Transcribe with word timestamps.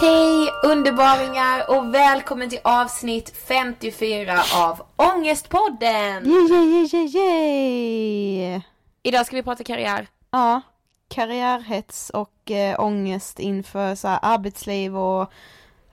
Hej 0.00 0.50
underbaringar 0.62 1.70
och 1.70 1.94
välkommen 1.94 2.50
till 2.50 2.58
avsnitt 2.64 3.34
54 3.48 4.34
av 4.54 4.82
Ångestpodden! 4.96 6.26
Yay, 6.26 6.48
yay, 6.50 6.88
yay, 6.92 7.06
yay. 7.16 8.60
Idag 9.02 9.26
ska 9.26 9.36
vi 9.36 9.42
prata 9.42 9.64
karriär. 9.64 10.06
Ja, 10.30 10.60
karriärhets 11.08 12.10
och 12.10 12.50
eh, 12.50 12.80
ångest 12.80 13.38
inför 13.38 13.94
så 13.94 14.08
här, 14.08 14.18
arbetsliv 14.22 14.96
och 14.96 15.32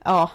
ja, 0.04 0.30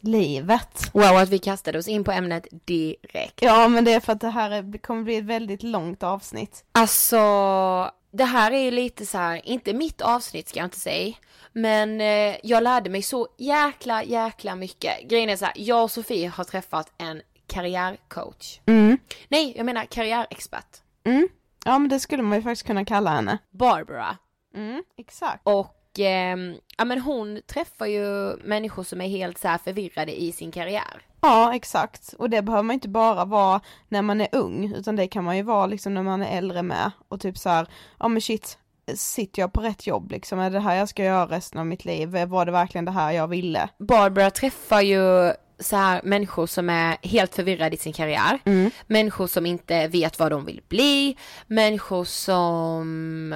livet. 0.00 0.90
Wow, 0.92 1.16
att 1.16 1.28
vi 1.28 1.38
kastade 1.38 1.78
oss 1.78 1.88
in 1.88 2.04
på 2.04 2.12
ämnet 2.12 2.46
direkt. 2.50 3.42
Ja, 3.42 3.68
men 3.68 3.84
det 3.84 3.92
är 3.92 4.00
för 4.00 4.12
att 4.12 4.20
det 4.20 4.30
här 4.30 4.50
är, 4.50 4.78
kommer 4.78 5.02
bli 5.02 5.16
ett 5.16 5.24
väldigt 5.24 5.62
långt 5.62 6.02
avsnitt. 6.02 6.64
Alltså, 6.72 7.16
det 8.10 8.24
här 8.24 8.52
är 8.52 8.58
ju 8.58 8.70
lite 8.70 9.06
så 9.06 9.18
här, 9.18 9.40
inte 9.44 9.72
mitt 9.72 10.00
avsnitt 10.00 10.48
ska 10.48 10.58
jag 10.58 10.66
inte 10.66 10.80
säga. 10.80 11.14
Men 11.52 12.00
eh, 12.00 12.36
jag 12.42 12.62
lärde 12.62 12.90
mig 12.90 13.02
så 13.02 13.28
jäkla, 13.38 14.04
jäkla 14.04 14.54
mycket. 14.54 15.08
Grejen 15.08 15.30
är 15.30 15.36
så 15.36 15.44
här, 15.44 15.54
jag 15.56 15.82
och 15.82 15.90
Sofie 15.90 16.28
har 16.28 16.44
träffat 16.44 16.92
en 16.98 17.22
karriärcoach. 17.46 18.60
Mm. 18.66 18.98
Nej, 19.28 19.54
jag 19.56 19.66
menar 19.66 19.84
karriärexpert. 19.84 20.82
Mm. 21.04 21.28
Ja, 21.64 21.78
men 21.78 21.88
det 21.88 22.00
skulle 22.00 22.22
man 22.22 22.38
ju 22.38 22.42
faktiskt 22.42 22.66
kunna 22.66 22.84
kalla 22.84 23.10
henne. 23.10 23.38
Barbara. 23.50 24.16
Mm, 24.54 24.84
exakt. 24.98 25.40
Och 25.42 25.79
ehm, 26.04 26.56
ja 26.78 26.84
men 26.84 27.00
hon 27.00 27.40
träffar 27.46 27.86
ju 27.86 28.36
människor 28.44 28.82
som 28.82 29.00
är 29.00 29.08
helt 29.08 29.38
så 29.38 29.48
här 29.48 29.58
förvirrade 29.58 30.20
i 30.22 30.32
sin 30.32 30.52
karriär. 30.52 31.06
Ja, 31.20 31.54
exakt. 31.54 32.14
Och 32.18 32.30
det 32.30 32.42
behöver 32.42 32.62
man 32.62 32.74
inte 32.74 32.88
bara 32.88 33.24
vara 33.24 33.60
när 33.88 34.02
man 34.02 34.20
är 34.20 34.28
ung, 34.32 34.74
utan 34.76 34.96
det 34.96 35.06
kan 35.06 35.24
man 35.24 35.36
ju 35.36 35.42
vara 35.42 35.66
liksom 35.66 35.94
när 35.94 36.02
man 36.02 36.22
är 36.22 36.38
äldre 36.38 36.62
med. 36.62 36.90
Och 37.08 37.20
typ 37.20 37.38
så 37.38 37.48
här, 37.48 37.66
ja 37.98 38.08
men 38.08 38.22
shit, 38.22 38.58
sitter 38.94 39.42
jag 39.42 39.52
på 39.52 39.60
rätt 39.60 39.86
jobb 39.86 40.10
liksom? 40.10 40.38
Är 40.38 40.50
det 40.50 40.56
det 40.56 40.60
här 40.60 40.74
jag 40.74 40.88
ska 40.88 41.04
göra 41.04 41.36
resten 41.36 41.60
av 41.60 41.66
mitt 41.66 41.84
liv? 41.84 42.08
Var 42.08 42.46
det 42.46 42.52
verkligen 42.52 42.84
det 42.84 42.90
här 42.90 43.12
jag 43.12 43.28
ville? 43.28 43.68
Barbara 43.78 44.30
träffar 44.30 44.80
ju 44.80 45.32
så 45.58 45.76
här 45.76 46.00
människor 46.04 46.46
som 46.46 46.70
är 46.70 46.96
helt 47.02 47.34
förvirrade 47.34 47.76
i 47.76 47.78
sin 47.78 47.92
karriär. 47.92 48.38
Mm. 48.44 48.70
Människor 48.86 49.26
som 49.26 49.46
inte 49.46 49.88
vet 49.88 50.18
vad 50.18 50.32
de 50.32 50.44
vill 50.44 50.62
bli. 50.68 51.16
Människor 51.46 52.04
som 52.04 53.34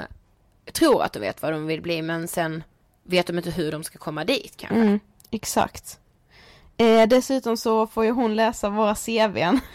tror 0.73 1.03
att 1.03 1.13
de 1.13 1.19
vet 1.21 1.43
vad 1.43 1.53
de 1.53 1.67
vill 1.67 1.83
bli 1.83 2.03
men 2.03 2.29
sen 2.29 2.63
vet 3.03 3.27
de 3.27 3.39
inte 3.39 3.51
hur 3.51 3.73
de 3.73 3.85
ska 3.85 3.99
komma 3.99 4.25
dit 4.25 4.55
kanske. 4.57 4.77
Mm, 4.81 5.01
exakt. 5.31 5.99
Eh, 6.77 7.09
dessutom 7.09 7.57
så 7.57 7.87
får 7.87 8.05
ju 8.05 8.11
hon 8.11 8.37
läsa 8.37 8.69
våra 8.69 8.95
CVn. 8.95 9.61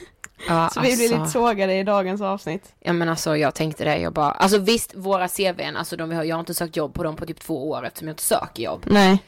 Ja, 0.47 0.69
Så 0.73 0.81
vi 0.81 0.95
blir 0.95 1.03
alltså. 1.05 1.17
lite 1.19 1.31
sågade 1.31 1.73
i 1.73 1.83
dagens 1.83 2.21
avsnitt. 2.21 2.73
Ja 2.79 2.93
men 2.93 3.09
alltså 3.09 3.37
jag 3.37 3.55
tänkte 3.55 3.83
det, 3.83 3.97
jag 3.97 4.13
bara, 4.13 4.31
alltså 4.31 4.57
visst 4.57 4.95
våra 4.95 5.27
CVn, 5.27 5.75
alltså 5.75 5.95
de 5.97 6.09
vi 6.09 6.15
har, 6.15 6.23
jag 6.23 6.35
har 6.35 6.39
inte 6.39 6.53
sökt 6.53 6.75
jobb 6.75 6.93
på 6.93 7.03
dem 7.03 7.15
på 7.15 7.25
typ 7.25 7.39
två 7.39 7.69
år 7.69 7.85
eftersom 7.85 8.07
jag 8.07 8.13
inte 8.13 8.23
söker 8.23 8.63
jobb. 8.63 8.83
Nej. 8.85 9.23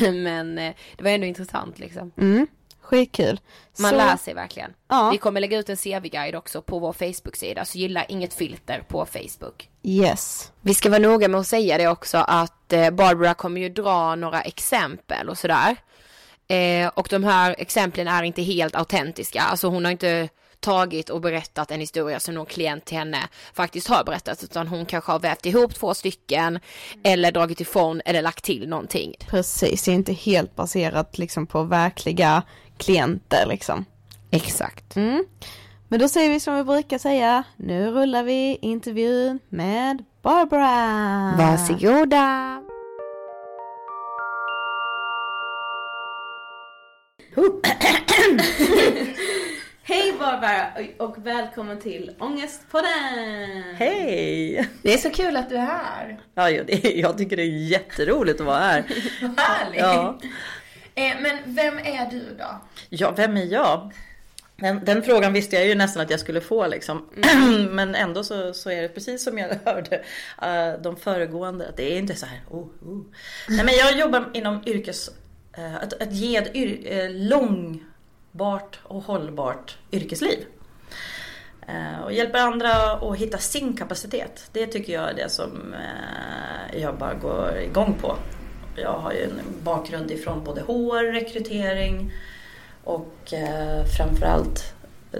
men 0.00 0.58
eh, 0.58 0.74
det 0.96 1.04
var 1.04 1.10
ändå 1.10 1.26
intressant 1.26 1.78
liksom. 1.78 2.12
Mm. 2.16 2.46
Skitkul. 2.86 3.40
Man 3.78 3.90
Så- 3.90 3.96
lär 3.96 4.16
sig 4.16 4.34
verkligen. 4.34 4.70
Ja. 4.88 5.10
Vi 5.10 5.18
kommer 5.18 5.40
lägga 5.40 5.58
ut 5.58 5.68
en 5.68 5.76
CV-guide 5.76 6.34
också 6.34 6.62
på 6.62 6.78
vår 6.78 6.92
Facebook-sida, 6.92 7.64
så 7.64 7.78
gilla 7.78 8.04
inget 8.04 8.34
filter 8.34 8.84
på 8.88 9.06
Facebook. 9.06 9.68
Yes. 9.82 10.52
Vi 10.60 10.74
ska 10.74 10.88
vara 10.90 10.98
noga 10.98 11.28
med 11.28 11.40
att 11.40 11.46
säga 11.46 11.78
det 11.78 11.88
också 11.88 12.18
att 12.18 12.72
eh, 12.72 12.90
Barbara 12.90 13.34
kommer 13.34 13.60
ju 13.60 13.68
dra 13.68 14.14
några 14.14 14.40
exempel 14.42 15.28
och 15.28 15.38
sådär. 15.38 15.76
Eh, 16.48 16.88
och 16.94 17.06
de 17.10 17.24
här 17.24 17.54
exemplen 17.58 18.08
är 18.08 18.22
inte 18.22 18.42
helt 18.42 18.74
autentiska, 18.76 19.42
alltså 19.42 19.68
hon 19.68 19.84
har 19.84 19.92
inte 19.92 20.28
tagit 20.60 21.10
och 21.10 21.20
berättat 21.20 21.70
en 21.70 21.80
historia 21.80 22.20
som 22.20 22.34
någon 22.34 22.46
klient 22.46 22.84
till 22.84 22.96
henne 22.98 23.18
faktiskt 23.54 23.88
har 23.88 24.04
berättat, 24.04 24.42
utan 24.42 24.68
hon 24.68 24.86
kanske 24.86 25.12
har 25.12 25.18
vävt 25.18 25.46
ihop 25.46 25.74
två 25.74 25.94
stycken 25.94 26.60
eller 27.04 27.32
dragit 27.32 27.60
ifrån 27.60 28.00
eller 28.04 28.22
lagt 28.22 28.44
till 28.44 28.68
någonting. 28.68 29.14
Precis, 29.28 29.82
det 29.82 29.90
är 29.90 29.94
inte 29.94 30.12
helt 30.12 30.56
baserat 30.56 31.18
liksom 31.18 31.46
på 31.46 31.62
verkliga 31.62 32.42
klienter 32.78 33.46
liksom. 33.46 33.84
Exakt. 34.30 34.96
Mm. 34.96 35.24
Men 35.88 36.00
då 36.00 36.08
säger 36.08 36.30
vi 36.30 36.40
som 36.40 36.56
vi 36.56 36.64
brukar 36.64 36.98
säga, 36.98 37.44
nu 37.56 37.90
rullar 37.90 38.22
vi 38.22 38.58
intervjun 38.60 39.38
med 39.48 40.04
Barbara. 40.22 41.34
Varsågoda! 41.38 42.62
Hej 49.82 50.12
Barbara 50.18 50.66
och 50.98 51.26
välkommen 51.26 51.80
till 51.80 52.10
Ångestpodden! 52.18 53.74
Hej! 53.76 54.68
Det 54.82 54.94
är 54.94 54.98
så 54.98 55.10
kul 55.10 55.36
att 55.36 55.48
du 55.48 55.56
är 55.56 55.66
här. 55.66 56.20
Ja, 56.34 56.64
det, 56.64 56.92
jag 56.94 57.18
tycker 57.18 57.36
det 57.36 57.42
är 57.42 57.68
jätteroligt 57.70 58.40
att 58.40 58.46
vara 58.46 58.58
här. 58.58 58.84
Vad 59.22 59.40
härligt. 59.40 59.80
Ja. 59.80 60.18
Eh, 60.98 61.20
men 61.20 61.38
vem 61.44 61.78
är 61.78 62.10
du 62.10 62.36
då? 62.38 62.60
Ja, 62.88 63.10
vem 63.10 63.36
är 63.36 63.44
jag? 63.44 63.92
Den, 64.56 64.84
den 64.84 65.02
frågan 65.02 65.32
visste 65.32 65.56
jag 65.56 65.66
ju 65.66 65.74
nästan 65.74 66.02
att 66.02 66.10
jag 66.10 66.20
skulle 66.20 66.40
få 66.40 66.66
liksom. 66.66 67.08
Men 67.70 67.94
ändå 67.94 68.24
så, 68.24 68.54
så 68.54 68.70
är 68.70 68.82
det 68.82 68.88
precis 68.88 69.24
som 69.24 69.38
jag 69.38 69.48
hörde 69.64 69.96
uh, 70.42 70.82
de 70.82 70.96
föregående. 70.96 71.68
Att 71.68 71.76
det 71.76 71.92
är 71.92 71.98
inte 71.98 72.14
så 72.14 72.26
här. 72.26 72.40
Oh, 72.50 72.60
oh. 72.60 73.02
Nej, 73.48 73.64
men 73.64 73.74
jag 73.74 73.98
jobbar 73.98 74.30
inom 74.34 74.62
yrkes... 74.66 75.10
Uh, 75.58 75.76
att, 75.76 76.02
att 76.02 76.12
ge 76.12 76.36
ett 76.36 76.56
yr, 76.56 77.04
uh, 77.04 77.10
långbart 77.10 78.78
och 78.82 79.02
hållbart 79.02 79.76
yrkesliv. 79.92 80.38
Och 82.04 82.12
hjälper 82.12 82.38
andra 82.38 82.92
att 82.92 83.18
hitta 83.18 83.38
sin 83.38 83.76
kapacitet. 83.76 84.50
Det 84.52 84.66
tycker 84.66 84.92
jag 84.92 85.10
är 85.10 85.14
det 85.14 85.28
som 85.28 85.74
jag 86.72 86.98
bara 86.98 87.14
går 87.14 87.58
igång 87.58 87.94
på. 88.00 88.16
Jag 88.76 88.98
har 88.98 89.12
ju 89.12 89.22
en 89.22 89.40
bakgrund 89.62 90.10
ifrån 90.10 90.44
både 90.44 90.60
HR, 90.60 91.12
rekrytering 91.12 92.12
och 92.84 93.32
eh, 93.32 93.84
framförallt 93.96 94.72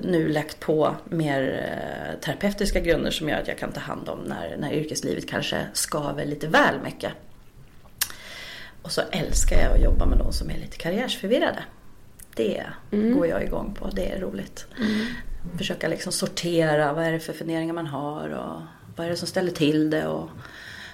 nu 0.02 0.28
lagt 0.28 0.60
på 0.60 0.94
mer 1.04 1.70
eh, 1.70 2.20
terapeutiska 2.20 2.80
grunder 2.80 3.10
som 3.10 3.28
gör 3.28 3.40
att 3.40 3.48
jag 3.48 3.58
kan 3.58 3.72
ta 3.72 3.80
hand 3.80 4.08
om 4.08 4.18
när, 4.18 4.56
när 4.56 4.72
yrkeslivet 4.72 5.28
kanske 5.28 5.66
skaver 5.72 6.24
lite 6.24 6.48
väl 6.48 6.80
mycket. 6.84 7.12
Och 8.82 8.92
så 8.92 9.02
älskar 9.10 9.60
jag 9.60 9.72
att 9.72 9.82
jobba 9.82 10.06
med 10.06 10.18
de 10.18 10.32
som 10.32 10.50
är 10.50 10.58
lite 10.58 10.76
karriärsförvirrade. 10.76 11.64
Det 12.34 12.66
går 12.90 13.26
jag 13.26 13.44
igång 13.44 13.74
på, 13.78 13.90
det 13.92 14.12
är 14.12 14.20
roligt. 14.20 14.66
Försöka 15.58 15.88
liksom 15.88 16.12
sortera, 16.12 16.92
vad 16.92 17.04
är 17.04 17.12
det 17.12 17.20
för 17.20 17.32
funderingar 17.32 17.74
man 17.74 17.86
har 17.86 18.28
och 18.28 18.60
vad 18.96 19.06
är 19.06 19.10
det 19.10 19.16
som 19.16 19.28
ställer 19.28 19.50
till 19.50 19.90
det 19.90 20.06
och 20.06 20.30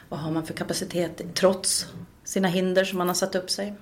vad 0.08 0.20
har 0.20 0.30
man 0.30 0.46
för 0.46 0.54
kapacitet 0.54 1.22
trots 1.34 1.86
sina 2.32 2.49
hinder 2.49 2.84
som 2.84 2.99
man 2.99 3.08
har 3.08 3.14
satt 3.14 3.34
upp 3.34 3.50
sig. 3.50 3.75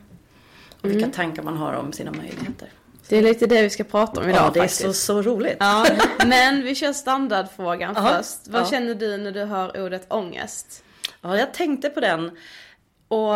Och 0.82 0.91
vilka 0.91 1.08
tankar 1.11 1.43
man 1.43 1.56
har 1.56 1.73
om 1.75 1.93
sina 1.93 2.11
möjligheter. 2.11 2.69
Det 3.08 3.17
är 3.17 3.23
lite 3.23 3.47
det 3.47 3.62
vi 3.62 3.70
ska 3.70 3.85
prata 3.85 4.20
om 4.20 4.29
idag 4.29 4.41
Ja, 4.41 4.50
det 4.55 4.58
är 4.58 4.62
faktiskt. 4.62 4.82
så, 4.82 4.93
så 4.93 5.23
roligt. 5.23 5.56
Ja, 5.61 5.87
men 6.26 6.62
vi 6.62 6.75
kör 6.75 6.93
standardfrågan 6.93 7.93
Ja, 7.97 8.17
först. 8.17 8.38
Vad 8.49 8.62
ja. 8.62 8.67
känner 8.67 8.94
du 8.94 9.17
när 9.17 9.32
du 9.32 9.44
hör 9.44 9.85
ordet 9.85 10.06
ångest? 10.12 10.85
Ja, 11.20 11.38
jag 11.38 11.55
tänkte 11.55 11.88
på 11.88 12.00
den. 12.00 12.31
Och 13.08 13.35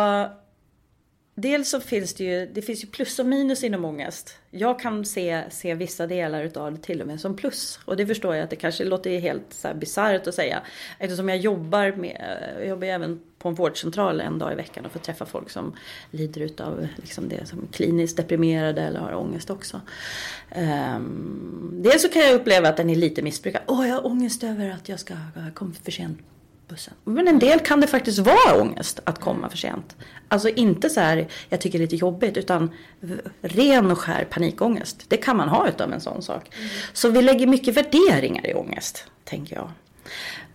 dels 1.35 1.69
så 1.69 1.79
finns 1.79 2.13
det 2.13 2.23
ju, 2.23 2.45
det 2.53 2.61
finns 2.61 2.83
ju 2.83 2.87
plus 2.87 3.19
och 3.19 3.25
minus 3.25 3.63
inom 3.63 3.85
ångest. 3.85 4.37
Jag 4.51 4.79
kan 4.79 5.05
se, 5.05 5.43
se 5.49 5.73
vissa 5.73 6.07
delar 6.07 6.43
utav 6.43 6.71
det 6.71 6.81
till 6.81 7.01
och 7.01 7.07
med 7.07 7.21
som 7.21 7.35
plus. 7.35 7.79
Och 7.85 7.97
det 7.97 8.07
förstår 8.07 8.35
jag 8.35 8.43
att 8.43 8.49
det 8.49 8.55
kanske 8.55 8.83
låter 8.83 9.19
helt 9.19 9.45
så 9.49 9.67
här 9.67 9.75
bisarrt 9.75 10.27
att 10.27 10.35
säga. 10.35 10.61
Eftersom 10.99 11.29
jag 11.29 11.37
jobbar 11.37 11.91
med, 11.91 12.39
jag 12.59 12.67
jobbar 12.67 12.87
även 12.87 13.21
på 13.37 13.49
en 13.49 13.55
vårdcentral 13.55 14.21
en 14.21 14.39
dag 14.39 14.53
i 14.53 14.55
veckan 14.55 14.85
och 14.85 14.91
får 14.91 14.99
träffa 14.99 15.25
folk 15.25 15.49
som 15.49 15.75
lider 16.11 16.41
utav 16.41 16.87
liksom 16.95 17.29
det 17.29 17.45
som 17.45 17.67
kliniskt 17.71 18.17
deprimerade 18.17 18.81
eller 18.81 18.99
har 18.99 19.13
ångest 19.13 19.49
också. 19.49 19.81
Um, 20.55 21.79
dels 21.83 22.01
så 22.01 22.09
kan 22.09 22.21
jag 22.21 22.35
uppleva 22.35 22.69
att 22.69 22.77
den 22.77 22.89
är 22.89 22.95
lite 22.95 23.21
missbrukad. 23.21 23.61
Åh, 23.67 23.87
jag 23.87 23.95
har 23.95 24.05
ångest 24.05 24.43
över 24.43 24.69
att 24.69 24.89
jag 24.89 24.99
ska 24.99 25.13
komma 25.53 25.73
för 25.83 25.91
sent 25.91 26.19
bussen. 26.67 26.93
Men 27.03 27.27
en 27.27 27.39
del 27.39 27.59
kan 27.59 27.81
det 27.81 27.87
faktiskt 27.87 28.19
vara 28.19 28.61
ångest 28.61 28.99
att 29.03 29.19
komma 29.19 29.49
för 29.49 29.57
sent. 29.57 29.95
Alltså 30.27 30.49
inte 30.49 30.89
så 30.89 30.99
här, 30.99 31.27
jag 31.49 31.61
tycker 31.61 31.79
det 31.79 31.83
är 31.83 31.85
lite 31.85 31.95
jobbigt, 31.95 32.37
utan 32.37 32.71
ren 33.41 33.91
och 33.91 33.99
skär 33.99 34.27
panikångest. 34.29 35.05
Det 35.07 35.17
kan 35.17 35.37
man 35.37 35.49
ha 35.49 35.69
utav 35.69 35.93
en 35.93 36.01
sån 36.01 36.21
sak. 36.21 36.55
Så 36.93 37.09
vi 37.09 37.21
lägger 37.21 37.47
mycket 37.47 37.77
värderingar 37.77 38.47
i 38.47 38.53
ångest, 38.53 39.07
tänker 39.23 39.55
jag. 39.55 39.69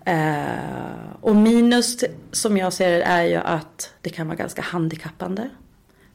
Eh, 0.05 1.15
och 1.21 1.37
minus 1.37 2.05
som 2.33 2.57
jag 2.57 2.73
ser 2.73 2.91
det 2.91 3.03
är 3.03 3.23
ju 3.23 3.37
att 3.37 3.95
det 4.01 4.11
kan 4.11 4.27
vara 4.27 4.37
ganska 4.37 4.63
handikappande. 4.63 5.51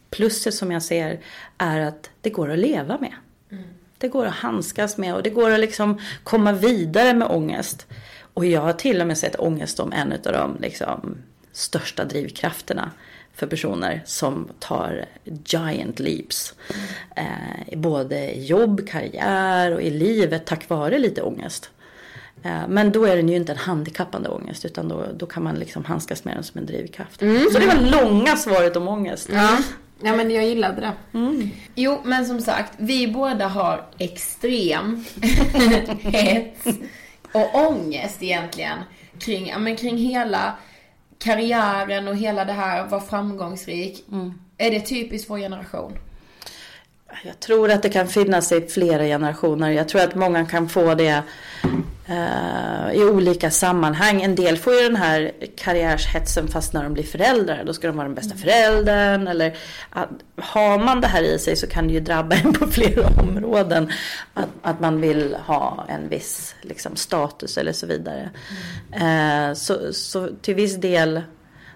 Pluset 0.10 0.54
som 0.54 0.72
jag 0.72 0.84
ser 0.84 1.20
är 1.58 1.80
att 1.80 2.10
det 2.22 2.30
går 2.30 2.52
att 2.52 2.60
leva 2.60 2.98
med. 2.98 3.14
Det 3.98 4.08
går 4.08 4.26
att 4.26 4.34
handskas 4.34 4.98
med 4.98 5.16
och 5.16 5.24
det 5.24 5.30
går 5.30 5.52
att 5.52 5.60
liksom 5.60 6.00
komma 6.24 6.52
vidare 6.52 7.14
med 7.14 7.28
ångest. 7.28 7.88
Och 8.36 8.46
jag 8.46 8.62
har 8.62 8.74
till 8.74 9.02
och 9.02 9.08
med 9.08 9.18
sett 9.18 9.40
ångest 9.40 9.78
som 9.78 9.94
en 9.94 10.12
av 10.12 10.20
de 10.34 10.58
liksom 10.62 11.18
största 11.52 12.06
drivkrafterna 12.06 12.92
för 13.34 13.48
personer 13.48 14.02
som 14.06 14.48
tar 14.60 15.06
giant 15.46 16.00
leaps. 16.00 16.54
Eh, 17.16 17.74
i 17.74 17.76
både 17.76 18.32
i 18.36 18.46
jobb, 18.46 18.88
karriär 18.90 19.72
och 19.74 19.82
i 19.82 19.90
livet 19.90 20.46
tack 20.46 20.70
vare 20.70 21.00
lite 21.00 21.22
ångest. 21.22 21.70
Eh, 22.44 22.68
Men 22.68 22.92
då 22.92 23.06
är 23.06 23.16
den 23.16 23.30
ju 23.30 23.36
inte 23.36 23.52
en 23.52 23.58
handikappande 23.58 24.30
ångest 24.30 24.66
utan 24.66 24.88
då, 24.88 25.06
då 25.18 25.26
kan 25.26 25.44
man 25.44 25.56
liksom 25.56 25.86
handskas 25.86 26.24
med 26.24 26.36
den 26.38 26.44
som 26.44 26.60
en 26.60 26.66
drivkraft. 26.66 27.20
Så 27.20 27.60
det 27.60 27.66
var 27.68 28.02
långa 28.02 28.36
svaret 28.38 28.76
om 28.76 28.88
ångest. 28.88 29.30
Ja. 29.34 29.58
ja, 30.02 30.16
men 30.16 30.32
jag 30.32 30.46
gillade 30.46 30.82
det. 30.82 30.92
Jo, 31.76 32.02
men 32.04 32.26
som 32.26 32.42
sagt, 32.42 32.74
vi 32.78 33.08
båda 33.08 33.48
har 33.48 33.86
extrem 33.98 35.06
hets 36.02 36.66
och 37.36 37.68
ångest 37.70 38.24
egentligen 38.24 38.78
kring, 39.20 39.48
ja, 39.48 39.60
men 39.60 39.76
kring 39.76 39.98
hela 39.98 40.58
karriären 41.18 42.08
och 42.08 42.16
hela 42.16 42.46
det 42.46 42.54
här 42.54 42.88
vara 42.88 43.02
framgångsrik. 43.02 44.06
Är 44.58 44.72
det 44.72 44.80
typiskt 44.80 45.30
vår 45.30 45.38
generation? 45.38 45.98
Jag 47.24 47.40
tror 47.40 47.72
att 47.72 47.84
det 47.84 47.90
kan 47.90 48.08
finnas 48.08 48.52
i 48.52 48.62
flera 48.62 49.04
generationer. 49.04 49.70
Jag 49.70 49.90
tror 49.90 50.02
att 50.02 50.16
många 50.16 50.46
kan 50.46 50.70
få 50.70 50.96
det 50.96 51.24
eh, 52.06 52.94
i 52.94 53.04
olika 53.04 53.52
sammanhang. 53.52 54.22
En 54.22 54.36
del 54.36 54.58
får 54.58 54.74
ju 54.74 54.82
den 54.82 54.96
här 54.96 55.32
karriärshetsen 55.58 56.48
fast 56.48 56.74
när 56.74 56.84
de 56.84 56.94
blir 56.94 57.04
föräldrar. 57.04 57.64
Då 57.66 57.74
ska 57.74 57.88
de 57.88 57.98
vara 57.98 58.08
den 58.08 58.16
bästa 58.16 58.36
föräldern. 58.36 59.28
Eller 59.28 59.58
att, 59.90 60.10
har 60.38 60.80
man 60.80 61.02
det 61.02 61.08
här 61.08 61.24
i 61.24 61.40
sig 61.40 61.56
så 61.56 61.68
kan 61.68 61.88
det 61.88 61.94
ju 61.94 62.00
drabba 62.00 62.36
en 62.36 62.54
på 62.54 62.68
flera 62.68 63.08
områden. 63.22 63.92
Att, 64.34 64.50
att 64.62 64.80
man 64.80 65.02
vill 65.02 65.36
ha 65.46 65.86
en 65.88 66.10
viss 66.10 66.56
liksom, 66.62 66.96
status 66.96 67.58
eller 67.58 67.72
så 67.72 67.88
vidare. 67.88 68.30
Eh, 68.92 69.54
så, 69.54 69.94
så 69.94 70.30
till 70.42 70.56
viss 70.56 70.76
del 70.76 71.22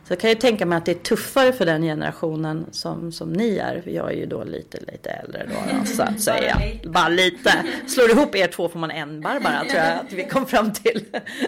så 0.09 0.15
kan 0.15 0.29
jag 0.29 0.39
tänka 0.39 0.65
mig 0.65 0.77
att 0.77 0.85
det 0.85 0.91
är 0.91 0.95
tuffare 0.95 1.53
för 1.53 1.65
den 1.65 1.81
generationen 1.81 2.65
som, 2.71 3.11
som 3.11 3.33
ni 3.33 3.57
är. 3.57 3.83
Jag 3.85 4.11
är 4.11 4.15
ju 4.15 4.25
då 4.25 4.43
lite, 4.43 4.79
lite 4.79 5.09
äldre 5.09 5.49
då, 5.49 5.79
då 5.79 5.85
så 5.95 6.03
att 6.03 6.21
säga. 6.21 6.61
Bara 6.83 7.09
lite. 7.09 7.65
Slår 7.87 8.11
ihop 8.11 8.35
er 8.35 8.47
två 8.47 8.69
får 8.69 8.79
man 8.79 8.91
en 8.91 9.21
Barbara 9.21 9.59
tror 9.59 9.81
jag 9.81 9.99
att 9.99 10.13
vi 10.13 10.23
kom 10.23 10.45
fram 10.45 10.73
till. 10.73 11.05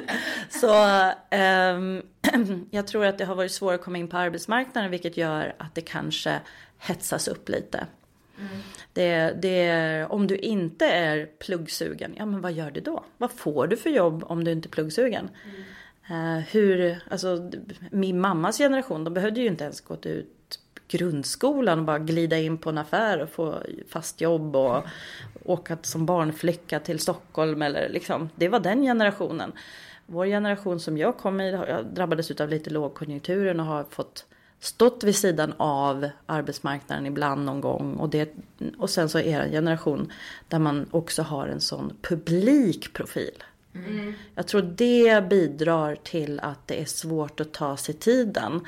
Så 0.50 0.74
ehm, 1.30 2.02
jag 2.72 2.88
tror 2.88 3.06
att 3.06 3.18
det 3.18 3.26
har 3.26 3.36
varit 3.36 3.52
svårare 3.52 3.76
att 3.76 3.84
komma 3.84 3.98
in 3.98 4.08
på 4.08 4.18
arbetsmarknaden 4.18 4.92
vilket 4.92 5.18
gör 5.18 5.56
att 5.58 5.76
det 5.76 5.82
kanske 5.82 6.40
hetsas 6.78 7.28
upp 7.28 7.50
lite. 7.50 7.86
Det, 8.94 9.36
det 9.42 9.64
är, 9.64 10.12
om 10.12 10.28
du 10.28 10.38
inte 10.38 10.86
är 10.86 11.26
pluggsugen, 11.26 12.14
ja 12.18 12.26
men 12.26 12.42
vad 12.42 12.52
gör 12.52 12.72
du 12.72 12.82
då? 12.82 13.04
Vad 13.18 13.32
får 13.32 13.68
du 13.68 13.78
för 13.78 13.90
jobb 13.90 14.24
om 14.28 14.44
du 14.44 14.52
inte 14.52 14.68
är 14.68 14.72
pluggsugen? 14.72 15.30
Eh, 15.46 15.64
Eh, 16.12 16.38
hur, 16.38 17.00
alltså, 17.10 17.52
min 17.92 18.20
mammas 18.20 18.58
generation, 18.58 19.04
de 19.04 19.14
behövde 19.14 19.40
ju 19.40 19.48
inte 19.48 19.64
ens 19.64 19.82
gått 19.82 20.06
ut 20.06 20.60
grundskolan 20.88 21.80
och 21.80 21.86
bara 21.86 22.00
glida 22.00 22.38
in 22.38 22.58
på 22.58 22.70
en 22.70 22.78
affär 22.78 23.22
och 23.22 23.30
få 23.30 23.58
fast 23.88 24.22
jobb 24.22 24.56
och 24.56 24.84
åka 25.46 25.78
som 25.82 26.06
barnflicka 26.06 26.80
till 26.80 27.00
Stockholm 27.00 27.62
eller 27.62 27.90
liksom. 27.90 28.30
Det 28.36 28.50
var 28.50 28.60
den 28.60 28.82
generationen. 28.82 29.52
Vår 30.06 30.26
generation 30.26 30.80
som 30.80 30.98
jag 30.98 31.18
kom 31.18 31.42
i 31.42 31.52
jag 31.52 31.86
drabbades 31.86 32.32
av 32.32 32.50
lite 32.50 32.70
lågkonjunkturen 32.70 33.60
och 33.60 33.66
har 33.66 33.84
fått 33.84 34.26
stått 34.60 35.04
vid 35.04 35.16
sidan 35.16 35.54
av 35.58 36.10
arbetsmarknaden 36.26 37.06
ibland 37.06 37.46
någon 37.46 37.62
gång. 37.62 37.96
Och, 37.96 38.10
det, 38.10 38.36
och 38.78 38.90
sen 38.90 39.10
så 39.10 39.20
är 39.20 39.40
det 39.40 39.46
en 39.46 39.52
generation 39.52 40.12
där 40.48 40.60
man 40.60 40.86
också 40.92 41.22
har 41.22 41.48
en 41.48 41.62
sån 41.62 41.98
publik 42.02 42.94
profil. 42.94 43.44
Mm. 43.76 44.14
Jag 44.36 44.48
tror 44.48 44.62
det 44.62 45.30
bidrar 45.30 45.96
till 45.96 46.40
att 46.40 46.68
det 46.68 46.82
är 46.82 46.86
svårt 46.86 47.40
att 47.40 47.54
ta 47.54 47.78
sig 47.78 47.96
tiden. 47.96 48.62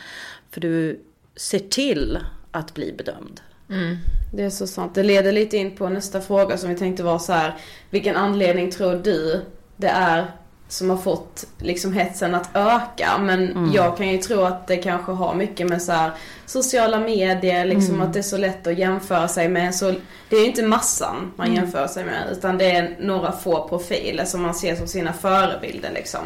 För 0.52 0.62
du 0.62 1.00
ser 1.36 1.60
till 1.60 2.20
att 2.52 2.74
bli 2.74 2.94
bedömd. 2.98 3.42
Mm. 3.70 3.98
Det 4.34 4.44
är 4.44 4.50
så 4.50 4.68
sant. 4.68 4.96
Det 4.96 5.04
leder 5.04 5.32
lite 5.32 5.58
in 5.58 5.76
på 5.76 5.90
nästa 5.90 6.22
fråga 6.22 6.58
som 6.58 6.70
vi 6.70 6.76
tänkte 6.76 7.04
vara 7.04 7.20
så 7.20 7.34
här. 7.34 7.56
Vilken 7.90 8.16
anledning 8.16 8.72
tror 8.72 8.96
du 8.96 9.42
det 9.78 9.88
är 9.88 10.32
som 10.68 10.90
har 10.90 10.98
fått 10.98 11.46
liksom 11.58 11.94
hetsen 11.94 12.36
att 12.36 12.50
öka. 12.54 13.18
Men 13.20 13.52
mm. 13.52 13.72
jag 13.74 13.98
kan 13.98 14.10
ju 14.10 14.18
tro 14.18 14.42
att 14.42 14.68
det 14.68 14.78
kanske 14.78 15.12
har 15.12 15.36
mycket 15.36 15.70
med 15.70 15.82
så 15.82 15.92
här, 15.92 16.12
sociala 16.46 17.00
medier, 17.00 17.66
liksom 17.66 17.96
mm. 17.96 18.08
att 18.08 18.14
det 18.14 18.20
är 18.20 18.24
så 18.24 18.38
lätt 18.38 18.68
att 18.68 18.78
jämföra 18.78 19.28
sig 19.28 19.50
med. 19.50 19.76
Så 19.76 19.94
det 20.34 20.38
är 20.38 20.42
ju 20.42 20.48
inte 20.48 20.64
massan 20.64 21.32
man 21.36 21.48
mm. 21.48 21.64
jämför 21.64 21.88
sig 21.88 22.06
med 22.06 22.28
utan 22.32 22.58
det 22.58 22.72
är 22.72 22.96
några 23.00 23.32
få 23.32 23.68
profiler 23.68 24.26
som 24.26 24.42
man 24.42 24.54
ser 24.54 24.76
som 24.76 24.88
sina 24.88 25.14
förebilder 25.14 25.92
liksom. 25.94 26.20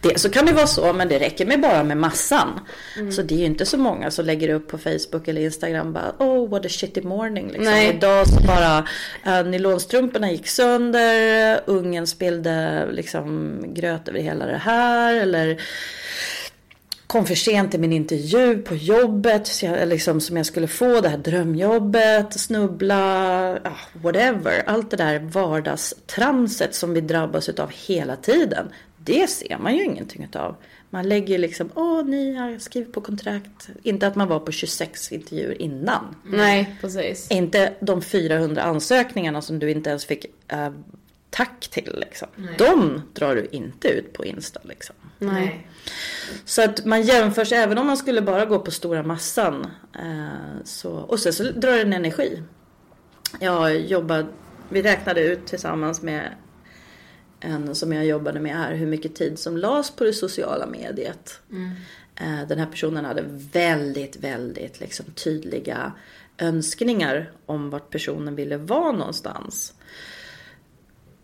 Det, 0.00 0.20
så 0.20 0.30
kan 0.30 0.46
det 0.46 0.52
vara 0.52 0.66
så 0.66 0.92
men 0.92 1.08
det 1.08 1.18
räcker 1.18 1.46
med 1.46 1.60
bara 1.60 1.84
med 1.84 1.96
massan. 1.96 2.60
Mm. 2.96 3.12
Så 3.12 3.22
det 3.22 3.34
är 3.34 3.38
ju 3.38 3.44
inte 3.44 3.66
så 3.66 3.78
många 3.78 4.10
som 4.10 4.24
lägger 4.24 4.48
upp 4.48 4.68
på 4.68 4.78
Facebook 4.78 5.28
eller 5.28 5.40
Instagram 5.40 5.92
bara 5.92 6.12
oh 6.18 6.48
what 6.48 6.66
a 6.66 6.68
shitty 6.68 7.02
morning 7.02 7.46
liksom. 7.46 7.64
Nej. 7.64 7.88
Idag 7.88 8.28
så 8.28 8.40
bara 8.40 8.78
uh, 9.26 9.46
nylonstrumporna 9.46 10.30
gick 10.30 10.48
sönder, 10.48 11.60
ungen 11.66 12.06
spillde 12.06 12.86
liksom 12.92 13.60
gröt 13.66 14.08
över 14.08 14.20
hela 14.20 14.46
det 14.46 14.60
här 14.64 15.14
eller 15.14 15.60
kom 17.08 17.26
för 17.26 17.34
sent 17.34 17.70
till 17.70 17.80
min 17.80 17.92
intervju 17.92 18.58
på 18.58 18.74
jobbet 18.74 19.62
liksom, 19.86 20.20
som 20.20 20.36
jag 20.36 20.46
skulle 20.46 20.66
få, 20.66 21.00
det 21.00 21.08
här 21.08 21.18
drömjobbet, 21.18 22.40
snubbla, 22.40 23.52
ah, 23.64 23.98
whatever. 24.02 24.62
Allt 24.66 24.90
det 24.90 24.96
där 24.96 25.18
vardagstramset 25.18 26.74
som 26.74 26.94
vi 26.94 27.00
drabbas 27.00 27.48
av 27.48 27.70
hela 27.86 28.16
tiden. 28.16 28.68
Det 28.98 29.30
ser 29.30 29.58
man 29.58 29.76
ju 29.76 29.84
ingenting 29.84 30.28
av. 30.34 30.56
Man 30.90 31.08
lägger 31.08 31.38
liksom, 31.38 31.70
åh 31.74 32.04
ni 32.04 32.34
har 32.34 32.58
skrivit 32.58 32.92
på 32.92 33.00
kontrakt. 33.00 33.68
Inte 33.82 34.06
att 34.06 34.14
man 34.14 34.28
var 34.28 34.40
på 34.40 34.52
26 34.52 35.12
intervjuer 35.12 35.62
innan. 35.62 36.16
Nej, 36.24 36.76
precis. 36.80 37.30
Inte 37.30 37.74
de 37.80 38.02
400 38.02 38.62
ansökningarna 38.62 39.42
som 39.42 39.58
du 39.58 39.70
inte 39.70 39.90
ens 39.90 40.04
fick 40.04 40.26
äh, 40.48 40.70
tack 41.30 41.68
till. 41.68 42.04
Liksom. 42.08 42.28
De 42.58 43.02
drar 43.12 43.34
du 43.34 43.48
inte 43.50 43.88
ut 43.88 44.12
på 44.12 44.24
Insta. 44.24 44.60
Liksom. 44.64 44.96
Nej. 45.18 45.68
Så 46.44 46.62
att 46.62 46.84
man 46.84 47.02
jämför 47.02 47.44
sig, 47.44 47.58
även 47.58 47.78
om 47.78 47.86
man 47.86 47.96
skulle 47.96 48.22
bara 48.22 48.44
gå 48.44 48.58
på 48.58 48.70
stora 48.70 49.02
massan. 49.02 49.66
Eh, 49.94 50.64
så, 50.64 50.92
och 50.92 51.20
sen 51.20 51.32
så 51.32 51.42
drar 51.42 51.72
den 51.72 51.92
energi. 51.92 52.42
Jag 53.40 53.80
jobbade, 53.80 54.26
vi 54.68 54.82
räknade 54.82 55.20
ut 55.20 55.46
tillsammans 55.46 56.02
med 56.02 56.34
en 57.40 57.74
som 57.74 57.92
jag 57.92 58.06
jobbade 58.06 58.40
med 58.40 58.56
här 58.56 58.74
hur 58.74 58.86
mycket 58.86 59.14
tid 59.14 59.38
som 59.38 59.56
lades 59.56 59.90
på 59.90 60.04
det 60.04 60.12
sociala 60.12 60.66
mediet. 60.66 61.40
Mm. 61.50 61.70
Eh, 62.16 62.48
den 62.48 62.58
här 62.58 62.66
personen 62.66 63.04
hade 63.04 63.24
väldigt, 63.52 64.16
väldigt 64.16 64.80
liksom, 64.80 65.04
tydliga 65.14 65.92
önskningar 66.38 67.32
om 67.46 67.70
vart 67.70 67.90
personen 67.90 68.34
ville 68.34 68.56
vara 68.56 68.92
någonstans. 68.92 69.74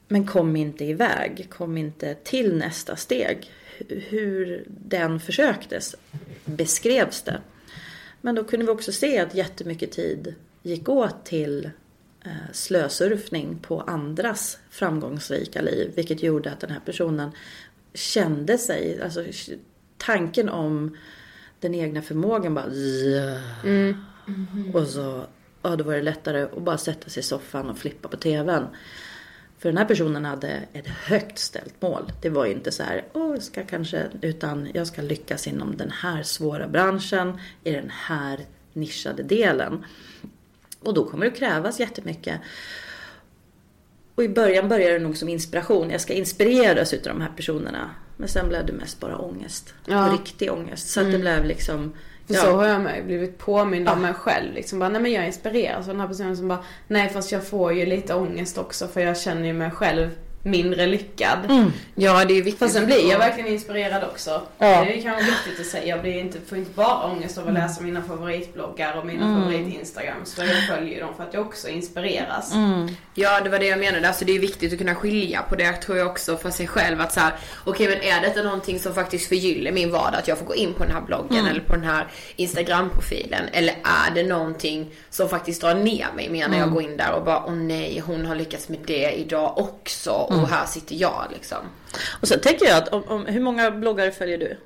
Men 0.08 0.26
kom 0.26 0.56
inte 0.56 0.84
iväg, 0.84 1.46
kom 1.50 1.78
inte 1.78 2.14
till 2.14 2.56
nästa 2.56 2.96
steg 2.96 3.50
hur 3.88 4.64
den 4.66 5.20
försöktes 5.20 5.96
beskrevs 6.44 7.22
det. 7.22 7.40
Men 8.20 8.34
då 8.34 8.44
kunde 8.44 8.66
vi 8.66 8.72
också 8.72 8.92
se 8.92 9.18
att 9.18 9.34
jättemycket 9.34 9.92
tid 9.92 10.34
gick 10.62 10.88
åt 10.88 11.24
till 11.24 11.70
eh, 12.24 12.32
slösurfning 12.52 13.58
på 13.62 13.80
andras 13.80 14.58
framgångsrika 14.70 15.62
liv. 15.62 15.92
Vilket 15.94 16.22
gjorde 16.22 16.52
att 16.52 16.60
den 16.60 16.70
här 16.70 16.80
personen 16.84 17.30
kände 17.94 18.58
sig, 18.58 19.02
alltså 19.02 19.24
tanken 19.96 20.48
om 20.48 20.96
den 21.60 21.74
egna 21.74 22.02
förmågan 22.02 22.54
bara 22.54 22.64
mm. 22.64 23.96
Mm 24.26 24.46
-hmm. 24.52 24.74
Och 24.74 24.86
så, 24.86 25.24
ja 25.62 25.76
då 25.76 25.84
var 25.84 25.94
det 25.94 26.02
lättare 26.02 26.42
att 26.42 26.62
bara 26.62 26.78
sätta 26.78 27.10
sig 27.10 27.20
i 27.20 27.24
soffan 27.24 27.70
och 27.70 27.78
flippa 27.78 28.08
på 28.08 28.16
TVn. 28.16 28.66
För 29.64 29.68
den 29.68 29.78
här 29.78 29.84
personen 29.84 30.24
hade 30.24 30.62
ett 30.72 30.86
högt 30.86 31.38
ställt 31.38 31.82
mål. 31.82 32.12
Det 32.22 32.28
var 32.28 32.46
inte 32.46 32.72
så 32.72 32.82
här, 32.82 33.04
jag 33.14 33.42
ska 33.42 33.64
kanske, 33.64 34.06
utan 34.20 34.68
jag 34.74 34.86
ska 34.86 35.02
lyckas 35.02 35.46
inom 35.46 35.76
den 35.76 35.90
här 35.90 36.22
svåra 36.22 36.68
branschen, 36.68 37.38
i 37.62 37.70
den 37.70 37.90
här 37.90 38.40
nischade 38.72 39.22
delen. 39.22 39.84
Och 40.80 40.94
då 40.94 41.04
kommer 41.04 41.24
det 41.24 41.30
krävas 41.30 41.80
jättemycket. 41.80 42.40
Och 44.14 44.24
i 44.24 44.28
början 44.28 44.68
började 44.68 44.92
det 44.92 45.04
nog 45.04 45.16
som 45.16 45.28
inspiration. 45.28 45.90
Jag 45.90 46.00
ska 46.00 46.12
inspireras 46.12 46.92
utav 46.92 47.12
de 47.12 47.22
här 47.22 47.32
personerna. 47.36 47.90
Men 48.16 48.28
sen 48.28 48.48
blev 48.48 48.66
det 48.66 48.72
mest 48.72 49.00
bara 49.00 49.18
ångest. 49.18 49.74
Ja. 49.86 50.18
riktig 50.20 50.52
ångest. 50.52 50.88
Så 50.88 51.00
att 51.00 51.06
det 51.06 51.10
mm. 51.10 51.20
blev 51.20 51.44
liksom 51.44 51.92
för 52.26 52.34
ja. 52.34 52.40
så 52.40 52.56
har 52.56 52.66
jag 52.66 52.80
med, 52.80 53.06
blivit 53.06 53.38
påmind 53.38 53.88
om 53.88 53.94
ja. 53.94 54.02
mig 54.02 54.14
själv. 54.14 54.54
Liksom 54.54 54.78
bara, 54.78 54.88
nej 54.88 55.02
men 55.02 55.12
jag 55.12 55.26
inspireras 55.26 55.88
av 55.88 55.94
den 55.94 56.00
här 56.00 56.08
personen 56.08 56.36
som 56.36 56.48
bara, 56.48 56.64
nej 56.88 57.08
fast 57.08 57.32
jag 57.32 57.46
får 57.46 57.72
ju 57.72 57.86
lite 57.86 58.14
ångest 58.14 58.58
också 58.58 58.88
för 58.88 59.00
jag 59.00 59.18
känner 59.18 59.46
ju 59.46 59.52
mig 59.52 59.70
själv 59.70 60.10
mindre 60.44 60.86
lyckad. 60.86 61.38
Mm. 61.48 61.72
Ja, 61.94 62.24
det 62.24 62.32
är 62.32 62.36
ju 62.36 62.42
viktigt. 62.42 62.58
Fast 62.58 62.74
sen 62.74 62.86
blir 62.86 63.10
jag 63.10 63.18
verkligen 63.18 63.52
inspirerad 63.52 64.04
också. 64.04 64.42
Ja. 64.58 64.66
Det 64.66 64.98
är 64.98 65.02
kanske 65.02 65.24
viktigt 65.24 65.60
att 65.60 65.66
säga. 65.66 65.86
Jag 65.86 66.00
blir 66.00 66.18
inte, 66.18 66.40
får 66.40 66.58
inte 66.58 66.70
bara 66.74 67.04
ångest 67.04 67.38
av 67.38 67.48
att 67.48 67.54
läsa 67.54 67.82
mina 67.82 68.02
favoritbloggar 68.02 68.98
och 68.98 69.06
mina 69.06 69.24
mm. 69.24 69.42
favorit-instagrams. 69.42 70.34
För 70.34 70.44
jag 70.44 70.68
följer 70.68 70.94
ju 70.94 71.00
dem 71.00 71.14
för 71.16 71.24
att 71.24 71.34
jag 71.34 71.46
också 71.46 71.68
inspireras. 71.68 72.54
Mm. 72.54 72.88
Ja, 73.14 73.40
det 73.40 73.50
var 73.50 73.58
det 73.58 73.66
jag 73.66 73.78
menade. 73.78 74.08
Alltså 74.08 74.24
det 74.24 74.32
är 74.32 74.38
viktigt 74.38 74.72
att 74.72 74.78
kunna 74.78 74.94
skilja 74.94 75.42
på 75.42 75.56
det 75.56 75.72
tror 75.72 75.98
jag 75.98 76.06
också 76.06 76.36
för 76.36 76.50
sig 76.50 76.66
själv. 76.66 77.00
Att 77.00 77.12
så 77.12 77.20
här, 77.20 77.32
okej 77.64 77.86
okay, 77.86 77.98
men 77.98 78.18
är 78.18 78.20
detta 78.28 78.42
någonting 78.42 78.78
som 78.78 78.94
faktiskt 78.94 79.28
förgyller 79.28 79.72
min 79.72 79.90
vardag? 79.90 80.18
Att 80.18 80.28
jag 80.28 80.38
får 80.38 80.46
gå 80.46 80.54
in 80.54 80.74
på 80.74 80.84
den 80.84 80.92
här 80.92 81.00
bloggen 81.00 81.38
mm. 81.38 81.50
eller 81.50 81.60
på 81.60 81.74
den 81.74 81.84
här 81.84 82.06
Instagram-profilen? 82.36 83.48
Eller 83.52 83.74
är 83.74 84.14
det 84.14 84.22
någonting 84.22 84.90
som 85.10 85.28
faktiskt 85.28 85.60
drar 85.60 85.74
ner 85.74 86.06
mig 86.16 86.28
mer 86.28 86.48
när 86.48 86.56
jag 86.56 86.62
mm. 86.62 86.74
går 86.74 86.82
in 86.82 86.96
där 86.96 87.12
och 87.12 87.24
bara, 87.24 87.44
åh 87.46 87.54
nej, 87.54 88.02
hon 88.06 88.26
har 88.26 88.34
lyckats 88.34 88.68
med 88.68 88.78
det 88.86 89.12
idag 89.12 89.58
också 89.58 90.10
och 90.34 90.48
mm. 90.48 90.50
här 90.50 90.66
sitter 90.66 90.94
jag 90.94 91.26
liksom. 91.32 91.58
Och 92.20 92.28
sen 92.28 92.40
tänker 92.40 92.66
jag 92.66 92.78
att 92.78 92.88
om, 92.88 93.04
om, 93.08 93.26
hur 93.26 93.40
många 93.40 93.70
bloggare 93.70 94.10
följer 94.10 94.38
du? 94.38 94.56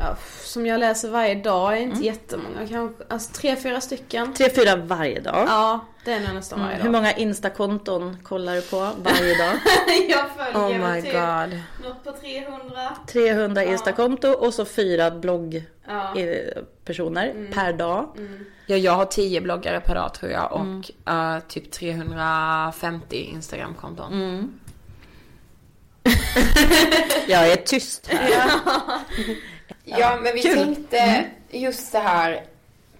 Ja, 0.00 0.16
som 0.42 0.66
jag 0.66 0.80
läser 0.80 1.10
varje 1.10 1.34
dag 1.34 1.72
är 1.72 1.76
inte 1.80 1.96
mm. 1.96 2.04
jättemånga. 2.04 2.68
Kanske, 2.68 3.04
alltså 3.08 3.32
tre, 3.32 3.56
fyra 3.56 3.80
stycken. 3.80 4.34
Tre, 4.34 4.50
fyra 4.50 4.76
varje 4.76 5.20
dag? 5.20 5.44
Ja, 5.48 5.80
det 6.04 6.12
är 6.12 6.34
nästan 6.34 6.60
varje 6.60 6.74
mm. 6.74 6.78
dag. 6.78 6.84
Hur 6.84 6.92
många 6.98 7.12
instakonton 7.12 8.16
kollar 8.22 8.54
du 8.54 8.62
på 8.62 8.90
varje 8.98 9.38
dag? 9.38 9.54
jag 10.08 10.24
följer 10.36 10.54
oh 10.54 10.92
my 10.92 11.02
typ 11.02 11.12
God. 11.12 11.60
något 11.84 12.04
på 12.04 12.12
300. 12.12 12.96
300 13.06 13.64
ja. 13.64 13.72
instakonto 13.72 14.28
och 14.28 14.54
så 14.54 14.64
fyra 14.64 15.10
bloggpersoner 15.10 17.26
ja. 17.26 17.32
mm. 17.32 17.52
per 17.52 17.72
dag. 17.72 18.08
Mm. 18.16 18.44
Ja, 18.66 18.76
jag 18.76 18.92
har 18.92 19.04
10 19.04 19.40
bloggare 19.40 19.80
per 19.80 19.94
dag 19.94 20.14
tror 20.14 20.32
jag 20.32 20.52
och 20.52 20.60
uh, 21.12 21.38
typ 21.48 21.70
350 21.70 23.16
Instagramkonton. 23.16 24.12
Jag 27.28 27.52
är 27.52 27.56
tyst 27.56 28.06
här. 28.06 28.30
Ja, 28.30 29.00
ja 29.98 30.18
men 30.22 30.34
vi 30.34 30.42
Kul. 30.42 30.56
tänkte 30.56 30.98
mm. 30.98 31.24
just 31.50 31.90
så 31.92 31.98
här 31.98 32.44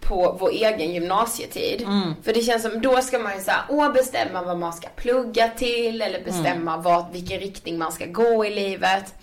på 0.00 0.36
vår 0.40 0.50
egen 0.50 0.94
gymnasietid. 0.94 1.82
Mm. 1.82 2.14
För 2.22 2.32
det 2.32 2.42
känns 2.42 2.62
som, 2.62 2.80
då 2.80 3.02
ska 3.02 3.18
man 3.18 3.36
ju 3.36 3.42
såhär, 3.42 3.62
åh 3.68 3.92
bestämma 3.92 4.42
vad 4.42 4.58
man 4.58 4.72
ska 4.72 4.88
plugga 4.88 5.48
till 5.48 6.02
eller 6.02 6.24
bestämma 6.24 6.72
mm. 6.72 6.82
vad, 6.82 7.12
vilken 7.12 7.40
riktning 7.40 7.78
man 7.78 7.92
ska 7.92 8.06
gå 8.06 8.44
i 8.44 8.50
livet. 8.50 9.14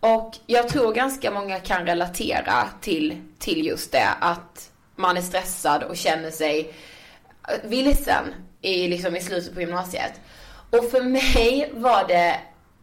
Och 0.00 0.36
jag 0.46 0.68
tror 0.68 0.92
ganska 0.92 1.30
många 1.30 1.60
kan 1.60 1.86
relatera 1.86 2.68
till, 2.80 3.16
till 3.38 3.66
just 3.66 3.92
det, 3.92 4.08
att 4.20 4.70
man 4.96 5.16
är 5.16 5.22
stressad 5.22 5.82
och 5.82 5.96
känner 5.96 6.30
sig 6.30 6.74
vilsen 7.64 8.24
i, 8.60 8.88
liksom, 8.88 9.16
i 9.16 9.20
slutet 9.20 9.54
på 9.54 9.60
gymnasiet. 9.60 10.12
Och 10.70 10.90
för 10.90 11.02
mig 11.02 11.70
var 11.74 12.04
det 12.08 12.40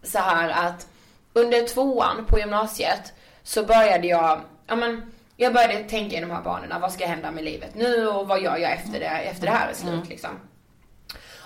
så 0.08 0.20
här 0.20 0.68
att 0.68 0.88
under 1.34 1.68
tvåan 1.68 2.26
på 2.26 2.40
gymnasiet 2.40 3.14
så 3.44 3.64
började 3.64 4.08
jag, 4.08 4.42
ja 4.68 4.76
men 4.76 5.14
jag 5.36 5.54
började 5.54 5.84
tänka 5.84 6.18
i 6.18 6.22
de 6.22 6.32
här 6.32 6.42
banorna. 6.42 6.80
Vad 6.80 6.92
ska 6.92 7.08
hända 7.08 7.32
med 7.32 7.44
livet 7.44 7.76
nu 7.76 8.08
och 8.08 8.28
vad 8.28 8.42
gör 8.42 8.58
jag 8.58 8.72
efter 8.72 9.00
det, 9.00 9.06
efter 9.06 9.46
det 9.46 9.52
här 9.52 9.70
är 9.70 9.74
slut 9.74 9.94
mm. 9.94 10.08
liksom. 10.08 10.40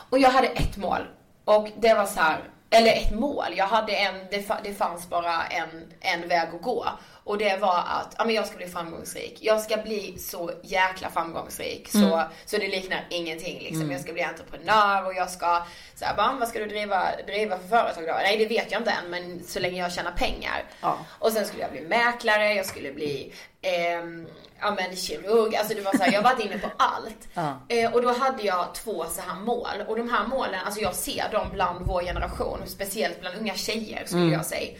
Och 0.09 0.19
jag 0.19 0.29
hade 0.29 0.47
ett 0.47 0.77
mål 0.77 1.07
och 1.45 1.67
det 1.77 1.93
var 1.93 2.05
så 2.05 2.19
här, 2.19 2.39
eller 2.69 2.91
ett 2.91 3.19
mål. 3.19 3.53
Jag 3.55 3.67
hade 3.67 3.93
en, 3.95 4.15
det, 4.31 4.47
fa- 4.47 4.59
det 4.63 4.73
fanns 4.73 5.09
bara 5.09 5.43
en, 5.43 5.93
en 5.99 6.27
väg 6.27 6.49
att 6.55 6.61
gå. 6.61 6.85
Och 7.31 7.37
det 7.37 7.57
var 7.61 7.77
att, 7.77 8.15
ja 8.17 8.25
men 8.25 8.35
jag 8.35 8.47
ska 8.47 8.57
bli 8.57 8.67
framgångsrik. 8.67 9.37
Jag 9.41 9.61
ska 9.61 9.77
bli 9.77 10.17
så 10.19 10.51
jäkla 10.63 11.09
framgångsrik 11.09 11.87
så, 11.91 11.97
Mm. 11.97 12.27
så 12.45 12.57
det 12.57 12.67
liknar 12.67 13.07
ingenting 13.09 13.59
liksom. 13.59 13.81
Mm. 13.81 13.91
Jag 13.91 14.01
ska 14.01 14.13
bli 14.13 14.21
entreprenör 14.23 15.05
och 15.05 15.13
jag 15.13 15.29
ska, 15.29 15.63
så 15.95 16.05
här, 16.05 16.15
bara, 16.15 16.35
vad 16.39 16.47
ska 16.49 16.59
du 16.59 16.65
driva, 16.65 17.03
driva 17.27 17.57
för 17.59 17.67
företag 17.67 18.03
då? 18.07 18.13
Nej 18.23 18.37
det 18.37 18.45
vet 18.45 18.71
jag 18.71 18.81
inte 18.81 18.91
än 18.91 19.09
men 19.09 19.43
så 19.43 19.59
länge 19.59 19.81
jag 19.81 19.93
tjänar 19.93 20.11
pengar. 20.11 20.63
Ja. 20.81 20.97
Och 21.19 21.31
sen 21.31 21.45
skulle 21.45 21.61
jag 21.61 21.71
bli 21.71 21.81
mäklare, 21.81 22.53
jag 22.53 22.65
skulle 22.65 22.91
bli 22.91 23.33
ehm, 23.61 24.27
ja 24.59 24.71
men 24.71 24.95
kirurg, 24.95 25.55
alltså 25.55 25.73
det 25.73 25.81
var 25.81 25.91
så 25.97 26.03
här, 26.03 26.13
jag 26.13 26.21
varit 26.21 26.45
inne 26.45 26.57
på 26.57 26.67
allt. 26.77 27.27
Ja. 27.33 27.59
Eh, 27.69 27.93
och 27.93 28.01
då 28.01 28.13
hade 28.13 28.43
jag 28.43 28.73
två 28.75 29.05
så 29.09 29.21
här 29.21 29.35
mål. 29.39 29.67
Och 29.87 29.95
de 29.97 30.09
här 30.09 30.27
målen, 30.27 30.59
alltså 30.65 30.81
jag 30.81 30.95
ser 30.95 31.29
dem 31.31 31.47
bland 31.53 31.85
vår 31.87 32.01
generation, 32.01 32.59
speciellt 32.67 33.19
bland 33.21 33.35
unga 33.37 33.55
tjejer 33.55 34.03
skulle 34.05 34.21
Mm. 34.21 34.33
jag 34.33 34.45
säga. 34.45 34.71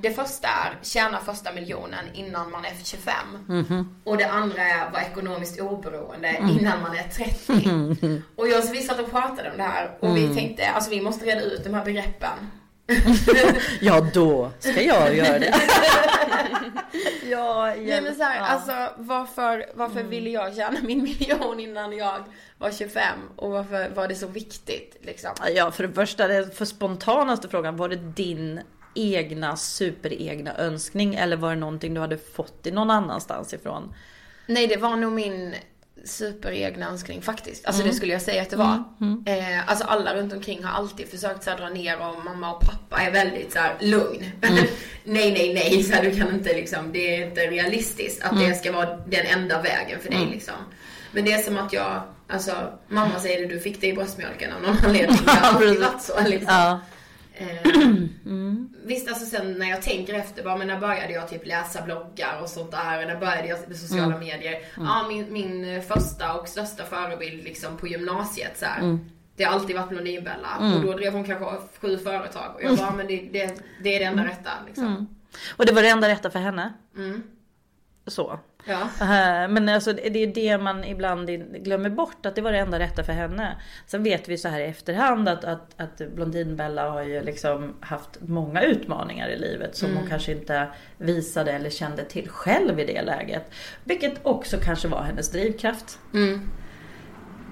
Det 0.00 0.10
första 0.10 0.48
är 0.48 0.78
tjäna 0.82 1.20
första 1.20 1.52
miljonen 1.52 2.04
innan 2.14 2.50
man 2.50 2.64
är 2.64 2.72
25. 2.84 3.14
Mhm. 3.48 3.96
Och 4.04 4.16
det 4.16 4.24
andra 4.24 4.62
är 4.62 4.90
vara 4.90 5.02
ekonomiskt 5.02 5.60
oberoende 5.60 6.28
Mm. 6.28 6.50
innan 6.58 6.82
man 6.82 6.96
är 6.96 7.02
30. 7.08 8.22
Och 8.36 8.48
jag 8.48 8.64
så 8.64 8.72
vi 8.72 8.82
satt 8.82 9.00
och 9.00 9.10
pratade 9.10 9.50
om 9.50 9.56
det 9.56 9.62
här 9.62 9.90
och 10.00 10.16
vi 10.16 10.24
Mm. 10.24 10.36
tänkte, 10.36 10.68
alltså 10.70 10.90
vi 10.90 11.00
måste 11.00 11.24
reda 11.26 11.40
ut 11.40 11.64
de 11.64 11.74
här 11.74 11.84
begreppen. 11.84 12.50
Ja, 13.80 14.00
då 14.14 14.50
ska 14.58 14.82
jag 14.82 15.16
göra 15.16 15.38
det. 15.38 15.54
ja, 17.30 17.74
Nej 17.78 18.00
men 18.02 18.14
så 18.14 18.22
här, 18.22 18.40
alltså 18.40 18.72
varför, 18.96 19.66
varför 19.74 20.02
ville 20.02 20.30
jag 20.30 20.54
tjäna 20.56 20.76
min 20.82 21.02
miljon 21.02 21.60
innan 21.60 21.96
jag 21.96 22.24
var 22.58 22.70
25? 22.70 23.02
Och 23.36 23.50
varför 23.50 23.88
var 23.94 24.08
det 24.08 24.14
så 24.14 24.26
viktigt 24.26 24.96
liksom? 25.00 25.30
Ja, 25.54 25.70
för 25.70 25.86
det 25.86 25.92
första, 25.92 26.26
det 26.28 26.56
för 26.56 26.64
spontanaste 26.64 27.48
frågan, 27.48 27.76
var 27.76 27.88
det 27.88 27.96
din 27.96 28.60
egna 28.94 29.56
superegna 29.56 30.56
önskning 30.56 31.14
eller 31.14 31.36
var 31.36 31.50
det 31.50 31.56
någonting 31.60 31.94
du 31.94 32.00
hade 32.00 32.18
fått 32.18 32.66
i 32.66 32.70
någon 32.70 32.90
annanstans 32.90 33.54
ifrån? 33.54 33.94
Nej 34.46 34.66
det 34.66 34.76
var 34.76 34.96
nog 34.96 35.12
min 35.12 35.54
superegna 36.04 36.88
önskning 36.88 37.22
faktiskt. 37.22 37.66
Alltså 37.66 37.82
Mm. 37.82 37.90
det 37.90 37.96
skulle 37.96 38.12
jag 38.12 38.22
säga 38.22 38.42
att 38.42 38.50
det 38.50 38.56
var. 38.56 38.84
Mm, 39.00 39.24
Eh, 39.26 39.68
alltså 39.70 39.84
alla 39.84 40.14
runt 40.14 40.32
omkring 40.32 40.64
har 40.64 40.78
alltid 40.78 41.08
försökt 41.08 41.44
så 41.44 41.50
här, 41.50 41.56
dra 41.58 41.68
ner 41.68 41.96
och 42.08 42.24
mamma 42.24 42.54
och 42.54 42.60
pappa 42.60 43.02
är 43.02 43.10
väldigt 43.10 43.52
så 43.52 43.58
här, 43.58 43.76
lugn. 43.80 44.24
Mm. 44.42 44.64
nej, 45.04 45.32
nej, 45.32 45.54
nej, 45.54 45.82
så 45.82 45.94
här, 45.94 46.02
du 46.02 46.16
kan 46.20 46.34
inte 46.34 46.54
liksom, 46.54 46.92
det 46.92 47.16
är 47.16 47.26
inte 47.26 47.40
realistiskt 47.40 48.22
att 48.22 48.32
Mm. 48.32 48.48
det 48.48 48.54
ska 48.54 48.72
vara 48.72 48.96
den 48.96 49.26
enda 49.26 49.62
vägen 49.62 50.00
för 50.00 50.08
dig 50.10 50.18
Mm. 50.18 50.30
liksom. 50.30 50.54
Men 51.12 51.24
det 51.24 51.32
är 51.32 51.38
som 51.42 51.58
att 51.58 51.72
jag, 51.72 52.02
alltså 52.28 52.52
mamma 52.88 53.18
säger 53.20 53.40
det, 53.40 53.54
du 53.54 53.60
fick 53.60 53.80
det 53.80 53.86
i 53.86 53.92
bröstmjölken 53.92 54.52
av 54.52 54.62
någon 54.62 54.76
anledning. 54.84 55.18
Det 55.24 55.30
har 55.30 55.48
alltid 55.54 55.80
varit 55.80 56.02
så 56.02 56.20
liksom. 56.28 56.54
Ja. 56.54 56.80
Eh, 57.40 57.82
Mm. 58.26 58.68
Visst, 58.84 59.08
alltså 59.08 59.24
sen 59.26 59.52
när 59.52 59.70
jag 59.70 59.82
tänker 59.82 60.14
efter, 60.14 60.44
bara, 60.44 60.56
men 60.56 60.66
när 60.66 60.80
började 60.80 61.12
jag 61.12 61.28
typ 61.28 61.46
läsa 61.46 61.82
bloggar 61.82 62.38
och 62.42 62.48
sånt 62.48 62.70
där? 62.70 63.06
När 63.06 63.16
började 63.20 63.48
jag 63.48 63.58
med 63.68 63.76
sociala 63.76 64.04
Mm. 64.14 64.18
medier? 64.20 64.52
Mm. 64.52 64.88
Ja, 64.88 65.04
min, 65.08 65.32
min 65.32 65.82
första 65.82 66.34
och 66.34 66.48
största 66.48 66.84
förebild 66.84 67.44
liksom 67.44 67.76
på 67.76 67.86
gymnasiet 67.88 68.58
så. 68.58 68.66
Mm. 68.80 69.00
Det 69.36 69.44
har 69.44 69.52
alltid 69.54 69.76
varit 69.76 69.88
Blondinbella. 69.88 70.56
Mm. 70.60 70.72
Och 70.74 70.82
då 70.86 70.92
drev 70.92 71.12
hon 71.12 71.24
kanske 71.24 71.56
sju 71.80 71.98
företag. 71.98 72.54
Och 72.54 72.62
jag 72.62 72.76
bara, 72.76 72.92
men 72.94 73.06
det, 73.06 73.28
det, 73.32 73.54
det 73.82 73.94
är 73.94 73.98
det 73.98 74.04
enda 74.04 74.24
rätta 74.24 74.50
liksom. 74.66 74.86
Mm. 74.86 75.06
Och 75.56 75.66
det 75.66 75.72
var 75.72 75.82
det 75.82 75.88
enda 75.88 76.08
rätta 76.08 76.30
för 76.30 76.38
henne? 76.38 76.72
Så. 78.10 78.38
Ja. 78.64 78.80
Eh, 79.00 79.48
Men 79.48 79.68
alltså 79.68 79.92
det 79.92 80.16
är 80.22 80.26
det 80.26 80.58
man 80.58 80.84
ibland 80.84 81.28
glömmer 81.64 81.90
bort 81.90 82.26
att 82.26 82.34
det 82.34 82.42
var 82.42 82.52
det 82.52 82.58
enda 82.58 82.78
rätta 82.78 83.04
för 83.04 83.12
henne. 83.12 83.56
Sen 83.86 84.02
vet 84.02 84.28
vi 84.28 84.38
så 84.38 84.48
här 84.48 84.60
i 84.60 84.64
efterhand 84.64 85.28
att, 85.28 85.44
att, 85.44 85.74
att 85.80 86.02
Blondinbella 86.14 86.90
har 86.90 87.02
ju 87.02 87.22
liksom 87.22 87.74
haft 87.80 88.18
många 88.20 88.62
utmaningar 88.62 89.28
i 89.28 89.38
livet 89.38 89.76
som 89.76 89.88
Mm. 89.88 90.00
hon 90.00 90.10
kanske 90.10 90.32
inte 90.32 90.66
visade 90.98 91.52
eller 91.52 91.70
kände 91.70 92.04
till 92.04 92.28
själv 92.28 92.80
i 92.80 92.84
det 92.84 93.02
läget. 93.02 93.50
Vilket 93.84 94.14
också 94.22 94.56
kanske 94.64 94.88
var 94.88 95.02
hennes 95.02 95.30
drivkraft. 95.30 95.98
Mm. 96.14 96.50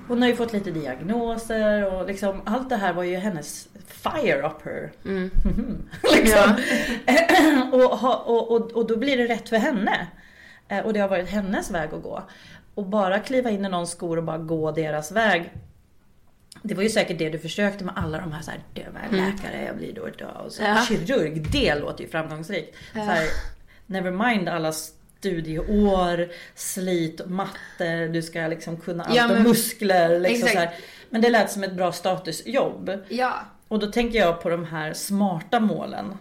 Hon 0.08 0.22
har 0.22 0.28
ju 0.28 0.36
fått 0.36 0.52
lite 0.52 0.70
diagnoser 0.70 1.94
och 1.94 2.06
liksom 2.06 2.42
allt 2.44 2.68
det 2.68 2.76
här 2.76 2.92
var 2.92 3.02
ju 3.02 3.16
hennes 3.16 3.68
fire 3.86 4.46
up 4.46 4.62
her. 4.64 4.92
Mm. 5.04 5.30
liksom. 6.16 6.54
och, 7.72 8.28
och, 8.28 8.50
och, 8.52 8.72
och 8.72 8.86
då 8.86 8.96
blir 8.96 9.16
det 9.16 9.26
rätt 9.26 9.48
för 9.48 9.56
henne. 9.56 10.06
Eh, 10.68 10.78
Och 10.78 10.92
det 10.92 11.00
har 11.00 11.08
varit 11.08 11.28
hennes 11.28 11.70
väg 11.70 11.94
att 11.94 12.02
gå. 12.02 12.22
Och 12.74 12.86
bara 12.86 13.18
kliva 13.18 13.50
in 13.50 13.64
i 13.64 13.68
någons 13.68 13.90
skor 13.90 14.16
och 14.16 14.24
bara 14.24 14.38
gå 14.38 14.72
deras 14.72 15.12
väg. 15.12 15.52
Det 16.62 16.74
var 16.74 16.82
ju 16.82 16.88
säkert 16.88 17.18
det 17.18 17.30
du 17.30 17.38
försökte 17.38 17.84
med 17.84 17.94
alla 17.96 18.18
de 18.18 18.32
här, 18.32 18.42
så 18.42 18.50
här 18.50 18.60
döva 18.74 18.98
Mm. 19.00 19.24
läkare, 19.24 19.64
jag 19.66 19.76
blir 19.76 19.94
då 19.94 20.02
och 20.02 20.10
då. 20.18 20.26
Och 20.44 20.52
så, 20.52 20.62
Ja. 20.62 20.84
Kirurg, 20.88 21.40
det 21.52 21.74
låter 21.74 22.04
ju 22.04 22.10
framgångsrikt. 22.10 22.76
Ja. 22.94 23.00
Så 23.00 23.06
här, 23.10 23.26
never 23.86 24.10
mind 24.10 24.48
alla 24.48 24.72
studieår, 24.72 26.28
slit, 26.54 27.20
matte, 27.26 28.06
du 28.08 28.22
ska 28.22 28.40
liksom 28.46 28.76
kunna 28.76 29.04
allt 29.04 29.16
Ja, 29.16 29.28
men- 29.28 29.42
muskler. 29.42 30.20
Liksom 30.20 30.48
så 30.48 30.58
här. 30.58 30.70
Men 31.10 31.20
det 31.20 31.30
lät 31.30 31.50
som 31.50 31.64
ett 31.64 31.72
bra 31.72 31.92
statusjobb. 31.92 32.90
Ja. 33.08 33.34
Och 33.68 33.78
då 33.78 33.86
tänker 33.86 34.18
jag 34.18 34.42
på 34.42 34.48
de 34.48 34.64
här 34.64 34.92
smarta 34.92 35.60
målen 35.60 36.18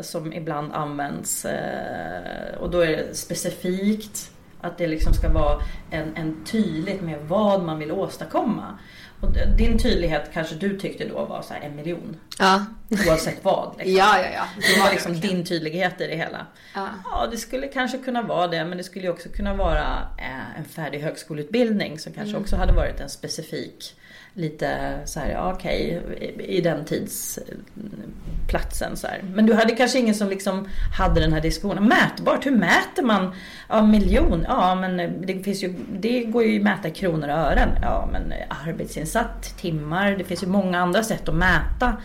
som 0.00 0.32
ibland 0.32 0.72
används. 0.72 1.44
Eh, 1.44 2.54
och 2.58 2.70
då 2.70 2.80
är 2.80 2.86
det 2.96 3.14
specifikt. 3.14 4.30
Att 4.60 4.78
det 4.78 4.86
liksom 4.86 5.12
ska 5.14 5.28
vara 5.28 5.62
en, 5.90 6.16
en 6.16 6.44
tydligt 6.44 7.00
med 7.02 7.18
vad 7.28 7.62
man 7.64 7.78
vill 7.78 7.92
åstadkomma. 7.92 8.78
Och 9.20 9.28
din 9.58 9.78
tydlighet 9.78 10.30
kanske 10.32 10.54
du 10.54 10.78
tyckte 10.78 11.08
då 11.08 11.24
var 11.24 11.42
så 11.42 11.54
en 11.62 11.76
miljon. 11.76 12.16
Ja. 12.38 12.64
Oavsett 13.08 13.44
vad. 13.44 13.74
Liksom. 13.78 13.94
Ja, 13.94 14.18
ja, 14.18 14.28
ja. 14.34 14.44
Det 14.74 14.80
var 14.80 14.90
liksom 14.90 15.20
din 15.20 15.44
tydlighet 15.44 16.00
i 16.00 16.06
det 16.06 16.16
hela. 16.16 16.46
Ja. 16.74 16.88
Ja, 17.04 17.26
det 17.30 17.36
skulle 17.36 17.68
kanske 17.68 17.98
kunna 17.98 18.22
vara 18.22 18.46
det. 18.46 18.64
Men 18.64 18.78
det 18.78 18.84
skulle 18.84 19.08
också 19.08 19.28
kunna 19.28 19.54
vara 19.54 20.08
eh, 20.18 20.58
en 20.58 20.64
färdig 20.64 20.98
högskoleutbildning 21.00 21.98
som 21.98 22.12
kanske 22.12 22.30
Mm. 22.30 22.42
också 22.42 22.56
hade 22.56 22.72
varit 22.72 23.00
en 23.00 23.08
specifik 23.08 23.94
lite 24.36 24.98
så 25.04 25.20
här, 25.20 25.30
ja, 25.30 25.52
okej, 25.52 26.02
i, 26.20 26.56
i 26.56 26.60
den 26.60 26.84
tidsplatsen 26.84 28.96
så 28.96 29.06
här. 29.06 29.22
Men 29.34 29.46
du 29.46 29.54
hade 29.54 29.76
kanske 29.76 29.98
ingen 29.98 30.14
som 30.14 30.28
liksom 30.28 30.68
hade 30.98 31.20
den 31.20 31.32
här 31.32 31.40
diskussionen. 31.40 31.84
Mätbart, 31.84 32.46
hur 32.46 32.50
mäter 32.50 33.02
man? 33.02 33.34
Ja, 33.68 33.82
miljon, 33.82 34.44
ja 34.48 34.74
men 34.74 34.96
det 35.26 35.42
finns 35.42 35.64
ju, 35.64 35.74
det 35.92 36.24
går 36.24 36.44
ju 36.44 36.56
att 36.56 36.62
mäta 36.64 36.88
i 36.88 36.90
kronor 36.90 37.28
och 37.28 37.34
ören. 37.34 37.68
Ja, 37.82 38.08
men 38.12 38.32
arbetsinsatt, 38.66 39.58
timmar, 39.58 40.16
det 40.18 40.24
finns 40.24 40.42
ju 40.42 40.46
många 40.46 40.80
andra 40.80 41.02
sätt 41.02 41.28
att 41.28 41.34
mäta 41.34 41.96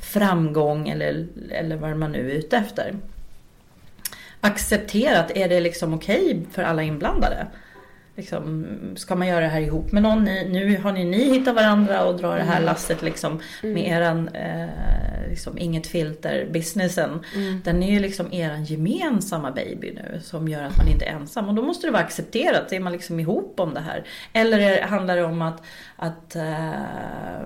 framgång 0.00 0.88
eller, 0.88 1.26
eller 1.50 1.76
vad 1.76 1.96
man 1.96 2.12
nu 2.12 2.30
är 2.30 2.34
ute 2.34 2.56
efter. 2.56 2.94
Accepterat, 4.40 5.30
är 5.34 5.48
det 5.48 5.60
liksom 5.60 5.94
okej 5.94 6.46
för 6.52 6.62
alla 6.62 6.82
inblandade? 6.82 7.46
Liksom, 8.16 8.66
ska 8.96 9.14
man 9.14 9.28
göra 9.28 9.40
det 9.40 9.46
här 9.46 9.60
ihop 9.60 9.92
med 9.92 10.02
någon? 10.02 10.24
Ni, 10.24 10.48
nu 10.48 10.78
har 10.82 10.92
ni, 10.92 11.04
ni 11.04 11.38
hittat 11.38 11.54
varandra 11.54 12.04
och 12.04 12.16
drar 12.16 12.36
det 12.36 12.42
här 12.42 12.56
Mm. 12.56 12.64
lasset 12.66 13.02
liksom 13.02 13.40
med 13.62 13.70
Mm. 13.70 13.84
eran 13.92 14.28
eh, 14.28 14.68
liksom 15.28 15.58
inget 15.58 15.86
filter 15.86 16.48
businessen. 16.52 17.20
Mm. 17.36 17.60
Den 17.64 17.82
är 17.82 17.92
ju 17.92 18.00
liksom 18.00 18.32
eran 18.32 18.64
gemensamma 18.64 19.50
baby 19.50 19.92
nu 19.94 20.20
som 20.22 20.48
gör 20.48 20.62
att 20.62 20.76
man 20.76 20.88
inte 20.88 21.04
är 21.04 21.12
ensam. 21.12 21.48
Och 21.48 21.54
då 21.54 21.62
måste 21.62 21.86
det 21.86 21.90
vara 21.90 22.02
accepterat. 22.02 22.72
Är 22.72 22.80
man 22.80 22.92
liksom 22.92 23.20
ihop 23.20 23.60
om 23.60 23.74
det 23.74 23.80
här? 23.80 24.04
Eller 24.32 24.58
är, 24.58 24.82
handlar 24.82 25.16
det 25.16 25.24
om 25.24 25.42
att, 25.42 25.62
att 25.96 26.36
eh, 26.36 27.40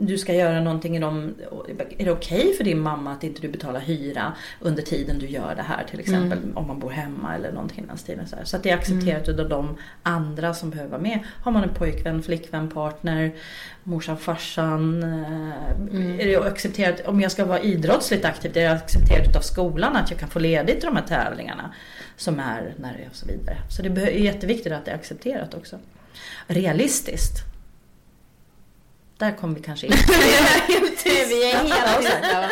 du 0.00 0.18
ska 0.18 0.34
göra 0.34 0.60
någonting 0.60 0.96
i 0.96 1.00
dem. 1.00 1.34
Är 1.98 2.04
det 2.04 2.10
okej 2.12 2.54
för 2.56 2.64
din 2.64 2.80
mamma 2.80 3.12
att 3.12 3.24
inte 3.24 3.40
du 3.42 3.48
betalar 3.48 3.80
hyra 3.80 4.32
under 4.60 4.82
tiden 4.82 5.18
du 5.18 5.26
gör 5.26 5.54
det 5.56 5.62
här 5.62 5.84
till 5.90 6.00
exempel? 6.00 6.38
Mm. 6.38 6.56
Om 6.56 6.66
man 6.66 6.78
bor 6.78 6.90
hemma 6.90 7.34
eller 7.34 7.52
någonting 7.52 7.84
i 7.84 7.86
den 7.86 7.98
stilen. 7.98 8.26
Så, 8.26 8.36
så 8.44 8.56
att 8.56 8.62
det 8.62 8.70
är 8.70 8.74
accepterat 8.76 9.28
utav 9.28 9.48
de 9.48 9.76
andra 10.02 10.54
som 10.54 10.70
behöver 10.70 10.90
vara 10.90 11.00
med. 11.00 11.18
Har 11.42 11.52
man 11.52 11.62
en 11.62 11.74
pojkvän, 11.74 12.22
flickvän, 12.22 12.68
partner, 12.70 13.32
morsan, 13.82 14.16
farsan. 14.18 15.02
eh, 15.02 16.20
Är 16.20 16.26
det 16.26 16.36
accepterat, 16.46 17.06
om 17.06 17.20
jag 17.20 17.32
ska 17.32 17.44
vara 17.44 17.60
idrottsligt 17.60 18.24
aktiv, 18.24 18.50
är 18.56 18.60
det 18.60 18.72
accepterat 18.72 19.28
utav 19.28 19.40
skolan 19.40 19.96
att 19.96 20.10
jag 20.10 20.20
kan 20.20 20.28
få 20.28 20.38
ledigt 20.38 20.80
till 20.80 20.86
de 20.88 20.96
här 20.96 21.06
tävlingarna? 21.06 21.72
Som 22.16 22.40
är 22.40 22.74
när 22.76 22.92
det 22.92 23.02
är 23.02 23.08
och 23.10 23.16
så 23.16 23.26
vidare. 23.26 23.56
Så 23.70 23.82
det 23.82 24.02
är 24.02 24.06
jätteviktigt 24.10 24.72
att 24.72 24.84
det 24.84 24.90
är 24.90 24.94
accepterat 24.94 25.54
också. 25.54 25.78
Realistiskt. 26.46 27.44
Där 29.18 29.32
kommer 29.36 29.54
vi 29.54 29.60
kanske 29.62 29.86
in. 29.86 29.92
Vi 31.28 31.50
är 31.50 31.56
helt 31.56 31.72
är 31.72 32.02
så 32.02 32.08
här. 32.26 32.48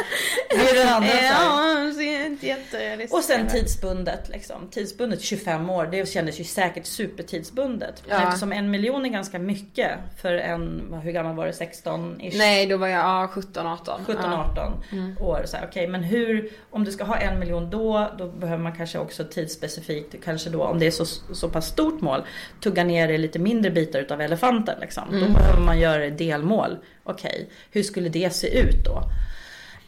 Ja, 1.33 1.93
det 1.99 2.15
är 2.17 2.27
inte 2.27 2.47
jätterealistiskt. 2.47 3.15
Och 3.15 3.23
sen 3.25 3.49
tidsbundet 3.49 4.29
liksom. 4.29 4.69
Tidsbundet 4.71 5.21
25 5.23 5.71
år, 5.71 5.87
det 5.87 6.09
kändes 6.09 6.41
ju 6.41 6.45
säkert 6.45 6.87
supertidsbundet. 6.87 8.03
Ja. 8.09 8.23
Eftersom 8.29 8.53
en 8.53 8.71
miljon 8.71 9.05
är 9.05 9.09
ganska 9.09 9.39
mycket 9.39 9.91
för 10.23 10.35
en, 10.35 10.95
hur 11.03 11.13
gammal 11.13 11.37
var 11.37 11.47
det? 11.47 11.53
16 11.53 12.17
-ish? 12.21 12.39
Nej, 12.39 12.67
då 12.67 12.77
var 12.77 12.89
jag 12.89 13.01
ja, 13.01 13.29
17, 13.33 13.67
18. 13.67 14.01
17, 14.07 14.25
18 14.33 14.73
Mm. 14.93 15.19
år. 15.19 15.43
Så 15.47 15.57
här, 15.57 15.67
Okej, 15.71 15.89
men 15.89 16.03
hur, 16.03 16.51
om 16.71 16.85
du 16.85 16.93
ska 16.93 17.05
ha 17.05 17.17
en 17.17 17.39
miljon 17.39 17.71
då, 17.71 18.11
då 18.19 18.29
behöver 18.29 18.63
man 18.63 18.77
kanske 18.77 18.99
också 18.99 19.25
tidsspecifikt, 19.25 20.15
kanske 20.25 20.51
då 20.51 20.63
om 20.65 20.79
det 20.79 20.87
är 20.87 20.91
så, 20.91 21.05
så 21.35 21.49
pass 21.49 21.67
stort 21.69 22.01
mål, 22.01 22.23
tugga 22.63 22.85
ner 22.85 23.09
det 23.09 23.19
lite 23.19 23.39
mindre 23.39 23.71
bitar 23.71 23.99
utav 23.99 24.21
elefanten. 24.21 24.81
Liksom. 24.81 25.05
Då 25.11 25.17
Mm. 25.17 25.33
behöver 25.33 25.61
man 25.61 25.79
göra 25.81 25.99
det 25.99 26.11
delmål. 26.11 26.56
Okej, 27.05 27.49
hur 27.71 27.83
skulle 27.83 28.09
det 28.09 28.31
se 28.33 28.59
ut 28.61 28.85
då? 28.85 29.03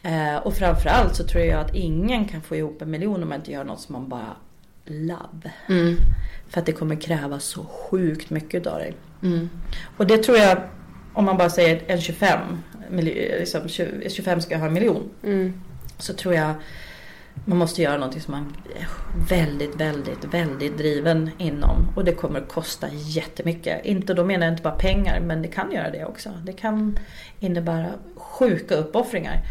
Eh, 0.09 0.35
och 0.37 0.53
framförallt 0.53 1.15
så 1.15 1.23
tror 1.23 1.43
jag 1.43 1.59
att 1.61 1.75
ingen 1.75 2.25
kan 2.27 2.41
få 2.41 2.55
ihop 2.55 2.81
en 2.81 2.91
miljon 2.91 3.23
om 3.23 3.29
man 3.29 3.37
inte 3.39 3.51
gör 3.51 3.63
något 3.63 3.81
som 3.81 3.93
man 3.93 4.09
bara 4.09 4.35
love. 4.85 5.51
Mm. 5.69 5.95
För 6.49 6.59
att 6.59 6.65
det 6.65 6.71
kommer 6.71 6.95
kräva 6.95 7.39
så 7.39 7.63
sjukt 7.65 8.29
mycket 8.29 8.67
av 8.67 8.79
dig. 8.79 8.93
Mm. 9.23 9.49
Och 9.97 10.07
det 10.07 10.17
tror 10.17 10.37
jag, 10.37 10.57
om 11.13 11.25
man 11.25 11.37
bara 11.37 11.49
säger 11.49 11.81
en 11.87 12.01
25, 12.01 12.39
milj- 12.91 13.39
liksom 13.39 13.67
20 13.67 14.09
25 14.09 14.41
ska 14.41 14.53
jag 14.53 14.59
ha 14.59 14.67
en 14.67 14.73
miljon. 14.73 15.09
Mm. 15.23 15.61
Så 15.97 16.13
tror 16.13 16.33
jag 16.33 16.53
man 17.45 17.57
måste 17.57 17.81
göra 17.81 17.97
någonting 17.97 18.21
som 18.21 18.31
man 18.31 18.55
är 18.75 18.87
väldigt, 19.29 19.75
väldigt, 19.75 20.25
väldigt 20.33 20.77
driven 20.77 21.29
inom. 21.37 21.87
Och 21.95 22.05
det 22.05 22.13
kommer 22.13 22.41
kosta 22.41 22.87
jättemycket. 22.91 23.85
Inte, 23.85 24.13
då 24.13 24.23
menar 24.23 24.45
jag 24.45 24.53
inte 24.53 24.63
bara 24.63 24.75
pengar, 24.75 25.19
men 25.19 25.41
det 25.41 25.47
kan 25.47 25.71
göra 25.71 25.89
det 25.89 26.05
också. 26.05 26.29
Det 26.43 26.53
kan 26.53 26.99
innebära 27.39 27.87
sjuka 28.15 28.75
uppoffringar. 28.75 29.41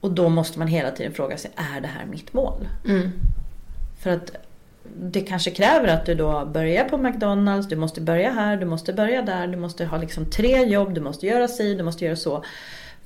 Och 0.00 0.10
då 0.10 0.28
måste 0.28 0.58
man 0.58 0.68
hela 0.68 0.90
tiden 0.90 1.12
fråga 1.12 1.36
sig, 1.36 1.50
är 1.56 1.80
det 1.80 1.88
här 1.88 2.06
mitt 2.06 2.32
mål? 2.32 2.68
Mm. 2.88 3.12
För 4.00 4.10
att 4.10 4.32
det 4.96 5.20
kanske 5.20 5.50
kräver 5.50 5.88
att 5.88 6.06
du 6.06 6.14
då 6.14 6.46
börjar 6.46 6.84
på 6.84 6.98
McDonalds, 6.98 7.68
du 7.68 7.76
måste 7.76 8.00
börja 8.00 8.30
här, 8.30 8.56
du 8.56 8.66
måste 8.66 8.92
börja 8.92 9.22
där, 9.22 9.46
du 9.46 9.56
måste 9.56 9.84
ha 9.84 9.98
liksom 9.98 10.30
tre 10.30 10.64
jobb, 10.64 10.94
du 10.94 11.00
måste 11.00 11.26
göra 11.26 11.48
si, 11.48 11.74
du 11.74 11.82
måste 11.82 12.04
göra 12.04 12.16
så. 12.16 12.44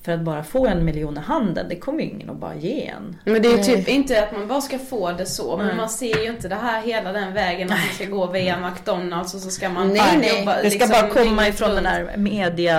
För 0.06 0.12
att 0.12 0.20
bara 0.20 0.44
få 0.44 0.66
en 0.66 0.84
miljon 0.84 1.16
i 1.16 1.20
handen, 1.20 1.66
det 1.68 1.76
kommer 1.76 2.00
ju 2.02 2.10
ingen 2.10 2.30
att 2.30 2.36
bara 2.36 2.54
ge 2.54 2.86
en. 2.86 3.16
Men 3.24 3.42
det 3.42 3.48
är 3.48 3.50
ju 3.50 3.56
Nej. 3.56 3.64
typ 3.64 3.88
inte 3.88 4.22
att 4.24 4.32
man 4.32 4.48
bara 4.48 4.60
ska 4.60 4.78
få 4.78 5.12
det 5.12 5.26
så, 5.26 5.56
men 5.56 5.66
Nej. 5.66 5.76
man 5.76 5.88
ser 5.88 6.22
ju 6.24 6.30
inte 6.30 6.48
det 6.48 6.54
här 6.54 6.82
hela 6.82 7.12
den 7.12 7.32
vägen 7.32 7.72
att 7.72 7.78
man 7.78 7.94
ska 7.94 8.04
gå 8.04 8.26
via 8.26 8.70
McDonalds 8.70 9.34
och 9.34 9.40
så 9.40 9.50
ska 9.50 9.68
man 9.68 9.88
Nej, 9.88 9.96
bara 9.98 10.18
nej. 10.18 10.38
jobba 10.40 10.52
Det 10.62 10.70
ska 10.70 10.78
liksom 10.86 10.88
bara 10.88 11.24
komma 11.24 11.48
ifrån 11.48 11.68
runt. 11.68 11.76
den 11.82 11.86
här 11.86 12.16
media 12.16 12.76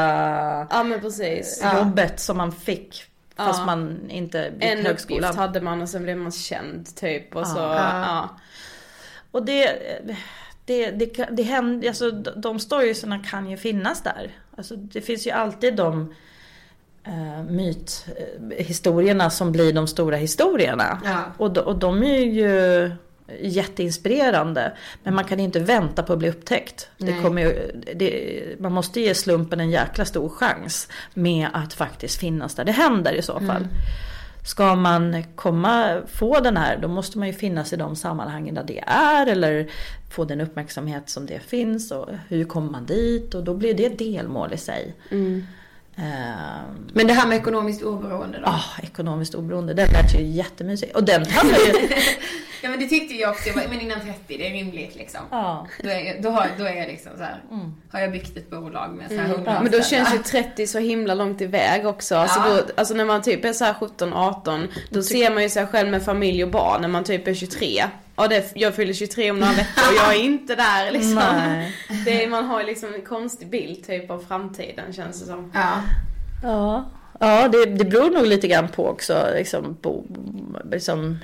Ja 0.71 0.83
men 0.83 1.01
precis. 1.01 1.63
jobbet 1.77 2.19
som 2.19 2.37
man 2.37 2.51
fick. 2.51 3.03
Fast 3.35 3.59
Ja. 3.59 3.65
man 3.65 4.09
inte 4.09 4.51
gick 4.55 4.63
En 4.63 4.85
högskolan. 4.85 5.23
uppgift 5.23 5.39
hade 5.39 5.61
man 5.61 5.81
och 5.81 5.89
sen 5.89 6.03
blev 6.03 6.17
man 6.17 6.31
känd 6.31 6.95
typ 6.95 7.35
och 7.35 7.47
så, 7.47 7.57
Ja. 7.59 8.01
ja. 8.05 8.29
Och 9.31 9.45
det, 9.45 9.71
det, 10.65 10.91
det, 10.91 11.27
det 11.31 11.43
händer, 11.43 11.87
alltså 11.87 12.11
de- 12.11 12.59
storiesarna 12.59 13.19
kan 13.23 13.49
ju 13.49 13.57
finnas 13.57 14.03
där. 14.03 14.31
Alltså 14.57 14.75
det 14.75 15.01
finns 15.01 15.27
ju 15.27 15.31
alltid 15.31 15.75
de 15.75 16.13
uh, 17.07 17.43
mythistorierna 17.51 19.29
som 19.29 19.51
blir 19.51 19.73
de 19.73 19.87
stora 19.87 20.17
historierna. 20.17 21.01
Ja. 21.05 21.23
Och, 21.37 21.51
de, 21.51 21.59
och 21.59 21.79
de 21.79 22.03
är 22.03 22.23
ju 22.23 22.91
jätteinspirerande. 23.41 24.73
Men 25.03 25.15
man 25.15 25.23
kan 25.23 25.39
inte 25.39 25.59
vänta 25.59 26.03
på 26.03 26.13
att 26.13 26.19
bli 26.19 26.29
upptäckt. 26.29 26.89
Det 26.97 27.21
kommer 27.21 27.41
ju, 27.41 27.81
det, 27.95 28.59
man 28.59 28.71
måste 28.71 29.01
ge 29.01 29.15
slumpen 29.15 29.59
en 29.59 29.69
jäkla 29.69 30.05
stor 30.05 30.29
chans 30.29 30.87
med 31.13 31.47
att 31.53 31.73
faktiskt 31.73 32.19
finnas 32.19 32.55
där 32.55 32.65
det 32.65 32.71
händer 32.71 33.13
i 33.13 33.21
så 33.21 33.33
fall. 33.39 33.61
Mm. 33.61 33.67
Ska 34.45 34.75
man 34.75 35.23
komma, 35.35 36.01
få 36.07 36.39
den 36.39 36.57
här, 36.57 36.77
då 36.77 36.87
måste 36.87 37.17
man 37.17 37.27
ju 37.27 37.33
finnas 37.33 37.73
i 37.73 37.75
de 37.75 37.95
sammanhangen 37.95 38.55
där 38.55 38.63
det 38.63 38.83
är 38.87 39.27
eller 39.27 39.67
få 40.11 40.25
den 40.25 40.41
uppmärksamhet 40.41 41.09
som 41.09 41.25
det 41.25 41.39
finns 41.39 41.91
och 41.91 42.09
hur 42.27 42.45
kommer 42.45 42.71
man 42.71 42.85
dit 42.85 43.33
och 43.33 43.43
då 43.43 43.53
blir 43.53 43.73
det 43.73 43.89
delmål 43.89 44.53
i 44.53 44.57
sig. 44.57 44.95
Ehm, 45.11 45.43
Men 46.93 47.07
det 47.07 47.13
här 47.13 47.27
med 47.27 47.37
ekonomiskt 47.37 47.83
oberoende 47.83 48.39
då? 48.39 48.45
Ah, 48.45 48.63
ekonomiskt 48.83 49.35
oberoende, 49.35 49.73
den 49.73 49.91
lät 49.91 50.15
ju 50.15 50.21
jättemysig. 50.21 50.91
Och 50.95 51.03
den 51.03 51.25
handlar 51.25 51.57
ju... 51.57 51.73
Ja 52.61 52.69
men 52.69 52.79
det 52.79 52.87
tyckte 52.87 53.13
jag 53.13 53.29
också, 53.29 53.47
jag 53.47 53.55
bara, 53.55 53.67
men 53.69 53.81
innan 53.81 53.99
30 54.01 54.13
det 54.27 54.47
är 54.47 54.51
rimligt 54.51 54.95
liksom. 54.95 55.19
ja. 55.31 55.67
Då 55.83 55.89
är, 55.89 55.99
jag- 55.99 56.21
då 56.21 56.29
har, 56.29 56.47
då 56.57 56.63
är 56.65 56.75
jag 56.75 56.87
liksom 56.87 57.11
så 57.17 57.23
här, 57.23 57.41
har 57.91 57.99
jag 57.99 58.11
byggt 58.11 58.37
ett 58.37 58.49
bolag 58.49 58.93
med 58.95 59.07
så 59.09 59.15
här 59.15 59.25
100 59.25 59.51
Mm. 59.51 59.63
Men 59.63 59.71
då 59.71 59.81
känns 59.81 60.13
ju 60.13 60.17
30 60.17 60.67
så 60.67 60.79
himla 60.79 61.13
långt 61.13 61.41
iväg 61.41 61.85
också. 61.87 62.15
Alltså, 62.15 62.39
Ja. 62.39 62.55
då, 62.55 62.61
alltså 62.77 62.93
när 62.93 63.05
man 63.05 63.21
typ 63.21 63.45
är 63.45 63.53
så 63.53 63.65
här 63.65 63.73
17-18, 63.73 64.67
då 64.89 65.03
ser 65.03 65.33
man 65.33 65.43
ju 65.43 65.49
sig 65.49 65.67
själv 65.67 65.89
med 65.89 66.03
familj 66.03 66.43
och 66.43 66.49
barn 66.51 66.81
när 66.81 66.87
man 66.87 67.03
typ 67.03 67.27
är 67.27 67.33
23. 67.33 67.83
Ja, 68.15 68.27
det, 68.27 68.51
jag 68.55 68.75
fyller 68.75 68.93
23 68.93 69.31
om 69.31 69.39
några 69.39 69.53
veckor 69.53 69.83
och 69.89 69.95
jag 69.97 70.15
är 70.15 70.19
inte 70.23 70.55
där 70.55 70.91
liksom. 70.91 71.15
Nej. 71.15 71.75
Det 72.05 72.23
är, 72.23 72.27
man 72.29 72.45
har 72.45 72.59
ju 72.61 72.65
liksom 72.67 72.93
en 72.93 73.01
konstig 73.01 73.49
bild 73.49 73.87
typ 73.87 74.11
av 74.11 74.19
framtiden 74.27 74.93
känns 74.93 75.19
det 75.19 75.25
som. 75.25 75.51
Ja. 75.53 75.81
Ja, 76.43 76.89
ja 77.19 77.47
det, 77.47 77.65
det 77.65 77.85
beror 77.85 78.09
nog 78.11 78.25
lite 78.27 78.47
grann 78.47 78.67
på 78.67 78.87
också. 78.87 79.27
Liksom, 79.35 79.77
bo, 79.81 80.03
liksom, 80.71 81.17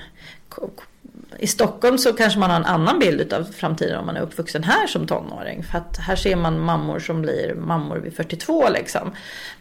i 1.39 1.47
Stockholm 1.47 1.97
så 1.97 2.13
kanske 2.13 2.39
man 2.39 2.49
har 2.49 2.57
en 2.57 2.65
annan 2.65 2.99
bild 2.99 3.33
av 3.33 3.43
framtiden 3.43 3.99
om 3.99 4.05
man 4.05 4.17
är 4.17 4.21
uppvuxen 4.21 4.63
här 4.63 4.87
som 4.87 5.07
tonåring. 5.07 5.63
För 5.63 5.77
att 5.77 5.97
här 5.97 6.15
ser 6.15 6.35
man 6.35 6.59
mammor 6.59 6.99
som 6.99 7.21
blir 7.21 7.55
mammor 7.55 7.97
vid 7.97 8.15
42 8.15 8.69
liksom. 8.69 9.11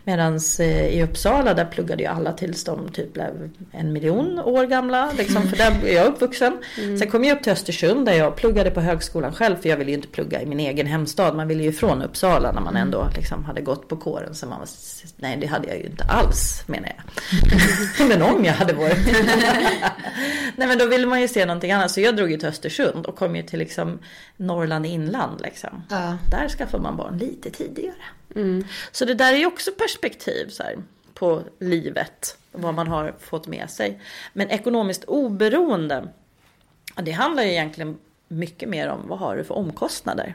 Medan 0.04 0.40
i 0.60 1.02
Uppsala 1.02 1.54
där 1.54 1.64
pluggade 1.64 2.02
ju 2.02 2.08
alla 2.08 2.32
tills 2.32 2.64
de 2.64 2.88
typ 2.88 3.12
blev 3.12 3.50
en 3.72 3.92
miljon 3.92 4.38
år 4.38 4.66
gamla. 4.66 5.12
Liksom, 5.18 5.42
för 5.42 5.56
där 5.56 5.84
är 5.84 5.94
jag 5.94 6.06
uppvuxen. 6.06 6.58
Sen 6.74 7.10
kom 7.10 7.24
jag 7.24 7.36
upp 7.36 7.42
till 7.42 7.52
Östersund 7.52 8.06
där 8.06 8.12
jag 8.12 8.36
pluggade 8.36 8.70
på 8.70 8.80
högskolan 8.80 9.32
själv. 9.32 9.56
För 9.56 9.68
jag 9.68 9.76
ville 9.76 9.90
ju 9.90 9.96
inte 9.96 10.08
plugga 10.08 10.42
i 10.42 10.46
min 10.46 10.60
egen 10.60 10.86
hemstad. 10.86 11.36
Man 11.36 11.48
ville 11.48 11.62
ju 11.62 11.72
från 11.72 12.02
Uppsala 12.02 12.52
när 12.52 12.60
man 12.60 12.76
ändå 12.76 13.08
liksom 13.16 13.44
hade 13.44 13.60
gått 13.60 13.88
på 13.88 13.96
kåren. 13.96 14.34
Så 14.34 14.46
man 14.46 14.58
var, 14.58 14.68
nej 15.16 15.36
det 15.40 15.46
hade 15.46 15.68
jag 15.68 15.76
ju 15.76 15.84
inte 15.84 16.04
alls 16.04 16.62
menar 16.66 16.92
jag. 16.96 18.08
men 18.08 18.22
om 18.22 18.44
jag 18.44 18.52
hade 18.52 18.72
varit. 18.72 18.98
nej 20.56 20.68
men 20.68 20.78
då 20.78 20.86
ville 20.86 21.06
man 21.06 21.20
ju 21.20 21.28
se 21.28 21.46
någonting 21.46 21.72
annat. 21.72 21.90
Så 21.90 22.00
jag 22.00 22.16
drog 22.16 22.30
ju 22.30 22.36
till 22.36 22.48
Östersund 22.48 23.06
och 23.06 23.16
kom 23.16 23.36
ju 23.36 23.42
till 23.42 23.58
liksom 23.58 23.98
Norrland 24.36 24.86
inland 24.86 25.40
liksom. 25.40 25.82
Ja. 25.90 26.18
Där 26.30 26.48
skaffar 26.48 26.78
man 26.78 26.96
barn 26.96 27.18
lite 27.18 27.50
tidigare. 27.50 27.94
Så 28.92 29.04
det 29.04 29.14
där 29.14 29.32
är 29.32 29.36
ju 29.36 29.46
också 29.46 29.70
perspektiv 29.72 30.48
så 30.48 30.62
här, 30.62 30.76
på 31.14 31.42
livet. 31.58 32.36
Vad 32.52 32.74
man 32.74 32.88
har 32.88 33.14
fått 33.18 33.46
med 33.46 33.70
sig. 33.70 34.00
Men 34.32 34.50
ekonomiskt 34.50 35.04
oberoende. 35.04 36.08
Det 36.96 37.12
handlar 37.12 37.42
ju 37.42 37.50
egentligen 37.50 37.98
mycket 38.28 38.68
mer 38.68 38.88
om 38.88 39.08
vad 39.08 39.18
har 39.18 39.36
du 39.36 39.44
för 39.44 39.54
omkostnader. 39.54 40.34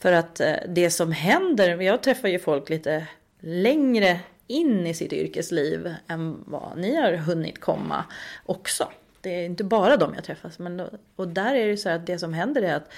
För 0.00 0.12
att 0.12 0.40
eh, 0.40 0.54
det 0.68 0.90
som 0.90 1.12
händer, 1.12 1.80
jag 1.80 2.02
träffar 2.02 2.28
ju 2.28 2.38
folk 2.38 2.68
lite 2.68 3.06
längre 3.40 4.20
in 4.46 4.86
i 4.86 4.94
sitt 4.94 5.12
yrkesliv 5.12 5.94
än 6.06 6.44
vad 6.46 6.78
ni 6.78 6.96
har 6.96 7.12
hunnit 7.12 7.60
komma 7.60 8.04
också. 8.46 8.88
Det 9.20 9.30
är 9.30 9.44
inte 9.44 9.64
bara 9.64 9.96
de 9.96 10.14
jag 10.14 10.24
träffar. 10.24 10.52
Men 10.56 10.82
och 11.16 11.28
där 11.28 11.54
är 11.54 11.68
det 11.68 11.76
så 11.76 11.88
här 11.88 11.96
att 11.96 12.06
det 12.06 12.18
som 12.18 12.34
händer 12.34 12.62
är 12.62 12.74
att 12.74 12.92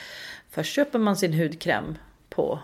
först 0.51 0.73
köper 0.73 0.99
man 0.99 1.17
sin 1.17 1.35
hudkräm 1.35 1.99
på 2.29 2.61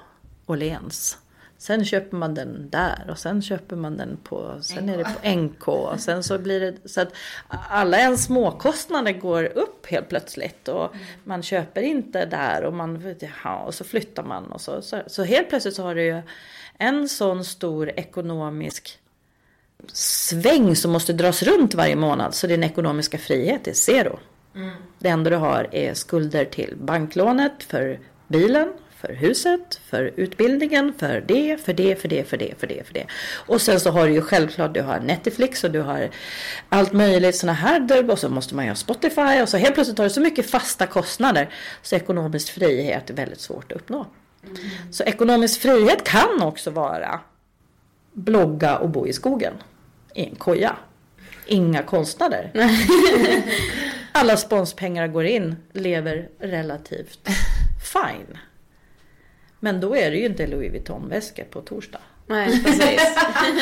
Åhléns. 0.50 1.18
Sen 1.58 1.84
köper 1.84 2.16
man 2.16 2.34
den 2.34 2.70
där 2.70 3.06
och 3.10 3.18
sen 3.18 3.42
köper 3.42 3.76
man 3.76 3.96
den 3.96 4.18
på, 4.24 4.58
sen 4.62 4.88
är 4.88 4.98
det 4.98 5.04
på 5.04 5.28
NK 5.28 5.68
och 5.68 6.00
sen 6.00 6.22
så 6.22 6.38
blir 6.38 6.60
det 6.60 6.88
så 6.88 7.00
att 7.00 7.12
alla 7.48 7.98
ens 7.98 8.24
småkostnader 8.24 9.12
går 9.12 9.44
upp 9.44 9.86
helt 9.86 10.08
plötsligt 10.08 10.68
och 10.68 10.94
man 11.24 11.42
köper 11.42 11.82
inte 11.82 12.26
där 12.26 12.64
och 12.64 12.74
man, 12.74 13.16
ja, 13.44 13.58
och 13.58 13.74
så 13.74 13.84
flyttar 13.84 14.22
man 14.22 14.52
och 14.52 14.60
så, 14.60 14.82
så, 14.82 15.02
så 15.06 15.24
helt 15.24 15.48
plötsligt 15.48 15.74
så 15.74 15.82
har 15.82 15.94
du 15.94 16.04
ju 16.04 16.22
en 16.78 17.08
sån 17.08 17.44
stor 17.44 17.90
ekonomisk 17.96 18.98
sväng 19.92 20.76
som 20.76 20.90
måste 20.90 21.12
dras 21.12 21.42
runt 21.42 21.74
varje 21.74 21.96
månad. 21.96 22.34
Så 22.34 22.46
din 22.46 22.64
ekonomiska 22.64 23.18
frihet 23.18 23.68
är 23.68 23.72
zero. 23.72 24.18
Det 24.98 25.08
enda 25.08 25.30
du 25.30 25.36
har 25.36 25.68
är 25.72 25.94
skulder 25.94 26.44
till 26.44 26.76
banklånet 26.76 27.62
för 27.62 27.98
bilen, 28.28 28.72
för 29.00 29.14
huset, 29.14 29.80
för 29.90 30.12
utbildningen, 30.16 30.94
för 30.98 31.20
det, 31.20 31.60
för 31.64 31.72
det, 31.72 32.00
för 32.00 32.08
det, 32.08 32.28
för 32.28 32.36
det, 32.36 32.54
för 32.58 32.66
det, 32.66 32.86
för 32.86 32.94
det. 32.94 33.06
Och 33.46 33.60
sen 33.60 33.80
så 33.80 33.90
har 33.90 34.06
du 34.06 34.12
ju 34.12 34.22
självklart, 34.22 34.74
du 34.74 34.82
har 34.82 35.00
Netflix 35.00 35.64
och 35.64 35.70
du 35.70 35.80
har 35.80 36.10
allt 36.68 36.92
möjligt 36.92 37.36
sådana 37.36 37.52
här 37.52 38.10
och 38.10 38.18
så 38.18 38.28
måste 38.28 38.54
man 38.54 38.64
ju 38.64 38.70
ha 38.70 38.76
Spotify 38.76 39.42
och 39.42 39.48
så 39.48 39.56
helt 39.56 39.74
plötsligt 39.74 39.98
har 39.98 40.04
du 40.04 40.10
så 40.10 40.20
mycket 40.20 40.50
fasta 40.50 40.86
kostnader 40.86 41.48
så 41.82 41.96
ekonomisk 41.96 42.50
frihet 42.50 43.10
är 43.10 43.14
väldigt 43.14 43.40
svårt 43.40 43.72
att 43.72 43.78
uppnå. 43.78 44.06
Så 44.90 45.04
ekonomisk 45.04 45.60
frihet 45.60 46.04
kan 46.04 46.42
också 46.42 46.70
vara 46.70 47.20
blogga 48.12 48.78
och 48.78 48.88
bo 48.88 49.06
i 49.06 49.12
skogen 49.12 49.54
i 50.14 50.24
en 50.24 50.34
koja. 50.34 50.76
Inga 51.46 51.82
kostnader. 51.82 52.52
Alla 54.12 54.36
sponspengar 54.36 55.08
går 55.08 55.24
in, 55.24 55.56
lever 55.72 56.28
relativt 56.38 57.28
fine. 57.92 58.38
Men 59.60 59.80
då 59.80 59.96
är 59.96 60.10
det 60.10 60.16
ju 60.16 60.26
inte 60.26 60.46
Louis 60.46 60.72
Vuitton-väskor 60.72 61.44
på 61.44 61.60
torsdag. 61.60 62.00
Nej, 62.26 62.62
precis. 62.64 63.00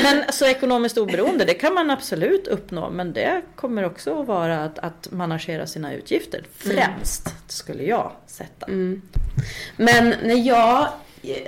Men 0.03 0.33
så 0.33 0.47
ekonomiskt 0.47 0.99
oberoende, 0.99 1.45
det 1.45 1.55
kan 1.55 1.75
man 1.75 1.91
absolut 1.91 2.47
uppnå. 2.47 2.91
Men 2.91 3.13
det 3.13 3.43
kommer 3.57 3.85
också 3.85 4.21
att 4.21 4.27
vara 4.27 4.65
att, 4.65 4.79
att 4.79 5.09
managera 5.11 5.67
sina 5.67 5.95
utgifter 5.95 6.45
främst, 6.57 7.35
skulle 7.47 7.83
jag 7.83 8.13
sätta. 8.27 8.67
Men 9.77 10.15
när 10.23 10.47
jag 10.47 10.89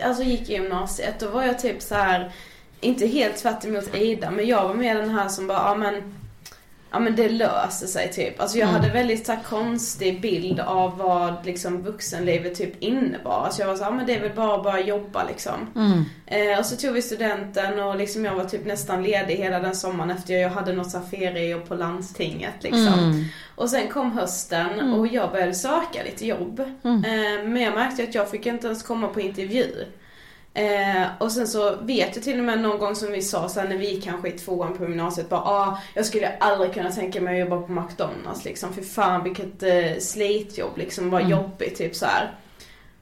alltså, 0.03 0.23
gick 0.23 0.51
i 0.51 0.53
gymnasiet, 0.53 1.21
då 1.21 1.29
var 1.29 1.43
jag 1.43 1.59
typ 1.59 1.83
så 1.83 1.95
här 1.95 2.33
inte 2.81 3.07
helt 3.07 3.37
tvärt 3.37 3.65
emot 3.65 3.95
Ida, 3.95 4.31
men 4.31 4.47
jag 4.47 4.69
var 4.69 4.75
mer 4.75 4.95
den 4.95 5.11
här 5.11 5.29
som 5.29 5.47
bara, 5.47 5.59
ja 5.59 5.75
men 5.75 6.15
ja 6.91 6.99
men 6.99 7.17
det 7.17 7.29
löser 7.29 7.87
sig 7.87 8.13
typ. 8.13 8.41
Alltså 8.41 8.59
jag 8.59 8.69
Mm. 8.69 8.81
hade 8.81 8.93
väldigt 8.93 9.27
så 9.27 9.33
här, 9.33 9.43
konstig 9.43 10.21
bild 10.21 10.61
av 10.61 10.99
vad 10.99 11.47
liksom 11.47 11.83
vuxenlivet 11.83 12.55
typ 12.55 12.83
innebar. 12.83 13.45
Alltså 13.45 13.63
jag 13.63 13.69
var 13.69 13.77
så 13.77 13.85
här, 13.85 13.91
ja 13.91 13.97
men 13.97 14.07
det 14.07 14.15
är 14.15 14.21
väl 14.21 14.33
bara 14.37 14.55
att 14.57 14.65
bara 14.65 14.81
jobba 14.81 15.25
liksom. 15.29 15.53
Mm. 15.77 16.05
Eh, 16.27 16.59
och 16.59 16.67
så 16.67 16.77
tog 16.77 16.93
vi 16.95 17.03
studenten 17.03 17.79
och 17.81 17.97
liksom 17.97 18.25
jag 18.25 18.35
var 18.35 18.45
typ 18.45 18.67
nästan 18.67 19.03
ledig 19.03 19.35
hela 19.37 19.61
den 19.61 19.77
sommaren 19.77 20.11
efter 20.11 20.35
jag 20.35 20.51
hade 20.51 20.73
något 20.73 20.91
så 20.91 20.99
här 20.99 21.07
feriejobb 21.07 21.69
på 21.69 21.75
landstinget 21.75 22.55
liksom. 22.63 22.99
Mm. 22.99 23.25
Och 23.55 23.71
sen 23.71 23.89
kom 23.89 24.13
hösten 24.13 24.93
och 24.95 25.07
jag 25.07 25.31
började 25.31 25.55
söka 25.55 26.03
lite 26.05 26.27
jobb. 26.27 26.61
Mm. 26.85 27.05
Eh, 27.05 27.49
men 27.49 27.63
jag 27.63 27.75
märkte 27.75 28.03
att 28.03 28.15
jag 28.15 28.31
fick 28.31 28.47
inte 28.47 28.67
ens 28.67 28.83
komma 28.83 29.09
på 29.09 29.21
intervju. 29.21 29.85
Eh, 30.59 31.07
och 31.19 31.33
sen 31.33 31.49
så 31.49 31.77
vet 31.81 32.15
jag 32.17 32.25
till 32.25 32.39
och 32.39 32.45
med 32.45 32.61
någon 32.61 32.79
gång 32.79 32.95
som 32.97 33.13
vi 33.13 33.23
sa 33.23 33.49
sen 33.49 33.69
när 33.69 33.77
vi 33.77 34.01
kanske 34.01 34.29
i 34.29 34.33
tvåan 34.33 34.77
på 34.79 34.85
gymnasiet 34.85 35.29
bara 35.29 35.41
ah, 35.41 35.79
jag 35.95 36.07
skulle 36.07 36.29
aldrig 36.41 36.75
kunna 36.75 36.91
tänka 36.93 37.21
mig 37.21 37.43
att 37.43 37.49
jobba 37.49 37.67
på 37.67 37.73
McDonalds 37.73 38.45
liksom. 38.45 38.73
För 38.75 38.83
fan 38.83 39.25
vilket 39.25 39.63
eh, 39.63 39.99
slitjobb 40.01 40.79
liksom, 40.79 41.11
vad 41.11 41.21
Mm. 41.21 41.31
jobbigt 41.33 41.79
typ 41.79 41.95
så 41.97 42.07
här. 42.07 42.31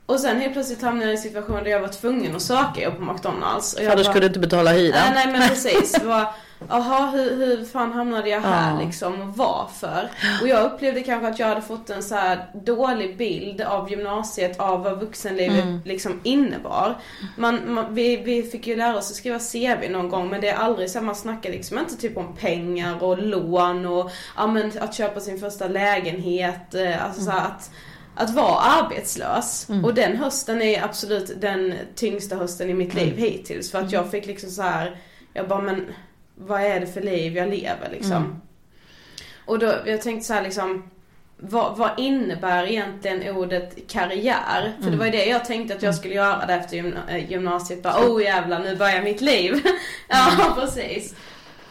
Och 0.07 0.21
sen 0.21 0.41
helt 0.41 0.53
plötsligt 0.53 0.83
hamnade 0.83 1.05
jag 1.07 1.13
i 1.13 1.17
en 1.17 1.23
situation 1.23 1.65
där 1.65 1.71
jag 1.71 1.81
var 1.81 1.89
tvungen 1.89 2.37
att 2.37 2.43
söka 2.43 2.83
jobb 2.83 2.97
på 2.97 3.03
McDonalds. 3.13 3.75
Och 3.75 3.83
jag 3.83 3.91
För 3.91 3.97
bara- 3.97 4.05
skulle 4.05 4.21
du 4.21 4.27
inte 4.27 4.39
betala 4.39 4.73
hyran. 4.73 4.99
Nej, 5.15 5.27
nej 5.27 5.39
men 5.39 5.49
precis. 5.49 5.97
Jaha, 6.69 7.11
hur, 7.11 7.37
hur 7.37 7.65
fan 7.65 7.93
hamnade 7.93 8.29
jag 8.29 8.41
här 8.41 8.73
Ja. 8.75 8.81
liksom 8.87 9.21
och 9.23 9.37
varför? 9.37 10.09
Och 10.43 10.49
jag 10.49 10.65
upplevde 10.73 11.01
kanske 11.03 11.29
att 11.29 11.39
jag 11.39 11.47
hade 11.47 11.63
fått 11.63 11.91
en 11.91 12.03
så 12.03 12.17
dålig 12.55 13.17
bild 13.17 13.61
av 13.61 13.91
gymnasiet, 13.91 14.61
av 14.61 14.83
vad 14.83 15.01
vuxenlivet 15.01 15.65
Mm. 15.65 15.81
liksom 15.85 16.21
innebar. 16.23 16.95
Man, 17.37 17.73
man, 17.75 17.95
vi, 17.95 18.17
vi 18.17 18.43
fick 18.43 18.67
ju 18.67 18.77
lära 18.77 18.97
oss 18.97 19.11
att 19.11 19.17
skriva 19.17 19.39
CV 19.39 19.91
någon 19.91 20.09
gång 20.09 20.29
men 20.31 20.41
det 20.41 20.49
är 20.49 20.57
aldrig 20.57 20.91
så 20.91 21.01
man 21.01 21.15
snackar 21.17 21.51
liksom 21.51 21.79
inte 21.79 21.97
typ 21.97 22.17
om 22.17 22.37
pengar 22.37 23.03
och 23.05 23.19
lån 23.23 23.87
och 23.87 24.11
ja, 24.37 24.47
men 24.47 24.73
att 24.81 24.95
köpa 24.95 25.21
sin 25.21 25.39
första 25.41 25.69
lägenhet. 25.69 26.75
eh, 26.75 27.05
Alltså 27.05 27.23
så 27.23 27.31
här, 27.31 27.47
att 27.47 27.71
att 28.19 28.31
vara 28.35 28.61
arbetslös. 28.61 29.69
Mm. 29.69 29.85
Och 29.85 29.95
den 29.95 30.17
hösten 30.17 30.63
är 30.63 30.85
absolut 30.85 31.41
den 31.41 31.75
tyngsta 31.95 32.37
hösten 32.37 32.71
i 32.71 32.75
mitt 32.75 32.95
liv 32.95 33.13
Mm. 33.13 33.19
hittills. 33.23 33.71
För 33.71 33.79
att 33.79 33.93
jag 33.93 34.11
fick 34.11 34.27
liksom 34.27 34.51
så 34.51 34.63
här, 34.63 34.97
jag 35.33 35.49
bara 35.49 35.61
men 35.63 35.87
vad 36.37 36.61
är 36.63 36.81
det 36.81 36.87
för 36.87 37.01
liv 37.01 37.37
jag 37.37 37.49
lever 37.49 37.89
liksom? 37.93 38.13
Mm. 38.17 38.37
Och 39.45 39.59
då, 39.59 39.75
jag 39.87 40.03
tänkte 40.03 40.27
så 40.27 40.33
här 40.35 40.43
liksom, 40.43 40.91
vad, 41.39 41.77
vad 41.77 41.91
innebär 42.01 42.67
egentligen 42.71 43.37
ordet 43.37 43.89
karriär? 43.89 44.73
För 44.77 44.83
det 44.83 44.87
Mm. 44.87 44.99
var 44.99 45.07
ju 45.07 45.13
det 45.13 45.25
jag 45.27 45.45
tänkte 45.45 45.75
att 45.77 45.83
jag 45.83 45.95
skulle 45.95 46.15
göra 46.15 46.47
det 46.47 46.55
efter 46.55 46.77
gymna- 46.77 47.09
eh, 47.11 47.31
gymnasiet. 47.31 47.83
Bara, 47.83 48.07
oh 48.09 48.23
jävlar 48.23 48.61
nu 48.61 48.77
börjar 48.77 49.03
mitt 49.03 49.21
liv. 49.21 49.63
ja 50.09 50.57
precis. 50.61 51.15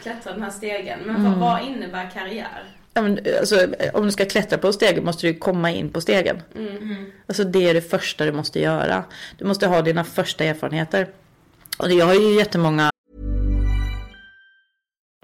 Klättra 0.02 0.32
den 0.32 0.42
här 0.42 0.50
stegen. 0.50 0.98
Men 1.04 1.16
Mm. 1.16 1.40
vad, 1.40 1.50
vad 1.60 1.68
innebär 1.68 2.10
karriär? 2.14 2.64
Ja, 2.94 3.02
men, 3.02 3.18
alltså, 3.40 3.66
om 3.92 4.04
du 4.04 4.10
ska 4.12 4.24
klättra 4.24 4.58
på 4.58 4.72
stegen 4.72 5.04
måste 5.04 5.26
du 5.26 5.34
komma 5.34 5.70
in 5.70 5.90
på 5.90 6.00
stegen. 6.00 6.42
Mm. 6.56 7.06
Alltså 7.26 7.44
det 7.44 7.70
är 7.70 7.74
det 7.74 7.90
första 7.90 8.24
du 8.24 8.32
måste 8.32 8.60
göra. 8.60 9.04
Du 9.38 9.44
måste 9.44 9.66
ha 9.66 9.82
dina 9.82 10.04
första 10.04 10.44
erfarenheter. 10.44 11.08
Och 11.78 11.92
jag 11.92 12.06
har 12.06 12.14
ju 12.14 12.34
jättemånga 12.38 12.90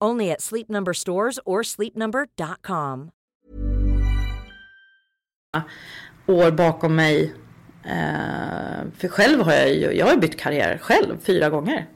Only 0.00 0.30
at 0.30 0.40
Sleep 0.40 0.68
Number 0.68 0.92
stores 0.92 1.38
or 1.44 1.62
sleepnumber.com. 1.62 3.10
år 6.26 6.50
bakom 6.50 6.96
mig. 6.96 7.34
Eh, 7.84 8.84
för 8.98 9.08
själv 9.08 9.40
har 9.40 9.52
jag 9.52 9.74
ju, 9.74 9.92
jag 9.92 10.06
har 10.06 10.16
bytt 10.16 10.40
karriär 10.40 10.78
själv 10.78 11.18
fyra 11.22 11.50
gånger. 11.50 11.86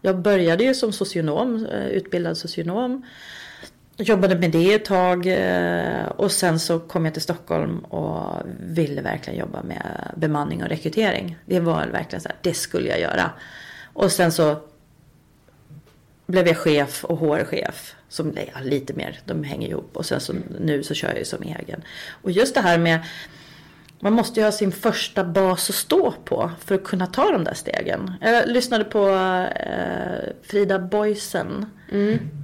Jag 0.00 0.18
började 0.18 0.64
ju 0.64 0.74
som 0.74 0.92
socionom, 0.92 1.66
eh, 1.66 1.86
utbildad 1.86 2.36
socionom. 2.36 3.06
Jobbade 3.96 4.38
med 4.38 4.50
det 4.50 4.74
ett 4.74 4.84
tag 4.84 5.26
eh, 5.26 6.06
och 6.06 6.32
sen 6.32 6.60
så 6.60 6.78
kom 6.78 7.04
jag 7.04 7.14
till 7.14 7.22
Stockholm 7.22 7.78
och 7.78 8.42
ville 8.60 9.02
verkligen 9.02 9.38
jobba 9.38 9.62
med 9.62 10.12
bemanning 10.16 10.62
och 10.62 10.68
rekrytering. 10.68 11.36
Det 11.46 11.60
var 11.60 11.86
verkligen 11.86 12.20
så 12.20 12.28
här, 12.28 12.36
det 12.42 12.54
skulle 12.54 12.88
jag 12.88 13.00
göra. 13.00 13.30
Och 13.92 14.12
sen 14.12 14.32
så 14.32 14.56
blev 16.30 16.46
jag 16.46 16.56
chef 16.56 17.04
och 17.04 17.18
HR-chef. 17.18 17.94
Som 18.08 18.32
ja, 18.36 18.60
lite 18.62 18.94
mer, 18.94 19.20
de 19.24 19.44
hänger 19.44 19.68
ihop. 19.68 19.96
Och 19.96 20.06
sen 20.06 20.20
så 20.20 20.34
nu 20.60 20.82
så 20.82 20.94
kör 20.94 21.08
jag 21.08 21.18
ju 21.18 21.24
som 21.24 21.42
egen. 21.42 21.82
Och 22.22 22.30
just 22.30 22.54
det 22.54 22.60
här 22.60 22.78
med 22.78 23.00
man 24.02 24.12
måste 24.12 24.40
ju 24.40 24.46
ha 24.46 24.52
sin 24.52 24.72
första 24.72 25.24
bas 25.24 25.70
att 25.70 25.76
stå 25.76 26.14
på 26.24 26.50
för 26.60 26.74
att 26.74 26.84
kunna 26.84 27.06
ta 27.06 27.32
de 27.32 27.44
där 27.44 27.54
stegen. 27.54 28.12
Jag 28.20 28.48
lyssnade 28.48 28.84
på 28.84 29.08
eh, 29.56 30.32
Frida 30.42 30.78
Boysen. 30.78 31.66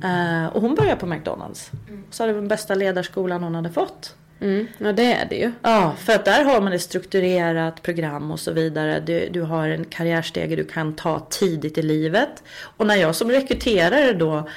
Eh, 0.05 0.47
och 0.47 0.63
hon 0.63 0.75
började 0.75 1.01
på 1.01 1.07
McDonalds. 1.07 1.71
Så 2.11 2.27
det 2.27 2.33
var 2.33 2.41
den 2.41 2.49
bästa 2.49 2.75
ledarskolan 2.75 3.43
hon 3.43 3.55
hade 3.55 3.71
fått. 3.71 4.15
Mm. 4.41 4.67
Ja 4.79 4.93
det 4.93 5.13
är 5.13 5.27
det 5.29 5.37
ju. 5.37 5.53
Ja, 5.63 5.95
för 5.99 6.13
att 6.13 6.25
där 6.25 6.45
har 6.45 6.61
man 6.61 6.73
ett 6.73 6.83
strukturerat 6.83 7.83
program 7.83 8.31
och 8.31 8.41
så 8.41 8.53
vidare. 8.53 9.01
Du, 9.01 9.29
du 9.29 9.43
har 9.43 9.69
en 9.69 9.85
karriärstege 9.85 10.57
du 10.57 10.65
kan 10.65 10.97
ta 10.97 11.27
tidigt 11.31 11.79
i 11.79 11.83
livet. 11.83 12.43
Och 12.61 12.87
när 12.87 12.97
jag 12.97 13.15
som 13.15 13.31
rekryterare 13.31 14.13
då 14.13 14.49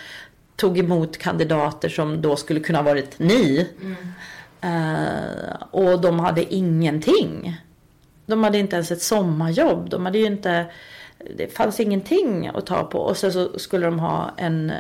tog 0.56 0.78
emot 0.78 1.18
kandidater 1.18 1.90
som 1.90 2.22
då 2.22 2.36
skulle 2.36 2.60
kunna 2.60 2.82
varit 2.82 3.20
ni. 3.20 3.70
Eh, 4.62 5.62
och 5.72 6.02
de 6.02 6.20
hade 6.20 6.54
ingenting. 6.54 7.62
De 8.26 8.44
hade 8.44 8.58
inte 8.58 8.76
ens 8.76 8.92
ett 8.92 9.02
sommarjobb. 9.02 9.90
De 9.90 10.06
hade 10.06 10.18
ju 10.18 10.26
inte... 10.26 10.66
Det 11.38 11.48
fanns 11.58 11.80
ingenting 11.80 12.48
att 12.48 12.66
ta 12.66 12.84
på. 12.84 13.00
Och 13.00 13.18
sen 13.18 13.34
så 13.34 13.60
skulle 13.60 13.86
de 13.86 14.00
ha 14.00 14.32
en 14.38 14.72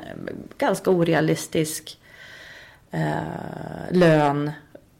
ganska 0.57 0.91
orealistisk 0.91 1.99
eh, 2.91 3.91
lön 3.91 4.51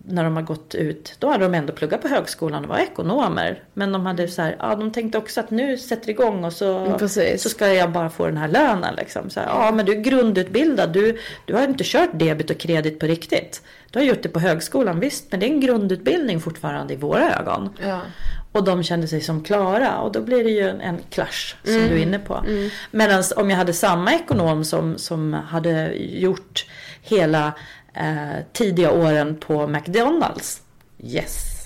när 0.10 0.24
de 0.24 0.36
har 0.36 0.44
gått 0.44 0.76
ut. 0.76 1.16
Då 1.20 1.30
hade 1.30 1.44
de 1.44 1.54
ändå 1.54 1.74
pluggat 1.74 2.02
på 2.02 2.08
högskolan 2.08 2.64
och 2.64 2.70
var 2.70 2.78
ekonomer. 2.78 3.64
Men 3.74 3.92
de 3.92 4.06
hade 4.06 4.28
så 4.28 4.42
här, 4.42 4.56
ja 4.60 4.76
de 4.76 4.92
tänkte 4.92 5.18
också 5.18 5.40
att 5.40 5.52
nu 5.52 5.78
sätter 5.78 6.10
igång 6.10 6.44
och 6.44 6.54
så, 6.54 6.96
precis. 7.00 7.44
så 7.44 7.50
ska 7.50 7.74
jag 7.74 7.92
bara 7.92 8.10
få 8.10 8.26
den 8.26 8.38
här 8.38 8.48
lönen. 8.48 8.96
Liksom. 8.96 9.30
Så 9.30 9.40
här, 9.40 9.48
ja 9.48 9.72
men 9.72 9.86
du 9.86 9.92
är 9.92 10.02
grundutbildad, 10.02 10.94
du, 10.94 11.18
du 11.46 11.54
har 11.54 11.64
inte 11.64 11.84
kört 11.84 12.10
debit 12.14 12.50
och 12.50 12.58
kredit 12.58 13.00
på 13.00 13.06
riktigt. 13.06 13.62
Du 13.92 14.00
har 14.00 14.06
gjort 14.06 14.24
det 14.24 14.30
på 14.30 14.40
högskolan, 14.40 15.00
visst 15.00 15.32
men 15.32 15.40
det 15.40 15.46
är 15.46 15.50
en 15.50 15.60
grundutbildning 15.60 16.42
fortfarande 16.42 16.94
i 16.94 16.98
våra 16.98 17.36
ögon. 17.36 17.70
Ja. 17.84 18.02
Och 18.52 18.64
de 18.64 18.84
kände 18.84 19.08
sig 19.08 19.22
som 19.22 19.44
klara 19.44 19.98
och 19.98 20.12
då 20.12 20.22
blir 20.22 20.44
det 20.44 20.50
ju 20.50 20.70
en, 20.70 20.82
en 20.82 20.98
clash 21.10 21.56
som 21.64 21.76
Mm. 21.76 21.90
du 21.90 21.96
är 21.96 22.02
inne 22.02 22.20
på. 22.20 22.44
Mm. 22.48 22.70
Medan 22.92 23.24
om 23.36 23.50
jag 23.50 23.58
hade 23.58 23.74
samma 23.74 24.14
ekonom 24.14 24.64
som, 24.66 24.98
som 24.98 25.34
hade 25.34 25.94
gjort 25.96 26.66
hela 27.02 27.54
eh, 27.94 28.44
tidiga 28.54 28.92
åren 28.92 29.38
på 29.40 29.68
McDonalds. 29.68 30.62
Yes, 31.04 31.66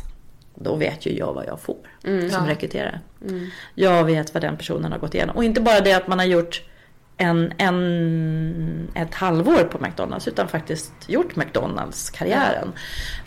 då 0.56 0.76
vet 0.76 1.06
ju 1.06 1.18
jag 1.18 1.34
vad 1.34 1.46
jag 1.48 1.60
får 1.60 1.78
Mm. 2.04 2.30
som 2.30 2.46
Ja. 2.46 2.52
rekryterare. 2.52 3.00
Mm. 3.28 3.48
Jag 3.76 4.04
vet 4.04 4.34
vad 4.34 4.44
den 4.44 4.58
personen 4.58 4.92
har 4.92 5.00
gått 5.00 5.14
igenom. 5.16 5.36
Och 5.36 5.44
inte 5.44 5.62
bara 5.62 5.80
det 5.80 5.94
att 5.94 6.08
man 6.08 6.20
har 6.20 6.26
gjort 6.26 6.64
en, 7.18 7.54
en, 7.58 8.92
ett 8.96 9.14
halvår 9.14 9.64
på 9.72 9.80
McDonalds 9.80 10.28
utan 10.28 10.48
faktiskt 10.48 10.94
gjort 11.08 11.36
McDonalds-karriären. 11.36 12.72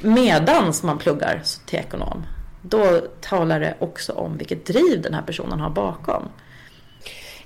Medans 0.01 0.83
man 0.83 0.99
pluggar 0.99 1.43
till 1.67 1.79
ekonom. 1.79 2.27
Då 2.63 3.01
talar 3.21 3.61
det 3.61 3.75
också 3.79 4.13
om 4.13 4.37
vilket 4.39 4.67
driv 4.67 5.03
den 5.03 5.15
här 5.15 5.23
personen 5.23 5.61
har 5.61 5.71
bakom. 5.71 6.29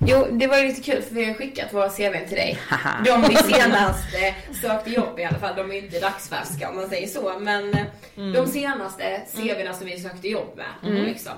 Jo, 0.07 0.27
det 0.31 0.47
var 0.47 0.57
ju 0.57 0.67
lite 0.67 0.81
kul 0.81 1.01
för 1.01 1.15
vi 1.15 1.25
har 1.25 1.33
skickat 1.33 1.73
våra 1.73 1.89
CVn 1.89 2.27
till 2.27 2.37
dig. 2.37 2.59
De 3.05 3.21
vi 3.29 3.35
senast 3.35 4.13
eh, 4.15 4.53
sökte 4.61 4.89
jobb 4.89 5.19
i 5.19 5.23
alla 5.23 5.37
fall, 5.39 5.55
de 5.55 5.71
är 5.71 5.75
inte 5.75 5.99
dagsfärska 5.99 6.69
om 6.69 6.75
man 6.75 6.89
säger 6.89 7.07
så. 7.07 7.39
Men 7.39 7.73
eh, 7.73 7.85
Mm. 8.17 8.33
de 8.33 8.47
senaste 8.47 9.21
CVn 9.35 9.73
som 9.75 9.85
vi 9.85 9.99
sökte 9.99 10.27
jobb 10.27 10.57
med. 10.57 10.91
Mm. 10.91 11.05
Liksom. 11.05 11.31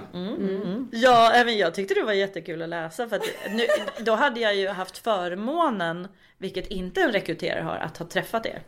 Ja, 0.91 1.31
även 1.33 1.57
jag 1.57 1.73
tyckte 1.73 1.93
det 1.93 2.03
var 2.03 2.13
jättekul 2.13 2.61
att 2.61 2.69
läsa 2.69 3.09
för 3.09 3.15
att 3.15 3.23
nu, 3.51 3.65
då 3.99 4.15
hade 4.15 4.39
jag 4.39 4.55
ju 4.55 4.67
haft 4.67 4.97
förmånen, 4.97 6.07
vilket 6.37 6.67
inte 6.67 7.01
en 7.01 7.11
rekryterare 7.11 7.61
har, 7.63 7.75
att 7.75 7.97
ha 7.97 8.05
träffat 8.05 8.45
er. 8.45 8.61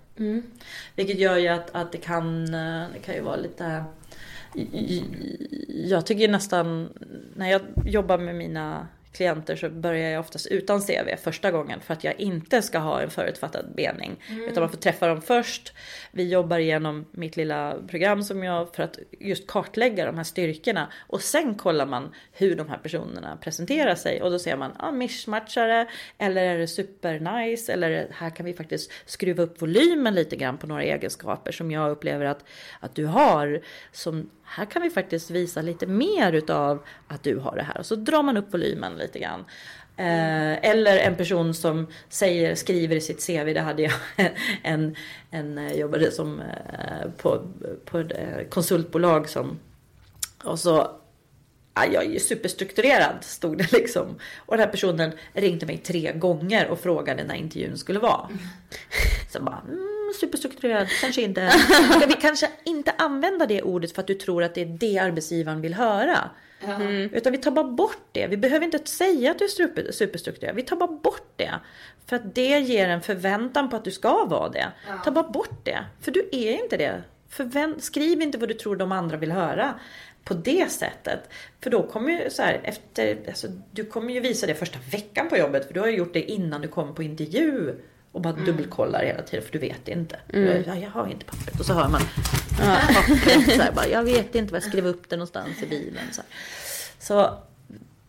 Vilket 0.96 1.20
gör 1.20 1.38
ju 1.38 1.48
att, 1.48 1.76
att 1.76 1.92
det 1.92 1.98
kan, 1.98 2.54
eh, 2.54 2.84
det 2.94 3.00
kan 3.06 3.16
ju 3.16 3.22
vara 3.22 3.36
lite 3.36 3.84
jag 5.68 6.06
tycker 6.06 6.28
nästan 6.28 6.90
när 7.36 7.52
jag 7.52 7.62
jobbar 7.86 8.18
med 8.18 8.36
mina 8.36 8.88
klienter 9.16 9.56
så 9.56 9.70
börjar 9.70 10.10
jag 10.10 10.20
oftast 10.20 10.48
utan 10.48 10.82
CV 10.82 11.16
första 11.24 11.52
gången 11.52 11.80
för 11.82 11.94
att 11.94 12.04
jag 12.04 12.20
inte 12.20 12.62
ska 12.62 12.78
ha 12.78 13.02
en 13.02 13.10
förutfattad 13.10 13.66
mening. 13.76 14.16
Utan 14.50 14.62
man 14.62 14.70
får 14.70 14.78
träffa 14.78 15.08
dem 15.08 15.22
först. 15.22 15.74
Vi 16.12 16.30
jobbar 16.30 16.60
igenom 16.60 17.06
mitt 17.12 17.38
lilla 17.38 17.76
program 17.88 18.24
som 18.24 18.44
jag 18.44 18.76
för 18.76 18.84
att 18.84 19.00
just 19.20 19.48
kartlägga 19.48 20.06
de 20.06 20.18
här 20.18 20.24
styrkorna. 20.24 20.92
Och 21.08 21.22
sen 21.22 21.56
kollar 21.56 21.86
man 21.86 22.14
hur 22.34 22.56
de 22.56 22.70
här 22.70 22.78
personerna 22.78 23.38
presenterar 23.42 23.96
sig. 23.96 24.22
Och 24.22 24.32
då 24.32 24.40
ser 24.40 24.58
man, 24.58 24.72
ah, 24.80 24.92
mishmatchare 24.92 25.88
eller 26.18 26.44
är 26.44 26.58
det 26.58 26.68
super 26.68 27.20
nice? 27.20 27.74
Eller 27.74 28.08
här 28.12 28.30
kan 28.30 28.46
vi 28.46 28.54
faktiskt 28.54 28.92
skruva 29.06 29.44
upp 29.44 29.62
volymen 29.62 30.16
lite 30.16 30.36
grann 30.36 30.58
på 30.58 30.68
några 30.68 30.84
egenskaper 30.84 31.52
som 31.52 31.72
jag 31.72 31.92
upplever 31.92 32.26
att, 32.26 32.46
att 32.80 32.96
du 32.96 33.06
har 33.06 33.62
som 33.92 34.30
här 34.46 34.66
kan 34.66 34.82
vi 34.82 34.90
faktiskt 34.90 35.32
visa 35.32 35.62
lite 35.62 35.88
mer 35.88 36.34
utav 36.34 36.84
att 37.08 37.24
du 37.24 37.38
har 37.38 37.56
det 37.56 37.64
här. 37.64 37.78
Och 37.78 37.86
så 37.86 37.96
drar 37.96 38.24
man 38.24 38.38
upp 38.38 38.54
volymen 38.54 38.96
lite 38.96 39.20
grann. 39.20 39.46
Eh, 39.98 40.70
eller 40.70 40.98
en 40.98 41.16
person 41.16 41.54
som 41.54 41.88
säger, 42.10 42.56
skriver 42.56 42.96
i 42.96 43.02
sitt 43.02 43.28
CV, 43.28 43.54
det 43.54 43.62
hade 43.62 43.82
jag 43.82 43.94
en, 44.64 44.96
en 45.32 45.58
eh, 45.58 45.74
jobbade 45.74 46.12
som 46.12 46.40
eh, 46.40 47.12
på, 47.18 47.48
på 47.86 48.00
ett 48.00 48.50
konsultbolag 48.50 49.30
som 49.30 49.60
och 50.44 50.60
så 50.60 50.92
Ja, 51.78 51.86
jag 51.86 52.04
är 52.04 52.10
ju 52.10 52.20
superstrukturerad 52.20 53.24
stod 53.24 53.58
det 53.58 53.72
liksom. 53.72 54.16
Och 54.38 54.58
den 54.58 54.66
här 54.66 54.72
personen 54.72 55.12
ringde 55.34 55.66
mig 55.66 55.78
tre 55.78 56.12
gånger 56.12 56.68
och 56.68 56.80
frågade 56.80 57.24
när 57.24 57.36
intervjun 57.36 57.78
skulle 57.78 58.00
vara. 58.00 58.30
Så 59.32 59.38
jag 59.38 59.44
bara, 59.44 59.62
mm, 59.68 59.95
superstrukturerad, 60.20 60.88
kanske 61.02 61.22
inte. 61.22 61.50
Ska 61.98 62.06
vi 62.08 62.14
kanske 62.14 62.50
inte 62.64 62.92
använda 62.98 63.46
det 63.46 63.62
ordet 63.62 63.92
för 63.92 64.02
att 64.02 64.08
du 64.08 64.14
tror 64.14 64.44
att 64.44 64.56
det 64.56 64.62
är 64.62 64.66
det 64.66 65.00
arbetsgivaren 65.00 65.62
vill 65.62 65.74
höra? 65.74 66.30
Mm. 66.64 67.14
Utan 67.14 67.32
vi 67.32 67.38
tar 67.38 67.52
bara 67.52 67.66
bort 67.66 68.08
det. 68.12 68.28
Vi 68.28 68.38
behöver 68.38 68.66
inte 68.66 68.88
säga 68.90 69.32
att 69.32 69.40
du 69.40 69.46
är 69.46 69.50
super, 69.50 69.92
superstrukturerad. 69.92 70.56
Vi 70.56 70.62
tar 70.62 70.76
bara 70.76 70.92
bort 70.92 71.34
det. 71.36 71.52
För 72.06 72.16
att 72.16 72.36
det 72.36 72.60
ger 72.60 72.90
en 72.90 73.02
förväntan 73.02 73.70
på 73.70 73.76
att 73.76 73.84
du 73.84 73.92
ska 73.92 74.26
vara 74.26 74.50
det. 74.50 74.72
Ta 75.04 75.12
bara 75.12 75.28
bort 75.30 75.66
det. 75.66 75.86
För 76.02 76.12
du 76.12 76.30
är 76.32 76.64
inte 76.64 76.78
det. 76.78 77.04
Förvänt, 77.30 77.84
skriv 77.84 78.22
inte 78.22 78.38
vad 78.38 78.50
du 78.50 78.54
tror 78.54 78.76
de 78.76 78.92
andra 78.92 79.18
vill 79.18 79.32
höra 79.32 79.74
på 80.24 80.34
det 80.34 80.72
sättet. 80.72 81.20
För 81.62 81.70
då 81.70 81.84
kommer 81.84 82.12
ju 82.12 82.30
så 82.30 82.42
här 82.42 82.60
efter, 82.64 83.18
alltså, 83.28 83.48
du 83.72 83.86
kommer 83.86 84.14
ju 84.14 84.20
visa 84.20 84.48
det 84.48 84.56
första 84.56 84.80
veckan 84.92 85.30
på 85.30 85.38
jobbet 85.38 85.68
för 85.68 85.74
du 85.74 85.80
har 85.80 85.88
ju 85.88 85.98
gjort 85.98 86.14
det 86.14 86.32
innan 86.32 86.62
du 86.62 86.68
kom 86.68 86.96
på 86.96 87.04
intervju. 87.04 87.76
Och 88.16 88.22
bara 88.22 88.34
dubbelkollar 88.34 89.04
hela 89.04 89.22
tiden 89.22 89.46
för 89.46 89.52
du 89.52 89.60
vet 89.60 89.88
inte. 89.88 90.20
Mm. 90.34 90.64
Ja, 90.68 90.76
jag 90.76 90.90
har 90.90 91.08
inte 91.08 91.26
pappret. 91.26 91.60
Och 91.60 91.66
så 91.66 91.74
hör 91.74 91.90
man 91.90 92.02
pappret 92.94 93.46
så 93.56 93.62
här, 93.62 93.72
bara, 93.72 93.88
jag 93.88 94.04
vet 94.04 94.36
inte 94.36 94.54
var 94.54 94.60
jag 94.60 94.70
skrev 94.70 94.88
upp 94.88 95.10
det 95.10 95.16
någonstans 95.16 95.64
i 95.64 95.66
bilen. 95.66 96.04
Så, 96.12 96.22
här. 96.22 96.30
så 97.00 97.38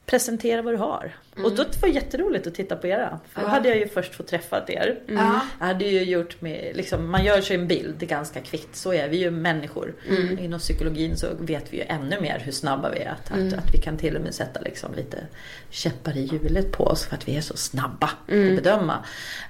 presentera 0.07 0.63
vad 0.63 0.75
du 0.75 0.79
har. 0.79 1.17
Och 1.45 1.51
då 1.57 1.65
var 1.81 1.89
det 1.89 1.95
jätteroligt 1.95 2.47
att 2.47 2.55
titta 2.55 2.77
på 2.77 2.87
era. 2.87 3.21
För 3.33 3.41
då 3.41 3.47
Ja. 3.47 3.51
hade 3.51 3.69
jag 3.69 3.79
ju 3.79 3.89
först 3.89 4.15
fått 4.15 4.27
träffat 4.27 4.71
er. 4.71 4.99
Ja. 5.07 5.41
Jag 5.61 5.67
hade 5.67 5.85
ju 5.85 6.03
gjort 6.05 6.41
med, 6.41 6.73
liksom, 6.77 7.11
man 7.11 7.25
gör 7.25 7.41
sig 7.41 7.57
en 7.57 7.69
bild 7.69 7.99
ganska 8.09 8.41
kvickt. 8.41 8.77
Så 8.77 8.93
är 8.93 9.09
vi 9.09 9.17
ju 9.17 9.31
människor. 9.31 9.95
Mm. 10.09 10.39
Inom 10.39 10.61
psykologin 10.61 11.17
så 11.17 11.27
vet 11.41 11.73
vi 11.73 11.77
ju 11.77 11.83
ännu 11.89 12.21
mer 12.21 12.39
hur 12.45 12.53
snabba 12.53 12.91
vi 12.91 12.99
är. 12.99 13.11
Att, 13.11 13.31
Mm. 13.31 13.49
att, 13.49 13.55
att 13.55 13.75
vi 13.75 13.79
kan 13.79 13.97
till 13.97 14.17
och 14.17 14.23
med 14.23 14.35
sätta 14.35 14.61
liksom 14.61 14.95
lite 14.95 15.19
käppar 15.71 16.17
i 16.17 16.25
hjulet 16.25 16.73
på 16.73 16.85
oss 16.85 17.07
för 17.07 17.17
att 17.17 17.29
vi 17.29 17.37
är 17.37 17.41
så 17.41 17.57
snabba 17.57 18.11
Mm. 18.29 18.49
att 18.59 18.63
bedöma. 18.65 19.05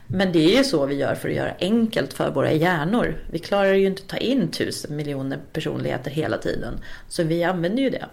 Men 0.07 0.33
det 0.33 0.39
är 0.55 0.57
ju 0.59 0.65
så 0.65 0.87
vi 0.87 0.95
gör 0.95 1.15
för 1.15 1.29
att 1.29 1.35
göra 1.35 1.53
enkelt 1.61 2.13
för 2.13 2.31
våra 2.31 2.53
hjärnor. 2.53 3.15
Vi 3.31 3.39
klarar 3.39 3.73
ju 3.75 3.87
inte 3.87 4.03
att 4.03 4.09
ta 4.09 4.17
in 4.17 4.49
tusen 4.51 4.97
miljoner 4.97 5.39
personligheter 5.53 6.11
hela 6.11 6.39
tiden. 6.39 6.75
Så 7.09 7.23
vi 7.23 7.45
använder 7.45 7.83
ju 7.83 7.91
det. 7.91 8.07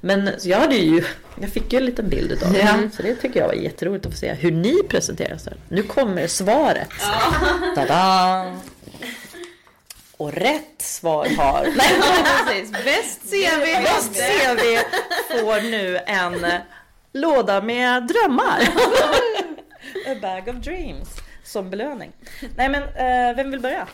Men 0.00 0.30
så 0.38 0.48
jag 0.48 0.58
hade 0.58 0.76
ju, 0.76 1.02
jag 1.40 1.50
fick 1.50 1.72
ju 1.72 1.80
en 1.82 1.86
liten 1.86 2.08
bild 2.08 2.32
utav 2.32 2.52
det. 2.52 2.58
Ja. 2.58 2.74
Så 2.96 3.02
det 3.02 3.14
tycker 3.14 3.40
jag 3.40 3.46
var 3.46 3.54
jätteroligt 3.54 4.06
att 4.06 4.12
få 4.12 4.18
se 4.18 4.32
hur 4.32 4.50
ni 4.50 4.82
presenterar 4.88 5.36
sig. 5.38 5.52
Nu 5.68 5.82
kommer 5.82 6.26
svaret. 6.26 6.88
Tada! 7.74 8.56
Och 10.16 10.32
rätt 10.32 10.74
svar 10.82 11.28
har... 11.36 11.62
Nej, 11.76 11.92
Precis, 12.46 12.70
bäst 12.72 13.20
CV. 13.30 13.82
Bäst 13.82 14.14
CV 14.14 14.78
får 15.40 15.70
nu 15.70 15.98
en 16.06 16.46
låda 17.12 17.62
med 17.62 18.06
drömmar. 18.06 18.60
A 20.06 20.14
bag 20.22 20.48
of 20.48 20.64
dreams 20.64 21.08
som 21.44 21.70
belöning. 21.70 22.12
Nej 22.56 22.68
men 22.68 22.82
eh, 22.82 23.36
vem 23.36 23.50
vill 23.50 23.60
börja? 23.60 23.86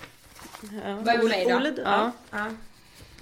Börja 1.04 1.58
med 1.58 1.74
då. 1.74 1.82
Ja. 1.82 2.12
Ja. 2.30 2.46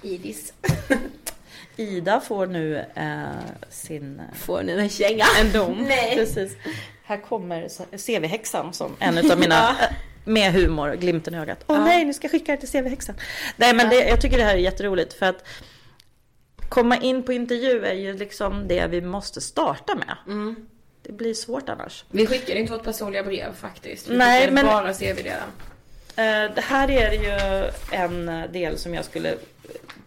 Idis. 0.01 0.53
Ida 1.77 2.19
får 2.19 2.47
nu 2.47 2.85
eh, 2.95 3.25
sin... 3.69 4.21
Får 4.35 4.63
nu 4.63 4.79
en 4.79 4.89
känga. 4.89 5.25
En 5.41 5.51
dom. 5.51 5.85
Nej. 5.87 6.15
Precis. 6.15 6.55
Här 7.03 7.17
kommer 7.17 7.67
CV-häxan 7.97 8.73
som 8.73 8.95
en 8.99 9.17
utav 9.17 9.39
mina... 9.39 9.69
eh, 9.81 9.87
Med 10.25 10.53
humor, 10.53 10.93
glimten 10.95 11.33
i 11.33 11.37
ögat. 11.37 11.63
Åh 11.67 11.83
nej, 11.85 12.05
nu 12.05 12.13
ska 12.13 12.25
jag 12.25 12.31
skicka 12.31 12.51
det 12.51 12.57
till 12.57 12.69
CV-häxan. 12.69 13.15
Nej 13.55 13.73
men 13.73 13.89
det, 13.89 13.95
jag 14.07 14.21
tycker 14.21 14.37
det 14.37 14.43
här 14.43 14.53
är 14.53 14.57
jätteroligt 14.57 15.13
för 15.13 15.25
att 15.25 15.43
komma 16.69 16.97
in 16.97 17.23
på 17.23 17.33
intervju 17.33 17.85
är 17.85 17.93
ju 17.93 18.13
liksom 18.17 18.67
det 18.67 18.87
vi 18.87 19.01
måste 19.01 19.41
starta 19.41 19.95
med. 19.95 20.17
Mm. 20.27 20.55
Det 21.03 21.11
blir 21.13 21.33
svårt 21.33 21.69
annars. 21.69 22.05
Vi 22.09 22.27
skickade 22.27 22.59
inte 22.59 22.71
vårt 22.73 22.83
personliga 22.83 23.23
brev 23.23 23.53
faktiskt. 23.55 24.09
Vi 24.09 24.17
Nej, 24.17 24.51
men- 24.51 24.65
bara 24.65 24.93
CV-delen. 24.93 25.49
Eh, 26.15 26.55
Det 26.55 26.61
här 26.63 26.91
är 26.91 27.11
ju 27.11 27.69
en 27.91 28.25
del 28.53 28.77
som 28.77 28.93
jag 28.93 29.05
skulle 29.05 29.35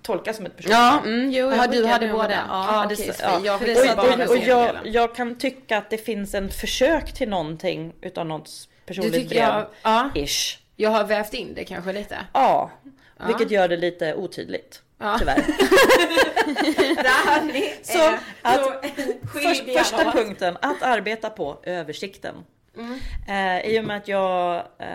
tolka 0.03 0.33
som 0.33 0.47
ett 0.47 0.57
personligt 0.57 0.79
Ja, 0.79 1.01
mm, 1.05 1.31
jo, 1.31 1.51
Ja, 1.51 1.57
jag 1.57 1.71
du 1.71 1.87
hade 1.87 2.09
båda. 2.09 2.29
det. 2.29 2.39
Ja, 2.49 2.87
det- 2.89 2.95
okej, 2.95 3.13
ja. 3.23 3.41
jag 3.45 3.63
och, 3.99 4.21
och, 4.25 4.31
och 4.31 4.37
jag, 4.37 4.77
jag 4.85 5.15
kan 5.15 5.39
tycka 5.39 5.79
att 5.79 5.91
det 5.91 5.99
finns 5.99 6.35
en 6.35 6.49
försök 6.51 7.13
till 7.15 7.29
någonting 7.29 7.93
utav 8.01 8.27
något 8.27 8.69
Du 8.85 8.87
personligt 8.87 9.15
tycker 9.15 9.29
brev. 9.29 9.39
jag, 9.49 9.67
ja, 9.83 10.11
Ish. 10.15 10.59
jag 10.77 10.91
har 10.91 11.05
vävt 11.05 11.35
in 11.35 11.55
det 11.55 11.65
kanske 11.65 11.93
lite. 11.93 12.19
Ja, 12.33 12.71
vilket 13.27 13.51
gör 13.51 13.69
det 13.69 13.77
lite 13.77 14.15
otydligt. 14.15 14.83
Ja. 14.99 15.17
Tyvärr. 15.19 15.45
Så 17.83 17.99
att- 18.43 18.85
Först, 19.33 19.65
första 19.79 20.13
punkten, 20.13 20.57
att 20.63 20.83
arbeta 20.83 21.31
på 21.31 21.59
översikten. 21.63 22.35
Eh, 23.29 23.61
I 23.71 23.81
och 23.81 23.85
med 23.85 23.97
att 23.97 24.09
jag 24.09 24.57
eh, 24.79 24.87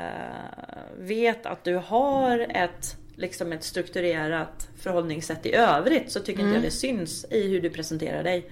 vet 0.98 1.46
att 1.46 1.64
du 1.64 1.76
har 1.76 2.40
ett, 2.50 2.96
liksom 3.16 3.52
ett 3.52 3.64
strukturerat 3.64 4.68
förhållningssätt 4.82 5.46
i 5.46 5.56
övrigt 5.56 6.12
så 6.12 6.20
tycker 6.20 6.42
inte 6.42 6.54
jag 6.54 6.64
det 6.64 6.72
syns 6.72 7.26
i 7.32 7.48
hur 7.48 7.62
du 7.62 7.70
presenterar 7.70 8.24
dig. 8.24 8.52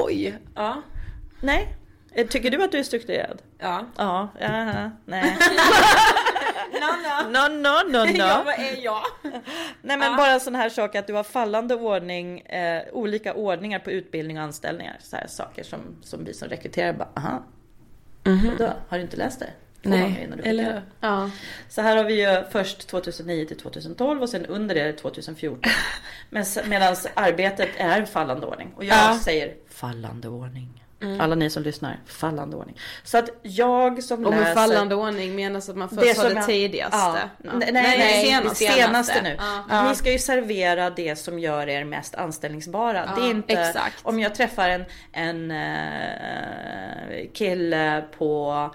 Oj! 0.00 0.38
Ja. 0.54 0.82
Nej? 1.40 1.76
Eh, 2.12 2.26
Tycker 2.26 2.50
du 2.50 2.64
att 2.64 2.72
du 2.72 2.78
är 2.78 2.82
strukturerad? 2.82 3.42
Ja. 3.58 3.86
Ja, 3.96 4.28
aha, 4.42 4.90
nej. 5.04 5.36
Nanna. 6.80 7.48
No, 7.48 7.52
no, 7.54 7.92
no, 7.92 8.06
Ja, 8.16 8.38
no. 8.38 8.44
vad 8.44 8.54
är 8.54 8.84
jag? 8.84 9.02
Nej 9.82 9.98
men 9.98 10.16
bara 10.16 10.30
en 10.30 10.40
sån 10.40 10.54
här 10.54 10.68
sak 10.68 10.94
att 10.94 11.06
du 11.06 11.12
har 11.14 11.24
fallande 11.24 11.74
ordning, 11.74 12.40
eh, 12.40 12.82
olika 12.92 13.34
ordningar 13.34 13.78
på 13.78 13.90
utbildning 13.90 14.38
och 14.38 14.44
anställningar. 14.44 14.96
Så 15.00 15.16
här 15.16 15.26
saker 15.26 15.62
som, 15.64 15.80
som 16.02 16.24
vi 16.24 16.34
som 16.34 16.48
rekryterar 16.48 16.92
bara, 16.92 17.08
aha. 17.16 17.42
Vadå? 18.24 18.72
Har 18.88 18.98
du 18.98 19.02
inte 19.04 19.16
läst 19.16 19.40
det? 19.40 19.50
Två 19.84 19.90
gånger 19.90 20.04
Nej, 20.08 20.24
innan 20.26 20.38
du 20.38 20.44
eller 20.44 20.64
skickar. 20.64 20.74
hur? 20.74 20.82
Ja. 21.08 21.30
Så 21.68 21.82
här 21.82 21.96
har 21.96 22.04
vi 22.04 22.20
ju 22.22 22.42
först 22.50 22.88
2009 22.88 23.44
till 23.46 23.56
2012 23.58 24.22
och 24.22 24.28
sen 24.28 24.46
under 24.46 24.74
det 24.74 24.92
2014. 24.92 25.60
Men 26.30 26.44
medan 26.66 26.96
arbetet 27.14 27.68
är 27.76 28.00
en 28.00 28.06
fallande 28.06 28.46
ordning. 28.46 28.72
Och 28.76 28.84
jag 28.84 28.96
Ja. 28.96 29.18
säger 29.22 29.54
fallande 29.70 30.28
ordning. 30.28 30.80
Alla 31.20 31.34
ni 31.34 31.50
som 31.50 31.62
lyssnar, 31.62 32.00
fallande 32.06 32.56
ordning. 32.56 32.78
Så 33.02 33.18
att 33.18 33.28
jag 33.42 34.02
som 34.02 34.24
Och 34.26 34.30
läser... 34.30 34.44
med 34.44 34.54
fallande 34.54 34.94
ordning 34.94 35.34
menas 35.36 35.68
att 35.68 35.76
man 35.76 35.88
först 35.88 36.00
Det 36.02 36.18
har 36.22 36.28
det 36.28 36.34
jag- 36.34 36.46
tidigaste. 36.46 36.96
Ja. 36.96 37.18
Ja. 37.44 37.50
Nej, 37.54 37.72
nej, 37.72 37.98
nej, 37.98 38.26
senaste. 38.26 38.64
senaste 38.64 39.22
nu. 39.22 39.36
Ja. 39.70 39.88
Ni 39.88 39.94
ska 39.94 40.12
ju 40.12 40.18
servera 40.18 40.90
det 40.90 41.16
som 41.16 41.38
gör 41.38 41.68
er 41.68 41.84
mest 41.84 42.14
anställningsbara. 42.14 43.10
det 43.16 43.22
är 43.26 43.30
inte 43.30 43.52
exakt. 43.52 43.96
om 44.02 44.20
jag 44.20 44.34
träffar 44.34 44.68
en, 44.68 44.84
en 45.12 45.50
eh, 45.50 47.26
kille 47.34 48.04
på 48.18 48.70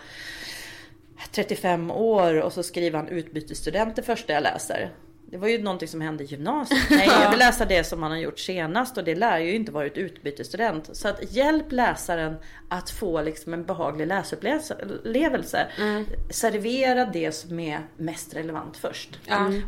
35 1.31 1.91
år 1.91 2.41
och 2.41 2.53
så 2.53 2.63
skriver 2.63 2.97
han 2.97 3.07
utbytesstudent 3.07 3.95
det 3.95 4.03
första 4.03 4.33
jag 4.33 4.43
läser. 4.43 4.91
Det 5.31 5.37
var 5.37 5.47
ju 5.47 5.61
någonting 5.61 5.87
som 5.87 6.01
hände 6.01 6.23
i 6.23 6.27
gymnasiet. 6.27 6.81
Nej, 6.89 7.09
jag 7.23 7.29
vill 7.29 7.39
läsa 7.39 7.65
det 7.65 7.83
som 7.83 7.99
man 7.99 8.11
har 8.11 8.17
gjort 8.17 8.39
senast 8.39 8.97
och 8.97 9.03
det 9.03 9.15
lär 9.15 9.39
ju 9.39 9.55
inte 9.55 9.71
varit 9.71 9.97
utbytesstudent. 9.97 10.89
Så 10.91 11.07
att 11.07 11.35
hjälp 11.35 11.71
läsaren 11.71 12.35
att 12.69 12.89
få 12.89 13.21
liksom 13.21 13.53
en 13.53 13.65
behaglig 13.65 14.07
läsupplevelse. 14.07 15.67
Mm. 15.77 16.05
Servera 16.29 17.05
det 17.05 17.31
som 17.31 17.59
är 17.59 17.79
mest 17.97 18.35
relevant 18.35 18.77
först. 18.77 19.19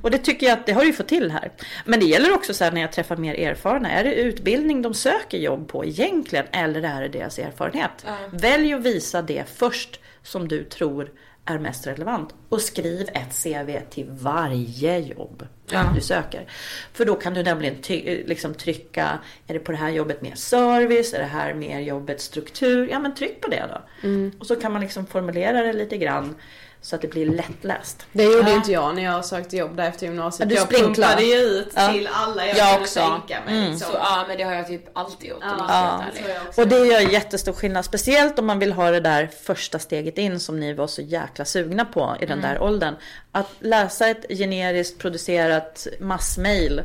Och 0.01 0.11
det 0.11 0.17
tycker 0.17 0.47
jag 0.47 0.59
att 0.59 0.65
det 0.65 0.71
har 0.71 0.85
du 0.85 0.93
fått 0.93 1.07
till 1.07 1.31
här. 1.31 1.51
Men 1.85 1.99
det 1.99 2.05
gäller 2.05 2.33
också 2.33 2.53
så 2.53 2.71
när 2.71 2.81
jag 2.81 2.91
träffar 2.91 3.17
mer 3.17 3.33
erfarna. 3.33 3.91
Är 3.91 4.03
det 4.03 4.15
utbildning 4.15 4.81
de 4.81 4.93
söker 4.93 5.37
jobb 5.37 5.67
på 5.67 5.85
egentligen 5.85 6.45
eller 6.51 6.83
är 6.83 7.01
det 7.01 7.09
deras 7.09 7.39
erfarenhet? 7.39 8.05
Välj 8.31 8.73
att 8.73 8.81
visa 8.81 9.21
det 9.21 9.43
först 9.55 9.99
som 10.23 10.47
du 10.47 10.63
tror 10.63 11.11
är 11.55 11.59
mest 11.59 11.87
relevant. 11.87 12.33
Och 12.49 12.61
skriv 12.61 13.07
ett 13.13 13.43
CV 13.43 13.79
till 13.89 14.05
varje 14.09 14.99
jobb 14.99 15.47
du 15.95 16.01
söker. 16.01 16.45
För 16.93 17.05
då 17.05 17.15
kan 17.15 17.33
du 17.33 17.43
nämligen 17.43 17.75
ty- 17.81 18.23
liksom 18.25 18.53
trycka, 18.53 19.19
är 19.47 19.53
det 19.53 19.59
på 19.59 19.71
det 19.71 19.77
här 19.77 19.89
jobbet 19.89 20.21
mer 20.21 20.35
service? 20.35 21.13
Är 21.13 21.19
det 21.19 21.25
här 21.25 21.53
mer 21.53 21.79
jobbet 21.79 22.21
struktur? 22.21 22.87
Ja 22.91 22.99
men 22.99 23.15
tryck 23.15 23.41
på 23.41 23.47
det 23.47 23.63
då. 23.69 24.07
Och 24.39 24.45
så 24.47 24.55
kan 24.55 24.71
man 24.71 24.81
liksom 24.81 25.05
formulera 25.05 25.61
det 25.63 25.73
lite 25.73 25.97
grann 25.97 26.35
så 26.83 26.95
att 26.95 27.01
det 27.01 27.07
blir 27.07 27.25
lättläst. 27.25 28.05
Det 28.11 28.23
gjorde 28.23 28.51
inte 28.51 28.71
jag 28.71 28.95
när 28.95 29.03
jag 29.03 29.25
sökte 29.25 29.57
jobb 29.57 29.75
där 29.75 29.89
efter 29.89 30.05
gymnasiet. 30.05 30.39
Ja, 30.39 30.45
du 30.49 30.55
jag 30.55 30.65
sprinklar. 30.65 31.07
pumpade 31.07 31.23
ju 31.27 31.35
ut 31.35 31.71
Ja. 31.75 31.91
till 31.93 32.09
alla 32.13 32.47
jag, 32.47 32.57
Jag 32.57 32.67
kunde 32.69 32.81
också. 32.81 32.99
tänka 32.99 33.45
mig. 33.45 33.65
Mm. 33.65 33.79
Så. 33.79 33.85
Så, 33.85 33.91
ja 33.93 34.25
men 34.27 34.37
det 34.37 34.43
har 34.43 34.53
jag 34.53 34.67
typ 34.67 34.97
alltid 34.97 35.29
gjort 35.29 35.39
Ja. 35.41 36.03
ärlig. 36.13 36.35
Och 36.57 36.67
det 36.67 36.85
gör 36.85 36.99
jättestor 37.11 37.53
skillnad. 37.53 37.85
Speciellt 37.85 38.39
om 38.39 38.45
man 38.45 38.59
vill 38.59 38.73
ha 38.73 38.91
det 38.91 38.99
där 38.99 39.27
första 39.43 39.79
steget 39.79 40.17
in 40.17 40.39
som 40.39 40.59
ni 40.59 40.73
var 40.73 40.87
så 40.87 41.01
jäkla 41.01 41.45
sugna 41.45 41.85
på 41.85 42.15
i 42.19 42.25
den 42.25 42.41
där 42.41 42.61
åldern. 42.61 42.95
Att 43.31 43.49
läsa 43.59 44.07
ett 44.07 44.25
generiskt 44.29 44.99
producerat 44.99 45.87
massmail. 45.99 46.79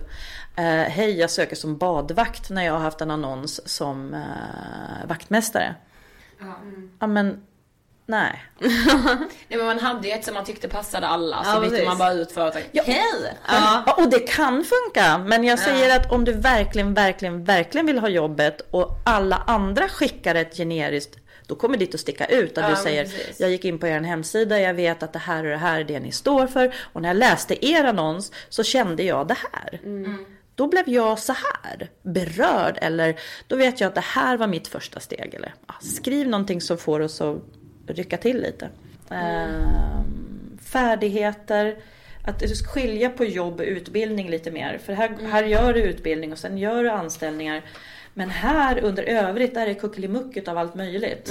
Eh, 0.56 0.64
Hej, 0.64 1.18
jag 1.20 1.30
söker 1.30 1.56
som 1.56 1.76
badvakt 1.78 2.50
när 2.50 2.64
jag 2.64 2.72
har 2.72 2.80
haft 2.80 3.00
en 3.00 3.10
annons 3.10 3.68
som 3.68 4.14
eh, 4.14 4.20
vaktmästare. 5.08 5.74
Ja 7.00 7.06
men, 7.06 7.42
nej. 8.06 8.42
Nej 9.48 9.58
men 9.58 9.66
man 9.66 9.78
hade 9.78 10.08
ju 10.08 10.14
ett 10.14 10.24
som 10.24 10.34
man 10.34 10.44
tyckte 10.44 10.68
passade 10.68 11.06
alla 11.06 11.44
så 11.44 11.50
Ja, 11.50 11.60
bytte 11.60 11.70
precis. 11.70 11.86
man 11.88 11.98
bara 11.98 12.12
ut 12.12 12.32
företag. 12.32 12.62
Ja. 12.72 12.82
Hej! 12.86 13.34
Ja, 13.48 13.94
och 13.98 14.10
det 14.10 14.18
kan 14.18 14.64
funka. 14.64 15.18
Men 15.18 15.44
jag 15.44 15.58
säger 15.58 15.96
att 16.00 16.12
om 16.12 16.24
du 16.24 16.32
verkligen, 16.32 16.94
verkligen, 16.94 17.44
verkligen 17.44 17.86
vill 17.86 17.98
ha 17.98 18.08
jobbet 18.08 18.60
och 18.70 18.90
alla 19.04 19.36
andra 19.46 19.88
skickar 19.88 20.34
ett 20.34 20.56
generiskt 20.56 21.16
då 21.46 21.54
kommer 21.54 21.76
ditt 21.78 21.94
att 21.94 22.00
sticka 22.00 22.26
ut. 22.26 22.58
Att 22.58 22.64
Ja, 22.64 22.70
du 22.70 22.76
säger, 22.76 23.04
precis. 23.04 23.40
jag 23.40 23.50
gick 23.50 23.64
in 23.64 23.78
på 23.78 23.86
er 23.86 24.00
hemsida, 24.00 24.60
jag 24.60 24.74
vet 24.74 25.02
att 25.02 25.12
det 25.12 25.18
här 25.18 25.44
och 25.44 25.50
det 25.50 25.56
här 25.56 25.80
är 25.80 25.84
det 25.84 26.00
ni 26.00 26.12
står 26.12 26.46
för. 26.46 26.74
Och 26.92 27.02
när 27.02 27.08
jag 27.08 27.16
läste 27.16 27.66
er 27.66 27.84
annons 27.84 28.32
så 28.48 28.62
kände 28.62 29.02
jag 29.02 29.28
det 29.28 29.36
här. 29.52 29.80
Då 30.54 30.66
blev 30.68 30.88
jag 30.88 31.18
så 31.18 31.32
här 31.32 31.88
berörd. 32.02 32.78
Eller 32.82 33.16
då 33.46 33.56
vet 33.56 33.80
jag 33.80 33.88
att 33.88 33.94
det 33.94 34.00
här 34.00 34.36
var 34.36 34.46
mitt 34.46 34.68
första 34.68 35.00
steg. 35.00 35.34
Eller, 35.34 35.54
ja, 35.68 35.74
skriv 35.80 36.28
någonting 36.28 36.60
som 36.60 36.78
får 36.78 37.00
oss 37.00 37.20
att 37.20 37.36
rycka 37.94 38.16
till 38.16 38.42
lite. 38.42 38.68
Ehm, 39.10 40.58
färdigheter. 40.60 41.76
Att 42.24 42.42
skilja 42.66 43.10
på 43.10 43.24
jobb 43.24 43.60
och 43.60 43.66
utbildning 43.66 44.30
lite 44.30 44.50
mer. 44.50 44.78
För 44.78 44.92
här, 44.92 45.10
här 45.30 45.44
gör 45.44 45.72
du 45.72 45.80
utbildning 45.82 46.32
och 46.32 46.38
sen 46.38 46.58
gör 46.58 46.82
du 46.82 46.90
anställningar. 46.90 47.62
Men 48.14 48.30
här 48.30 48.84
under 48.84 49.02
övrigt 49.02 49.54
där 49.54 49.66
är 49.66 49.74
kuckelimucket 49.74 50.48
av 50.48 50.58
allt 50.58 50.74
möjligt. 50.74 51.30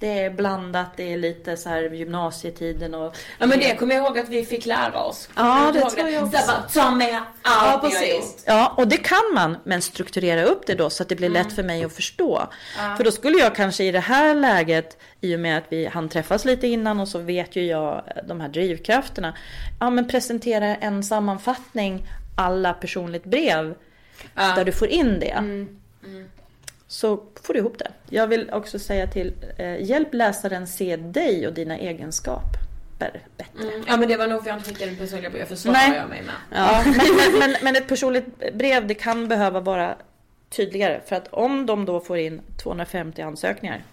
Det 0.00 0.18
är 0.18 0.30
blandat, 0.30 0.86
det 0.96 1.12
är 1.12 1.18
lite 1.18 1.56
så 1.56 1.68
här 1.68 1.82
gymnasietiden 1.82 2.94
och... 2.94 3.16
Ja 3.38 3.46
men 3.46 3.58
det 3.58 3.76
kommer 3.76 3.94
jag 3.94 4.04
ihåg 4.04 4.18
att 4.18 4.28
vi 4.28 4.44
fick 4.44 4.66
lära 4.66 5.02
oss. 5.02 5.28
Ja, 5.36 5.70
det 5.74 5.80
tror 5.80 6.08
jag 6.08 6.30
Så 6.30 6.36
här 6.36 6.46
bara, 6.46 6.62
ta 6.62 6.90
med 6.90 7.20
allt 7.42 7.82
har 7.82 7.90
gjort. 7.90 8.24
Ja, 8.44 8.74
och 8.76 8.88
det 8.88 8.96
kan 8.96 9.34
man, 9.34 9.56
men 9.64 9.82
strukturera 9.82 10.44
upp 10.44 10.66
det 10.66 10.74
då 10.74 10.90
så 10.90 11.02
att 11.02 11.08
det 11.08 11.16
blir 11.16 11.28
lätt 11.28 11.52
för 11.52 11.62
mig 11.62 11.84
att 11.84 11.92
förstå. 11.92 12.48
För 12.96 13.04
då 13.04 13.10
skulle 13.10 13.38
jag 13.38 13.54
kanske 13.54 13.84
i 13.84 13.92
det 13.92 14.00
här 14.00 14.34
läget, 14.34 14.98
i 15.20 15.36
och 15.36 15.40
med 15.40 15.58
att 15.58 15.64
vi 15.68 15.86
hann 15.86 16.08
träffas 16.08 16.44
lite 16.44 16.66
innan 16.66 17.00
och 17.00 17.08
så 17.08 17.18
vet 17.18 17.56
ju 17.56 17.66
jag 17.66 18.02
de 18.28 18.40
här 18.40 18.48
drivkrafterna. 18.48 19.34
Ja, 19.80 19.90
men 19.90 20.08
presentera 20.08 20.76
en 20.76 21.02
sammanfattning 21.02 22.06
alla 22.36 22.72
personligt 22.72 23.24
brev 23.24 23.74
där 24.34 24.64
du 24.64 24.72
får 24.72 24.88
in 24.88 25.20
det. 25.20 25.66
Så 26.90 27.22
får 27.42 27.54
du 27.54 27.60
ihop 27.60 27.78
det. 27.78 27.92
Jag 28.08 28.26
vill 28.26 28.50
också 28.52 28.78
säga 28.78 29.06
till, 29.06 29.34
eh, 29.56 29.82
hjälp 29.82 30.14
läsaren 30.14 30.66
se 30.66 30.96
dig 30.96 31.46
och 31.46 31.54
dina 31.54 31.78
egenskaper 31.78 33.20
bättre. 33.36 33.80
Ja 33.86 33.96
men 33.96 34.08
det 34.08 34.16
var 34.16 34.26
nog 34.26 34.42
för 34.42 34.50
jag 34.50 34.58
inte 34.58 34.68
skickade 34.68 34.96
personliga 34.96 35.30
brev, 35.30 35.46
för 35.46 35.56
svarar 35.56 35.74
Nej. 35.74 35.96
jag 35.96 36.08
mig 36.08 36.22
med. 36.22 36.34
Ja, 36.50 36.82
men, 36.84 37.38
men, 37.38 37.56
men, 37.62 37.76
ett 37.76 37.88
personligt 37.88 38.54
brev 38.54 38.86
det 38.86 38.94
kan 38.94 39.28
behöva 39.28 39.60
vara 39.60 39.96
tydligare. 40.48 41.00
För 41.06 41.16
att 41.16 41.28
om 41.28 41.66
de 41.66 41.84
då 41.84 42.00
får 42.00 42.18
in 42.18 42.40
250 42.62 43.22
ansökningar. 43.22 43.84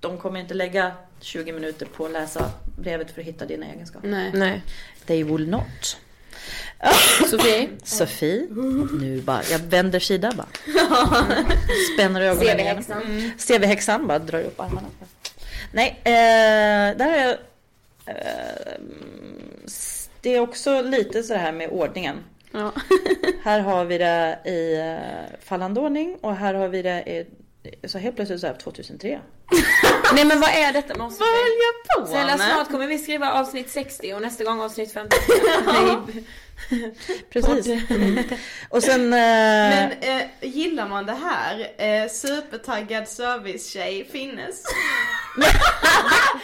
De 0.00 0.18
kommer 0.18 0.40
inte 0.40 0.54
lägga 0.54 0.92
20 1.20 1.52
minuter 1.52 1.86
på 1.86 2.04
att 2.04 2.12
läsa 2.12 2.50
brevet 2.78 3.10
för 3.10 3.20
att 3.20 3.26
hitta 3.26 3.46
dina 3.46 3.66
egenskaper. 3.66 4.08
Nej. 4.08 4.30
Nej. 4.34 4.62
They 5.06 5.24
will 5.24 5.48
not. 5.48 5.96
Sofie? 7.30 7.68
Sofie, 7.84 8.46
nu 9.00 9.22
bara, 9.24 9.40
jag 9.50 9.58
vänder 9.58 10.00
sida 10.00 10.32
bara. 10.36 10.48
Spänner 11.94 12.20
ögonen. 12.20 12.56
CV-häxan. 12.56 13.32
CV-häxan 13.38 14.06
bara 14.06 14.18
drar 14.18 14.40
upp 14.42 14.60
armarna. 14.60 14.88
Nej, 15.72 16.00
eh, 16.04 16.96
där 16.96 17.16
jag... 17.16 17.30
Eh, 18.16 18.80
det 20.20 20.34
är 20.34 20.40
också 20.40 20.82
lite 20.82 21.22
så 21.22 21.34
här 21.34 21.52
med 21.52 21.70
ordningen. 21.70 22.16
Ja. 22.52 22.72
Här 23.42 23.60
har 23.60 23.84
vi 23.84 23.98
det 23.98 24.38
i 24.44 24.78
eh, 24.78 25.38
fallande 25.44 25.80
ordning 25.80 26.16
och 26.20 26.36
här 26.36 26.54
har 26.54 26.68
vi 26.68 26.82
det 26.82 27.02
i... 27.06 27.26
Så 27.84 27.98
helt 27.98 28.16
plötsligt 28.16 28.40
så 28.40 28.46
här 28.46 28.54
2003. 28.54 29.20
Nej 30.14 30.24
men 30.24 30.40
vad 30.40 30.50
är 30.50 30.72
detta 30.72 30.94
med 30.94 31.06
oss? 31.06 31.20
Vad 31.20 31.28
höll 31.28 31.36
jag 31.36 32.04
på 32.04 32.10
Snälla 32.10 32.38
snart 32.38 32.70
kommer 32.70 32.86
vi 32.86 32.98
skriva 32.98 33.32
avsnitt 33.32 33.70
60 33.70 34.14
och 34.14 34.22
nästa 34.22 34.44
gång 34.44 34.60
avsnitt 34.60 34.92
50. 34.92 35.16
Nej. 35.66 35.96
Precis. 37.30 37.90
Mm. 37.90 38.24
Och 38.68 38.82
sen... 38.82 39.12
Eh, 39.12 39.18
Men 39.18 39.92
eh, 40.00 40.22
gillar 40.40 40.88
man 40.88 41.06
det 41.06 41.16
här? 41.24 41.72
Eh, 41.78 42.08
supertaggad 42.08 43.08
servicetjej 43.08 44.08
finnes. 44.12 44.62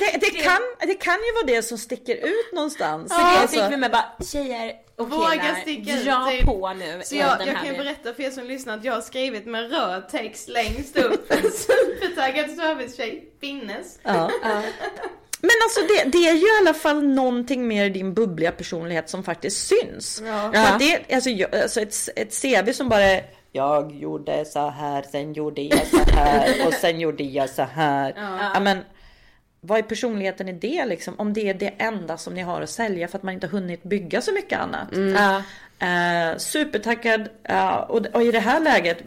Det, 0.00 0.18
det, 0.20 0.30
kan, 0.30 0.58
det 0.80 0.94
kan 0.94 1.14
ju 1.14 1.32
vara 1.34 1.46
det 1.56 1.62
som 1.62 1.78
sticker 1.78 2.14
ut 2.16 2.52
någonstans. 2.52 3.12
Så 3.12 3.18
det 3.18 3.24
Alltså- 3.24 3.62
fick 3.62 3.72
vi 3.72 3.76
med 3.76 3.90
bara 3.90 4.04
tjejer 4.32 4.72
och 4.96 5.10
Våga 5.10 5.56
sticka 5.62 5.92
ut, 5.98 6.04
dra 6.04 6.26
typ. 6.30 6.44
på 6.46 6.72
nu. 6.74 7.00
Så 7.04 7.16
jag, 7.16 7.38
den 7.38 7.46
jag 7.48 7.56
kan 7.56 7.66
ju 7.66 7.76
berätta 7.78 8.14
för 8.14 8.22
er 8.22 8.30
som 8.30 8.44
lyssnar 8.44 8.76
att 8.76 8.84
jag 8.84 8.92
har 8.92 9.00
skrivit 9.00 9.46
med 9.46 9.70
röd 9.70 10.08
text 10.08 10.48
längst 10.48 10.96
upp. 10.96 11.32
Supertaggad 11.54 12.50
servicetjej 12.50 13.24
finnes. 13.40 13.98
Ja. 14.02 14.30
Men 15.40 15.50
alltså 15.64 15.80
det, 15.80 16.10
det 16.18 16.28
är 16.28 16.32
ju 16.34 16.46
i 16.46 16.58
alla 16.60 16.74
fall 16.74 17.02
någonting 17.02 17.68
mer 17.68 17.84
i 17.84 17.88
din 17.90 18.14
bubbliga 18.14 18.52
personlighet 18.52 19.10
som 19.10 19.24
faktiskt 19.24 19.66
syns. 19.66 20.22
Ja. 20.26 20.50
För 20.54 20.60
att 20.74 20.78
det, 20.78 21.14
alltså, 21.14 21.30
jag- 21.30 21.54
alltså 21.54 21.80
ett, 21.80 21.94
ett 22.16 22.42
CV 22.42 22.72
som 22.72 22.88
bara 22.88 23.20
jag 23.56 23.94
gjorde 23.94 24.44
så 24.44 24.70
här, 24.70 25.02
sen 25.02 25.32
gjorde 25.32 25.62
jag 25.62 25.86
så 25.86 26.10
här 26.16 26.66
och 26.66 26.72
sen 26.72 27.00
gjorde 27.00 27.24
jag 27.24 27.50
så 27.50 27.62
här. 27.62 28.12
Ja. 28.16 28.60
men, 28.60 28.78
vad 29.60 29.78
är 29.78 29.82
personligheten 29.82 30.48
i 30.48 30.52
det 30.52 30.86
liksom? 30.86 31.14
Om 31.18 31.32
det 31.32 31.48
är 31.48 31.54
det 31.54 31.74
enda 31.78 32.16
som 32.16 32.34
ni 32.34 32.42
har 32.42 32.62
att 32.62 32.70
sälja 32.70 33.08
för 33.08 33.18
att 33.18 33.22
man 33.22 33.34
inte 33.34 33.46
hunnit 33.46 33.82
bygga 33.82 34.20
så 34.20 34.32
mycket 34.32 34.58
annat. 34.58 34.88
Ja. 34.92 35.42
Eh, 35.86 36.36
supertackad. 36.36 37.28
ja, 37.42 37.82
och, 37.82 38.06
och 38.06 38.22
i 38.22 38.32
det 38.32 38.40
här 38.40 38.60
läget, 38.60 38.98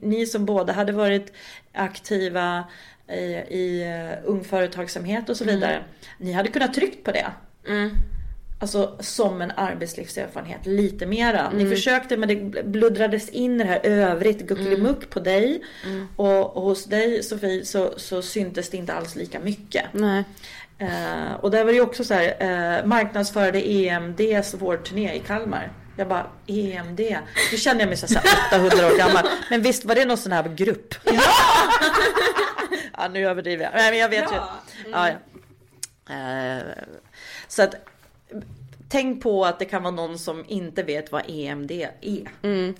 ni 0.00 0.26
som 0.26 0.46
båda 0.46 0.72
hade 0.72 0.92
varit 0.92 1.32
aktiva 1.72 2.64
i, 3.08 3.22
i 3.50 3.84
uh, 3.84 4.30
ung 4.30 4.44
företagsamhet 4.44 5.28
och 5.28 5.36
så 5.36 5.44
vidare. 5.44 5.82
Ni 6.18 6.32
hade 6.32 6.48
kunnat 6.48 6.74
tryckt 6.74 7.04
på 7.04 7.12
det. 7.12 7.26
Alltså 8.58 8.96
som 9.00 9.42
en 9.42 9.52
arbetslivserfarenhet 9.56 10.66
lite 10.66 11.06
mera. 11.06 11.50
Ni 11.50 11.68
försökte 11.68 12.16
men 12.16 12.28
det 12.28 12.64
bluddrades 12.64 13.28
in 13.28 13.58
det 13.58 13.64
här 13.64 13.80
övrigt 13.82 14.40
guckelimuck 14.40 15.10
på 15.10 15.20
dig. 15.20 15.62
Och, 16.16 16.56
och 16.56 16.62
hos 16.62 16.84
dig 16.84 17.22
Sofie 17.22 17.64
så, 17.64 17.94
så 17.96 18.22
syntes 18.22 18.70
det 18.70 18.76
inte 18.76 18.94
alls 18.94 19.16
lika 19.16 19.40
mycket. 19.40 19.84
Nej. 19.92 20.24
Eh, 20.78 21.34
och 21.40 21.50
där 21.50 21.64
var 21.64 21.72
det 21.72 21.76
ju 21.76 21.80
också 21.80 22.04
så 22.04 22.14
här, 22.14 22.36
eh, 22.38 22.86
marknadsförde 22.86 23.70
EMDs 23.70 24.54
vårdturné 24.54 25.14
i 25.14 25.20
Kalmar. 25.20 25.72
Jag 25.96 26.08
bara, 26.08 26.26
EMD? 26.46 27.00
Nu 27.52 27.58
känner 27.58 27.80
jag 27.80 27.88
mig 27.88 27.96
så 27.96 28.18
här 28.18 28.24
800 28.48 28.86
år 28.86 28.98
gammal. 28.98 29.26
Men 29.50 29.62
visst 29.62 29.84
var 29.84 29.94
det 29.94 30.04
någon 30.04 30.16
sån 30.16 30.32
här 30.32 30.48
grupp? 30.56 30.94
Ja! 31.04 31.12
ja, 32.98 33.08
nu 33.08 33.26
överdriver 33.26 33.64
jag. 33.64 33.72
Nej, 33.74 33.90
men 33.90 33.98
jag 33.98 34.08
vet 34.08 34.32
ju. 34.32 34.36
Ja, 34.92 35.08
ja. 35.08 35.14
Eh, 36.14 36.62
så 37.48 37.62
att 37.62 37.74
tänk 38.88 39.22
på 39.22 39.44
att 39.44 39.58
det 39.58 39.64
kan 39.64 39.82
vara 39.82 39.94
någon 39.94 40.18
som 40.18 40.44
inte 40.48 40.82
vet 40.82 41.12
vad 41.12 41.22
EMD 41.28 41.70
är. 41.70 41.92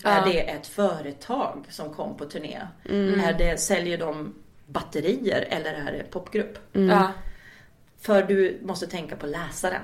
Är 0.04 0.24
det 0.24 0.40
ett 0.50 0.66
företag 0.66 1.66
som 1.68 1.94
kom 1.94 2.16
på 2.16 2.24
turné? 2.24 2.60
Är 2.84 3.38
det, 3.38 3.60
säljer 3.60 3.98
de 3.98 4.34
batterier 4.66 5.46
eller 5.50 5.74
är 5.74 5.92
det 5.92 6.10
popgrupp? 6.10 6.58
Ja. 6.72 7.12
För 8.00 8.22
du 8.22 8.58
måste 8.62 8.86
tänka 8.86 9.16
på 9.16 9.26
läsaren. 9.26 9.82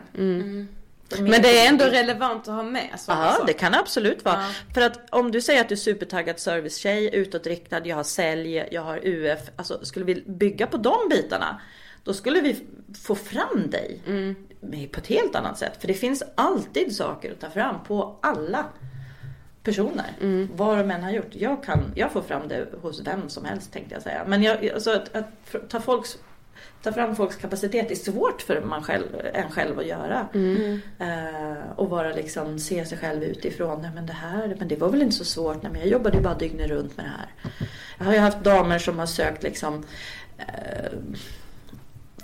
Men 1.18 1.42
det 1.42 1.58
är 1.58 1.68
ändå 1.68 1.84
relevant 1.84 2.48
att 2.48 2.54
ha 2.54 2.62
med 2.62 2.88
Ja, 3.06 3.44
det 3.46 3.52
kan 3.52 3.74
absolut 3.74 4.24
vara. 4.24 4.42
Ja. 4.42 4.50
För 4.74 4.80
att 4.80 5.00
om 5.10 5.30
du 5.30 5.40
säger 5.40 5.60
att 5.60 5.68
du 5.68 5.74
är 5.74 5.76
supertaggad 5.76 6.38
servicetjej, 6.38 7.14
utåtriktad, 7.14 7.86
jag 7.86 7.96
har 7.96 8.04
sälj, 8.04 8.68
jag 8.70 8.82
har 8.82 9.00
UF. 9.02 9.40
Alltså 9.56 9.84
skulle 9.84 10.04
vi 10.04 10.22
bygga 10.26 10.66
på 10.66 10.76
de 10.76 11.08
bitarna, 11.10 11.60
då 12.04 12.14
skulle 12.14 12.40
vi 12.40 12.64
få 13.02 13.14
fram 13.14 13.70
dig 13.70 14.00
Mm. 14.06 14.36
Med- 14.62 14.92
på 14.92 15.00
ett 15.00 15.06
helt 15.06 15.34
annat 15.34 15.58
sätt. 15.58 15.76
För 15.80 15.88
det 15.88 15.94
finns 15.94 16.22
alltid 16.34 16.96
saker 16.96 17.32
att 17.32 17.40
ta 17.40 17.50
fram 17.50 17.84
på 17.84 18.16
alla 18.22 18.64
personer. 19.62 20.16
Mm. 20.20 20.48
Vad 20.56 20.78
de 20.78 20.90
än 20.90 21.02
har 21.02 21.10
gjort. 21.10 21.28
Jag, 21.34 21.64
kan, 21.64 21.92
jag 21.94 22.12
får 22.12 22.22
fram 22.22 22.48
det 22.48 22.66
hos 22.82 23.00
vem 23.06 23.28
som 23.28 23.44
helst 23.44 23.72
tänkte 23.72 23.94
jag 23.94 24.02
säga. 24.02 24.22
Men 24.26 24.42
jag, 24.42 24.68
alltså 24.68 24.90
att, 24.90 25.14
att 25.16 25.70
ta, 25.70 25.80
folks, 25.80 26.18
ta 26.82 26.92
fram 26.92 27.16
folks 27.16 27.36
kapacitet 27.36 27.90
är 27.90 27.94
svårt 27.94 28.42
för 28.42 28.60
man 28.60 28.82
själv, 28.82 29.06
en 29.34 29.50
själv 29.50 29.78
att 29.78 29.86
göra. 29.86 30.28
Mm. 30.34 30.80
Eh, 30.98 31.70
och 31.76 31.90
vara 31.90 32.08
liksom, 32.12 32.58
se 32.58 32.84
sig 32.84 32.98
själv 32.98 33.22
utifrån. 33.22 33.82
Nej 33.82 33.90
men 33.94 34.06
det 34.06 34.12
här, 34.12 34.56
men 34.58 34.68
det 34.68 34.76
var 34.76 34.88
väl 34.88 35.02
inte 35.02 35.16
så 35.16 35.24
svårt. 35.24 35.62
Nej 35.62 35.72
men 35.72 35.80
jag 35.80 35.90
jobbade 35.90 36.16
ju 36.16 36.22
bara 36.22 36.34
dygnet 36.34 36.70
runt 36.70 36.96
med 36.96 37.06
det 37.06 37.12
här. 37.18 37.58
Jag 37.98 38.04
har 38.04 38.12
ju 38.12 38.18
haft 38.18 38.40
damer 38.44 38.78
som 38.78 38.98
har 38.98 39.06
sökt 39.06 39.42
liksom 39.42 39.84
eh, 40.38 40.92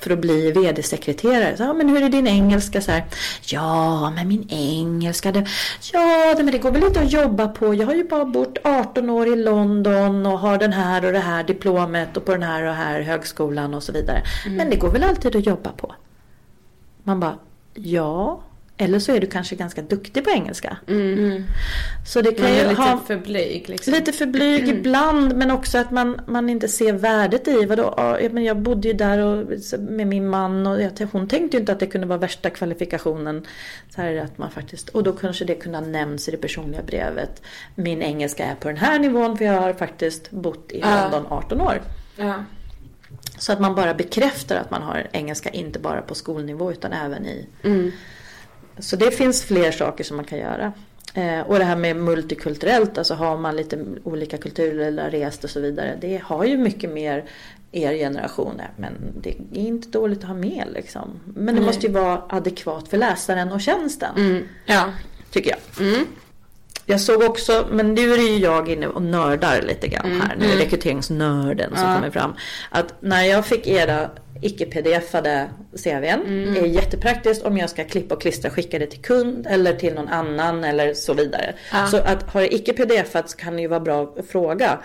för 0.00 0.10
att 0.10 0.18
bli 0.18 0.52
vd-sekreterare. 0.52 1.56
Så, 1.56 1.62
ja, 1.62 1.72
men 1.72 1.88
hur 1.88 2.02
är 2.02 2.08
din 2.08 2.26
engelska? 2.26 2.80
Så 2.80 2.90
här, 2.90 3.04
ja, 3.44 4.10
men 4.10 4.28
min 4.28 4.46
engelska, 4.50 5.32
det, 5.32 5.46
ja, 5.92 6.34
men 6.36 6.46
det 6.46 6.58
går 6.58 6.70
väl 6.70 6.84
inte 6.84 7.00
att 7.00 7.12
jobba 7.12 7.48
på. 7.48 7.74
Jag 7.74 7.86
har 7.86 7.94
ju 7.94 8.04
bara 8.04 8.24
bott 8.24 8.58
18 8.64 9.10
år 9.10 9.26
i 9.26 9.36
London 9.36 10.26
och 10.26 10.38
har 10.38 10.58
den 10.58 10.72
här 10.72 11.04
och 11.04 11.12
det 11.12 11.18
här 11.18 11.44
diplomet 11.44 12.16
och 12.16 12.24
på 12.24 12.32
den 12.32 12.42
här 12.42 12.62
och 12.62 12.74
här 12.74 13.00
högskolan 13.00 13.74
och 13.74 13.82
så 13.82 13.92
vidare. 13.92 14.22
Men 14.46 14.70
det 14.70 14.76
går 14.76 14.90
väl 14.90 15.04
alltid 15.04 15.36
att 15.36 15.46
jobba 15.46 15.72
på. 15.72 15.94
Man 17.02 17.20
bara, 17.20 17.38
ja. 17.74 18.40
Eller 18.80 18.98
så 18.98 19.12
är 19.12 19.20
du 19.20 19.26
kanske 19.26 19.56
ganska 19.56 19.82
duktig 19.82 20.24
på 20.24 20.30
engelska. 20.30 20.76
Så 22.06 22.20
det 22.20 22.32
kan 22.32 22.44
Man 22.44 22.54
ju 22.54 22.60
är 22.60 22.68
lite 22.68 22.82
ha... 22.82 22.98
för 23.06 23.16
blyg 23.16 23.68
liksom. 23.68 23.94
Lite 23.94 24.12
för 24.12 24.26
blyg 24.26 24.68
ibland 24.68 25.36
men 25.36 25.50
också 25.50 25.78
att 25.78 25.90
man, 25.90 26.20
man 26.26 26.50
inte 26.50 26.68
ser 26.68 26.92
värdet 26.92 27.48
i 27.48 27.64
vadå, 27.64 27.94
ja, 27.96 28.18
men 28.32 28.44
jag 28.44 28.56
bodde 28.56 28.88
ju 28.88 28.94
där 28.94 29.18
och, 29.18 29.46
med 29.78 30.06
min 30.06 30.28
man 30.28 30.66
och 30.66 30.82
jag, 30.82 31.08
hon 31.12 31.28
tänkte 31.28 31.56
ju 31.56 31.60
inte 31.60 31.72
att 31.72 31.80
det 31.80 31.86
kunde 31.86 32.06
vara 32.06 32.18
värsta 32.18 32.50
kvalifikationen. 32.50 33.46
Så 33.94 34.00
här 34.02 34.16
att 34.16 34.38
man 34.38 34.50
faktiskt, 34.50 34.88
och 34.88 35.02
då 35.02 35.12
kanske 35.12 35.44
det 35.44 35.54
kunde 35.54 35.78
ha 35.78 35.86
nämnts 35.86 36.28
i 36.28 36.30
det 36.30 36.36
personliga 36.36 36.82
brevet. 36.82 37.42
Min 37.74 38.02
engelska 38.02 38.44
är 38.44 38.54
på 38.54 38.68
den 38.68 38.76
här 38.76 38.98
nivån 38.98 39.38
för 39.38 39.44
jag 39.44 39.60
har 39.60 39.72
faktiskt 39.72 40.30
bott 40.30 40.72
i 40.72 40.80
Ja. 40.80 41.02
London 41.02 41.32
18 41.32 41.60
år. 41.60 41.82
Ja. 42.16 42.44
Så 43.38 43.52
att 43.52 43.60
man 43.60 43.74
bara 43.74 43.94
bekräftar 43.94 44.56
att 44.56 44.70
man 44.70 44.82
har 44.82 45.06
engelska 45.12 45.50
inte 45.50 45.78
bara 45.78 46.02
på 46.02 46.14
skolnivå 46.14 46.72
utan 46.72 46.92
även 46.92 47.26
i... 47.26 47.46
Så 48.80 48.96
det 48.96 49.10
finns 49.10 49.42
fler 49.42 49.70
saker 49.70 50.04
som 50.04 50.16
man 50.16 50.26
kan 50.26 50.38
göra. 50.38 50.72
Eh, 51.14 51.40
och 51.40 51.58
det 51.58 51.64
här 51.64 51.76
med 51.76 51.96
multikulturellt, 51.96 52.98
alltså 52.98 53.14
har 53.14 53.36
man 53.36 53.56
lite 53.56 53.84
olika 54.04 54.38
kulturer 54.38 54.86
eller 54.86 55.10
rest 55.10 55.44
och 55.44 55.50
så 55.50 55.60
vidare. 55.60 55.98
Det 56.00 56.22
har 56.24 56.44
ju 56.44 56.56
mycket 56.56 56.90
mer 56.90 57.24
er 57.72 57.92
generation. 57.92 58.60
Men 58.76 58.92
det 59.20 59.30
är 59.30 59.66
inte 59.66 59.88
dåligt 59.88 60.18
att 60.18 60.28
ha 60.28 60.34
med 60.34 60.64
liksom. 60.74 61.20
Men 61.34 61.54
det 61.54 61.60
måste 61.60 61.86
ju 61.86 61.92
vara 61.92 62.22
adekvat 62.28 62.88
för 62.88 62.96
läsaren 62.96 63.52
och 63.52 63.60
tjänsten. 63.60 64.44
Ja. 64.66 64.84
Tycker 65.30 65.50
jag. 65.50 65.58
Jag 66.86 67.00
såg 67.00 67.22
också, 67.22 67.66
men 67.70 67.94
nu 67.94 68.12
är 68.12 68.16
det 68.16 68.22
ju 68.22 68.38
jag 68.38 68.68
inne 68.68 68.86
och 68.86 69.02
nördar 69.02 69.62
lite 69.62 69.88
grann 69.88 70.20
här. 70.20 70.36
Nu 70.36 70.46
är 70.46 70.56
rekryteringsnörden 70.56 71.76
som 71.76 71.94
kommer 71.94 72.10
fram. 72.10 72.34
Att 72.70 72.94
när 73.00 73.22
jag 73.22 73.46
fick 73.46 73.66
era 73.66 74.10
icke-pdf-ade 74.40 75.50
CVn 75.84 76.56
är 76.56 76.66
jättepraktiskt 76.66 77.44
om 77.44 77.58
jag 77.58 77.70
ska 77.70 77.84
klippa 77.84 78.14
och 78.14 78.20
klistra 78.20 78.50
skicka 78.50 78.78
det 78.78 78.86
till 78.86 79.02
kund 79.02 79.46
eller 79.50 79.72
till 79.72 79.94
någon 79.94 80.08
annan 80.08 80.64
eller 80.64 80.94
så 80.94 81.14
vidare. 81.14 81.54
Så 81.90 81.96
att 81.96 82.22
har 82.22 82.40
det 82.40 82.54
icke-pdf-at 82.54 83.30
så 83.30 83.36
kan 83.36 83.56
det 83.56 83.62
ju 83.62 83.68
vara 83.68 83.80
bra 83.80 84.14
att 84.18 84.26
fråga 84.26 84.78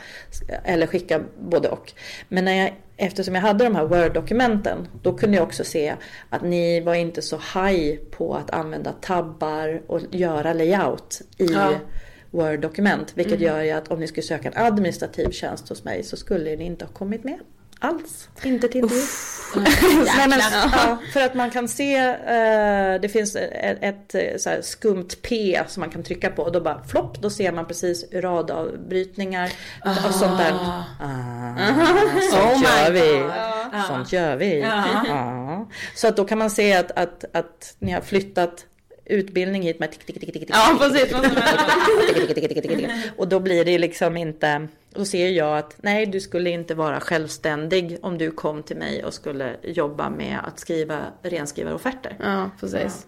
eller 0.63 0.87
skicka 0.87 1.21
både 1.39 1.69
och. 1.69 1.91
Men 2.29 2.45
när 2.45 2.53
jag, 2.53 2.73
eftersom 2.97 3.35
jag 3.35 3.41
hade 3.41 3.63
de 3.63 3.75
här 3.75 3.85
Word-dokumenten 3.85 4.87
då 5.01 5.13
kunde 5.13 5.37
jag 5.37 5.43
också 5.43 5.63
se 5.63 5.95
att 6.29 6.41
ni 6.41 6.81
var 6.81 6.95
inte 6.95 7.21
så 7.21 7.35
high 7.35 7.99
på 8.11 8.35
att 8.35 8.51
använda 8.51 8.91
tabbar 8.91 9.81
och 9.87 10.01
göra 10.11 10.53
layout 10.53 11.21
i 11.37 11.47
Word-dokument. 12.31 13.11
Vilket 13.15 13.39
gör 13.39 13.61
ju 13.61 13.71
att 13.71 13.87
om 13.87 13.99
ni 13.99 14.07
skulle 14.07 14.23
söka 14.23 14.47
en 14.49 14.65
administrativ 14.65 15.29
tjänst 15.31 15.69
hos 15.69 15.83
mig 15.83 16.03
så 16.03 16.17
skulle 16.17 16.55
ni 16.55 16.65
inte 16.65 16.85
ha 16.85 16.91
kommit 16.91 17.23
med 17.23 17.39
alls. 17.83 18.29
Inte 18.43 18.67
till 18.67 18.81
intervju. 18.81 19.03
Nej, 20.17 20.27
men, 20.29 20.39
ja, 20.39 20.97
för 21.13 21.21
att 21.21 21.33
man 21.33 21.51
kan 21.51 21.67
se, 21.67 21.97
eh, 21.97 23.01
det 23.01 23.09
finns 23.11 23.35
ett, 23.35 23.77
ett 24.15 24.15
eh, 24.45 24.61
skumt 24.61 25.07
P 25.21 25.61
som 25.67 25.81
man 25.81 25.89
kan 25.89 26.03
trycka 26.03 26.29
på 26.29 26.43
och 26.43 26.51
då 26.51 26.61
bara 26.61 26.83
flopp, 26.83 27.21
då 27.21 27.29
ser 27.29 27.51
man 27.51 27.65
precis 27.67 28.05
radavbrytningar 28.13 29.51
och 29.85 30.15
sånt 30.15 30.37
där. 30.37 30.53
Ah, 30.99 31.55
sånt 32.31 32.63
gör 32.63 32.91
vi. 32.91 33.23
Sånt 33.87 34.13
gör 34.13 34.35
vi. 34.35 34.59
Ja. 35.07 35.67
Så 35.95 36.07
att 36.07 36.17
då 36.17 36.25
kan 36.25 36.37
man 36.37 36.49
se 36.49 36.73
att, 36.73 36.91
att, 36.91 37.25
att 37.33 37.75
ni 37.79 37.91
har 37.91 38.01
flyttat 38.01 38.65
utbildning 39.05 39.61
hit 39.63 39.79
med 39.79 39.91
tick, 39.91 40.05
tick, 40.05 40.19
tick, 40.19 40.33
tick, 40.33 40.41
tick, 40.47 40.49
Ja, 40.49 40.77
precis. 40.79 41.13
och 43.17 43.27
då 43.27 43.39
blir 43.39 43.65
det 43.65 43.77
liksom 43.77 44.17
inte, 44.17 44.67
då 44.93 45.05
ser 45.05 45.29
jag 45.29 45.57
att 45.57 45.75
nej 45.81 46.05
du 46.05 46.19
skulle 46.21 46.49
inte 46.49 46.75
vara 46.75 46.99
självständig 46.99 47.97
om 48.01 48.17
du 48.17 48.31
kom 48.31 48.63
till 48.63 48.77
mig 48.77 49.03
och 49.05 49.13
skulle 49.13 49.55
jobba 49.63 50.09
med 50.09 50.37
att 50.43 50.59
skriva 50.59 50.99
renskriva 51.21 51.73
offerter. 51.73 52.15
Ja, 52.19 52.49
precis. 52.59 53.05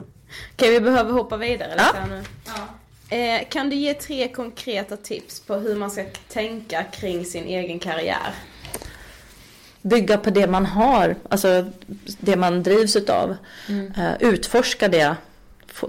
Okej, 0.54 0.72
vi 0.72 0.80
behöver 0.80 1.12
hoppa 1.12 1.38
vidare 1.38 1.72
lite 1.72 1.86
Ja. 1.94 2.06
nu. 2.06 2.24
Eh, 3.10 3.42
kan 3.50 3.70
du 3.70 3.76
ge 3.76 3.94
tre 3.94 4.28
konkreta 4.28 4.98
tips 4.98 5.40
på 5.40 5.56
hur 5.56 5.76
man 5.76 5.92
ska 5.92 6.04
tänka 6.30 6.84
kring 6.84 7.26
sin 7.26 7.44
egen 7.46 7.80
karriär? 7.80 8.34
Bygga 9.82 10.18
på 10.18 10.30
det 10.30 10.48
man 10.48 10.66
har, 10.66 11.16
alltså 11.30 11.66
det 12.20 12.36
man 12.36 12.64
drivs 12.64 12.96
utav. 12.96 13.36
Eh, 13.98 14.14
utforska 14.20 14.88
det, 14.88 15.16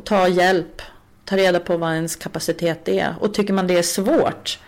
ta 0.05 0.29
hjälp, 0.29 0.83
ta 1.25 1.37
reda 1.37 1.61
på 1.61 1.77
vad 1.77 1.95
ens 1.95 2.17
kapacitet 2.17 2.89
är. 2.89 3.15
Och 3.21 3.35
tycker 3.35 3.53
man 3.53 3.67
det 3.67 3.79
är 3.79 3.83
svårt 3.83 4.59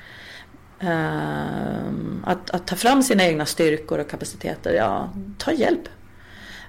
eh, 0.80 1.88
att, 2.24 2.50
att 2.50 2.66
ta 2.66 2.76
fram 2.76 3.02
sina 3.02 3.24
egna 3.24 3.46
styrkor 3.46 3.98
och 3.98 4.10
kapaciteter, 4.10 4.74
ja, 4.74 5.10
ta 5.38 5.52
hjälp. 5.52 5.88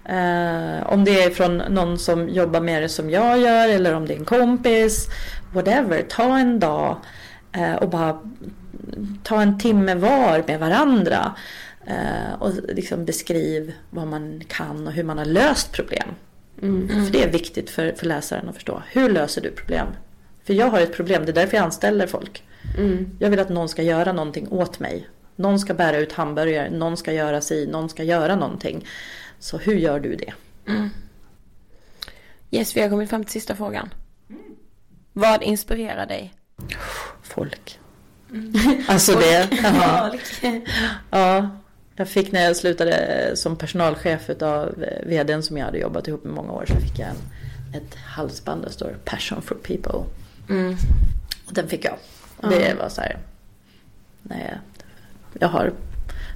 Eh, 0.05 0.91
om 0.91 1.03
det 1.05 1.23
är 1.23 1.29
från 1.29 1.57
någon 1.57 1.97
som 1.99 2.29
jobbar 2.29 2.61
med 2.61 2.81
det 2.81 2.89
som 2.89 3.09
jag 3.09 3.39
gör 3.39 3.69
eller 3.69 3.93
om 3.93 4.07
det 4.07 4.13
är 4.13 4.17
en 4.17 4.25
kompis, 4.25 5.07
whatever, 5.53 6.01
ta 6.09 6.37
en 6.37 6.59
dag 6.59 6.97
eh, 7.51 7.75
och 7.75 7.89
bara 7.89 8.19
ta 9.23 9.41
en 9.41 9.59
timme 9.59 9.95
var 9.95 10.43
med 10.47 10.59
varandra 10.59 11.35
eh, 11.85 12.33
och 12.39 12.51
liksom 12.67 13.05
beskriv 13.05 13.73
vad 13.89 14.07
man 14.07 14.41
kan 14.47 14.87
och 14.87 14.93
hur 14.93 15.03
man 15.03 15.17
har 15.17 15.25
löst 15.25 15.71
problem. 15.71 16.09
För 17.05 17.11
det 17.11 17.23
är 17.23 17.31
viktigt 17.31 17.69
för, 17.69 17.91
för 17.91 18.05
läsaren 18.05 18.49
att 18.49 18.55
förstå. 18.55 18.83
Hur 18.91 19.09
löser 19.09 19.41
du 19.41 19.51
problem? 19.51 19.87
För 20.43 20.53
jag 20.53 20.69
har 20.69 20.79
ett 20.79 20.93
problem, 20.93 21.25
det 21.25 21.31
är 21.31 21.33
därför 21.33 21.57
jag 21.57 21.63
anställer 21.63 22.07
folk. 22.07 22.43
Jag 23.19 23.29
vill 23.29 23.39
att 23.39 23.49
någon 23.49 23.69
ska 23.69 23.83
göra 23.83 24.13
någonting 24.13 24.47
åt 24.51 24.79
mig. 24.79 25.07
Någon 25.35 25.59
ska 25.59 25.73
bära 25.73 25.97
ut 25.97 26.13
hamburgare, 26.13 26.69
någon 26.69 26.97
ska 26.97 27.13
göra 27.13 27.41
si, 27.41 27.67
någon 27.67 27.89
ska 27.89 28.03
göra 28.03 28.35
någonting. 28.35 28.85
Så 29.39 29.57
hur 29.57 29.75
gör 29.75 29.99
du 29.99 30.15
det? 30.15 30.33
Yes, 32.51 32.77
vi 32.77 32.81
har 32.81 32.89
kommit 32.89 33.09
fram 33.09 33.23
till 33.23 33.31
sista 33.31 33.55
frågan. 33.55 33.89
Vad 35.13 35.43
inspirerar 35.43 36.05
dig? 36.05 36.33
Folk. 37.21 37.79
Alltså 38.87 39.19
det. 39.19 39.49
Ja. 39.63 40.13
ja. 41.09 41.49
Jag 41.99 42.09
fick 42.09 42.31
när 42.31 42.43
jag 42.43 42.55
slutade 42.55 43.31
som 43.35 43.55
personalchef 43.55 44.29
av 44.41 44.85
vdn 45.03 45.43
som 45.43 45.57
jag 45.57 45.65
hade 45.65 45.77
jobbat 45.77 46.07
ihop 46.07 46.23
med 46.23 46.33
många 46.33 46.51
år 46.51 46.65
så 46.67 46.75
fick 46.75 46.99
jag 46.99 47.09
en, 47.09 47.15
ett 47.81 47.95
halsband 47.95 48.63
där 48.63 48.69
står 48.69 48.97
Passion 49.05 49.41
for 49.41 49.55
people. 49.55 50.03
Och 51.45 51.53
den 51.53 51.67
fick 51.67 51.85
jag. 51.85 51.93
Och 52.37 52.49
det 52.49 52.75
var 52.79 52.89
så 52.89 53.01
här. 53.01 53.17
Nej, 54.23 54.57
jag 55.39 55.47
har 55.47 55.73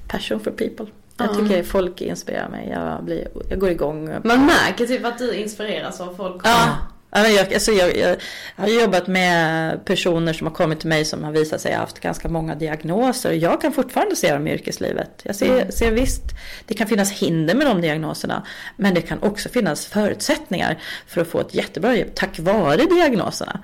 passion 0.07 0.39
for 0.39 0.51
people. 0.51 0.86
Jag 1.18 1.38
tycker 1.38 1.64
folk 1.64 2.01
inspirerar 2.01 2.49
mig. 2.49 2.70
Jag, 2.70 3.03
blir, 3.03 3.28
jag 3.49 3.59
går 3.59 3.70
igång. 3.70 4.05
Man 4.24 4.45
märker 4.45 4.88
typ 4.88 5.05
att 5.05 5.18
du 5.18 5.36
inspireras 5.36 6.01
av 6.01 6.16
folk. 6.16 6.41
Ja. 6.43 6.78
Jag, 7.14 7.53
alltså 7.53 7.72
jag, 7.72 7.97
jag, 7.97 8.16
har 8.55 8.68
jobbat 8.68 9.07
med 9.07 9.86
personer 9.86 10.34
som 10.34 10.47
har 10.47 10.53
kommit 10.53 10.80
till 10.80 10.89
mig 10.89 11.05
som 11.05 11.24
har 11.24 11.32
visat 11.32 11.61
sig 11.61 11.74
ha 11.74 11.80
haft 11.80 11.99
ganska 11.99 12.30
många 12.30 12.55
diagnoser. 12.55 13.32
Jag 13.32 13.61
kan 13.61 13.72
fortfarande 13.72 14.16
se 14.16 14.34
dem 14.34 14.47
i 14.47 14.53
yrkeslivet. 14.53 15.22
Jag 15.24 15.36
ser, 15.36 15.72
ser 15.72 15.91
visst, 15.91 16.24
det 16.66 16.74
kan 16.74 16.88
finnas 16.88 17.11
hinder 17.11 17.55
med 17.55 17.68
de 17.68 17.82
diagnoserna. 17.82 18.45
Men 18.78 18.93
det 18.93 19.01
kan 19.01 19.20
också 19.24 19.49
finnas 19.49 19.86
förutsättningar 19.86 20.78
för 21.07 21.22
att 21.22 21.28
få 21.28 21.39
ett 21.39 21.55
jättebra 21.55 21.95
jobb 21.95 22.09
tack 22.16 22.39
vare 22.39 22.86
diagnoserna. 22.86 23.59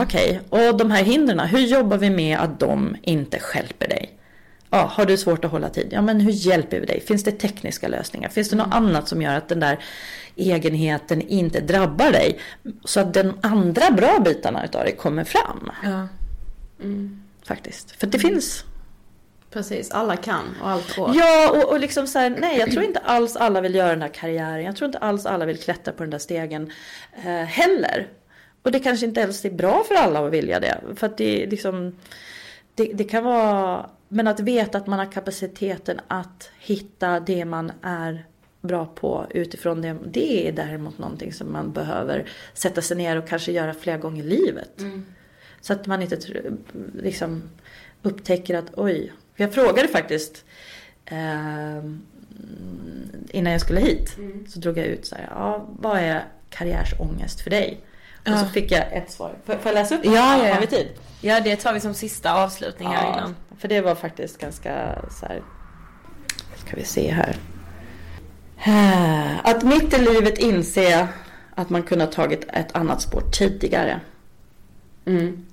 Okej, 0.00 0.40
och 0.48 0.76
de 0.76 0.90
här 0.90 1.04
hindren, 1.04 1.40
hur 1.40 1.60
jobbar 1.60 1.96
vi 1.96 2.10
med 2.10 2.38
att 2.38 2.60
de 2.60 2.96
inte 3.02 3.38
stjälper 3.38 3.88
dig? 3.88 4.18
Ja, 4.74 4.90
har 4.92 5.06
du 5.06 5.16
svårt 5.16 5.44
att 5.44 5.50
hålla 5.50 5.68
tid? 5.68 5.88
Ja, 5.90 6.02
men 6.02 6.20
hur 6.20 6.32
hjälper 6.32 6.80
vi 6.80 6.86
dig? 6.86 7.00
Finns 7.00 7.24
det 7.24 7.32
tekniska 7.32 7.88
lösningar? 7.88 8.28
Finns 8.28 8.48
det 8.48 8.56
något 8.56 8.74
annat 8.74 9.08
som 9.08 9.22
gör 9.22 9.36
att 9.36 9.48
den 9.48 9.60
där 9.60 9.78
egenheten 10.36 11.22
inte 11.22 11.60
drabbar 11.60 12.12
dig? 12.12 12.38
Så 12.84 13.00
att 13.00 13.14
den 13.14 13.32
andra 13.40 13.90
bra 13.90 14.18
bitarna 14.24 14.64
utav 14.64 14.84
dig 14.84 14.96
kommer 14.96 15.24
fram. 15.24 15.70
Ja. 15.84 16.08
Faktiskt. 17.44 17.90
För 17.90 18.06
det 18.06 18.18
finns. 18.18 18.64
Precis, 19.50 19.90
alla 19.90 20.16
kan 20.16 20.44
och 20.62 20.70
allt 20.70 20.96
går. 20.96 21.10
Ja, 21.14 21.50
och, 21.50 21.72
och 21.72 21.80
liksom 21.80 22.06
så 22.06 22.18
här, 22.18 22.30
nej, 22.30 22.58
jag 22.58 22.70
tror 22.70 22.84
inte 22.84 22.98
alls 22.98 23.36
alla 23.36 23.60
vill 23.60 23.74
göra 23.74 23.90
den 23.90 24.02
här 24.02 24.08
karriären. 24.08 24.64
Jag 24.64 24.76
tror 24.76 24.86
inte 24.86 24.98
alls 24.98 25.26
alla 25.26 25.46
vill 25.46 25.58
klättra 25.58 25.92
på 25.92 26.02
den 26.02 26.10
där 26.10 26.18
stegen 26.18 26.72
eh, 27.24 27.32
heller. 27.32 28.08
Och 28.62 28.72
det 28.72 28.78
kanske 28.78 29.06
inte 29.06 29.20
ens 29.20 29.44
är 29.44 29.50
bra 29.50 29.84
för 29.88 29.94
alla 29.94 30.26
att 30.26 30.32
vilja 30.32 30.60
det. 30.60 30.80
För 30.96 31.06
att 31.06 31.16
det 31.16 31.46
liksom, 31.46 31.96
det, 32.74 32.84
det 32.94 33.04
kan 33.04 33.24
vara, 33.24 33.90
men 34.08 34.26
att 34.26 34.40
veta 34.40 34.78
att 34.78 34.86
man 34.86 34.98
har 34.98 35.12
kapaciteten 35.12 36.00
att 36.08 36.50
hitta 36.58 37.20
det 37.20 37.44
man 37.44 37.72
är 37.82 38.24
bra 38.60 38.86
på 38.86 39.26
utifrån 39.30 39.82
det. 39.82 39.96
Det 40.06 40.48
är 40.48 40.52
däremot 40.52 40.98
någonting 40.98 41.32
som 41.32 41.52
man 41.52 41.72
behöver 41.72 42.30
sätta 42.54 42.82
sig 42.82 42.96
ner 42.96 43.16
och 43.16 43.28
kanske 43.28 43.52
göra 43.52 43.74
flera 43.74 43.98
gånger 43.98 44.24
i 44.24 44.26
livet. 44.26 44.80
Så 45.60 45.72
att 45.72 45.86
man 45.86 46.02
inte 46.02 46.18
liksom 46.94 47.42
upptäcker 48.02 48.54
att 48.58 48.70
oj. 48.76 49.12
Jag 49.36 49.54
frågade 49.54 49.88
faktiskt 49.88 50.44
eh, 51.04 51.84
innan 53.30 53.52
jag 53.52 53.60
skulle 53.60 53.80
hit. 53.80 54.16
Så 54.48 54.58
drog 54.58 54.78
jag 54.78 54.86
ut 54.86 55.06
så 55.06 55.14
här. 55.14 55.28
Ja, 55.30 55.68
vad 55.68 55.98
är 55.98 56.24
karriärsångest 56.50 57.40
för 57.40 57.50
dig? 57.50 57.80
Och 58.26 58.38
så 58.38 58.44
Ja. 58.44 58.48
fick 58.52 58.70
jag 58.72 58.92
ett 58.92 59.10
svar. 59.10 59.32
Får, 59.46 59.52
får 59.52 59.62
jag 59.64 59.74
läsa 59.74 59.94
upp? 59.94 60.00
Ja, 60.04 60.12
ja, 60.12 60.46
ja. 60.48 60.54
Har 60.54 60.60
vi 60.60 60.66
tid? 60.66 60.88
Ja, 61.20 61.40
det 61.40 61.56
tar 61.56 61.72
vi 61.72 61.80
som 61.80 61.94
sista 61.94 62.34
avslutning 62.34 62.88
här 62.88 63.12
innan. 63.12 63.36
För 63.58 63.68
det 63.68 63.80
var 63.80 63.94
faktiskt 63.94 64.38
ganska 64.38 64.98
så 65.20 65.26
här. 65.26 65.42
Ska 66.66 66.76
vi 66.76 66.84
se 66.84 67.10
här. 67.10 67.36
Att 69.44 69.62
mitt 69.62 69.94
i 69.94 69.98
livet 69.98 70.38
inse 70.38 71.08
att 71.54 71.70
man 71.70 71.82
kunde 71.82 72.04
ha 72.04 72.12
tagit 72.12 72.44
ett 72.52 72.76
annat 72.76 73.00
spår 73.02 73.22
tidigare. 73.32 74.00
Mm. 75.06 75.46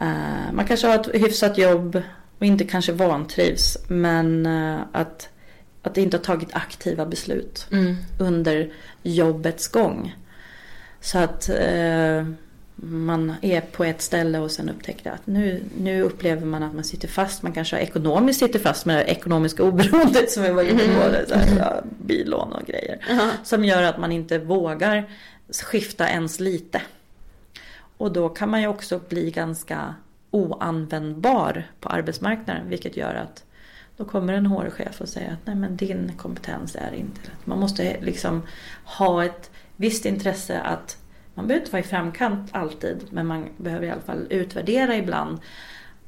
Eh, 0.00 0.52
Man 0.52 0.64
kanske 0.68 0.86
har 0.86 0.94
ett 0.94 1.14
hyfsat 1.14 1.58
jobb 1.58 2.02
och 2.38 2.44
inte 2.46 2.64
kanske 2.64 2.92
vantrivs. 2.92 3.78
Men 3.88 4.46
eh, 4.46 4.80
att, 4.92 5.28
att 5.82 5.96
inte 5.98 6.16
ha 6.16 6.24
tagit 6.24 6.48
aktiva 6.52 7.06
beslut 7.06 7.66
Mm. 7.72 7.96
under 8.18 8.72
jobbets 9.02 9.68
gång. 9.68 10.16
Så 11.00 11.18
att 11.18 11.48
eh, 11.48 12.26
man 12.82 13.34
är 13.42 13.60
på 13.60 13.84
ett 13.84 14.02
ställe 14.02 14.38
och 14.38 14.50
sen 14.50 14.68
upptäcker 14.68 15.10
att 15.10 15.26
nu, 15.26 15.62
nu 15.78 16.02
upplever 16.02 16.46
man 16.46 16.62
att 16.62 16.74
man 16.74 16.84
sitter 16.84 17.08
fast. 17.08 17.42
Man 17.42 17.52
kanske 17.52 17.78
ekonomiskt 17.78 18.38
sitter 18.38 18.58
fast 18.58 18.86
med 18.86 18.96
det 18.96 19.04
ekonomiska 19.04 19.62
oberoendet 19.64 20.30
som 20.30 20.42
vi 20.42 20.50
var 20.50 20.62
inne 20.62 20.78
på. 20.78 21.08
Det, 21.08 21.24
så 21.28 21.34
här, 21.34 21.58
ja, 21.58 21.82
bilån 22.06 22.52
och 22.52 22.66
grejer. 22.66 22.98
Som 23.44 23.64
gör 23.64 23.82
att 23.82 23.98
man 23.98 24.12
inte 24.12 24.38
vågar 24.38 25.10
skifta 25.62 26.08
ens 26.08 26.40
lite. 26.40 26.82
Och 27.96 28.12
då 28.12 28.28
kan 28.28 28.50
man 28.50 28.60
ju 28.60 28.66
också 28.66 29.00
bli 29.08 29.30
ganska 29.30 29.94
oanvändbar 30.30 31.66
på 31.80 31.88
arbetsmarknaden. 31.88 32.68
Vilket 32.68 32.96
gör 32.96 33.14
att 33.14 33.44
då 33.96 34.04
kommer 34.04 34.32
en 34.32 34.46
HR-chef 34.46 35.00
och 35.00 35.08
säger 35.08 35.32
att 35.32 35.46
nej 35.46 35.56
men 35.56 35.76
din 35.76 36.12
kompetens 36.16 36.76
är 36.76 36.94
inte 36.94 37.20
rätt. 37.20 37.46
Man 37.46 37.58
måste 37.58 37.96
liksom 38.00 38.42
ha 38.84 39.24
ett 39.24 39.50
visst 39.78 40.04
intresse 40.06 40.60
att 40.60 40.96
man 41.34 41.46
behöver 41.46 41.60
inte 41.64 41.72
vara 41.72 41.82
i 41.82 41.86
framkant 41.86 42.48
alltid. 42.52 43.04
Men 43.10 43.26
man 43.26 43.48
behöver 43.56 43.86
i 43.86 43.90
alla 43.90 44.00
fall 44.00 44.26
utvärdera 44.30 44.96
ibland. 44.96 45.38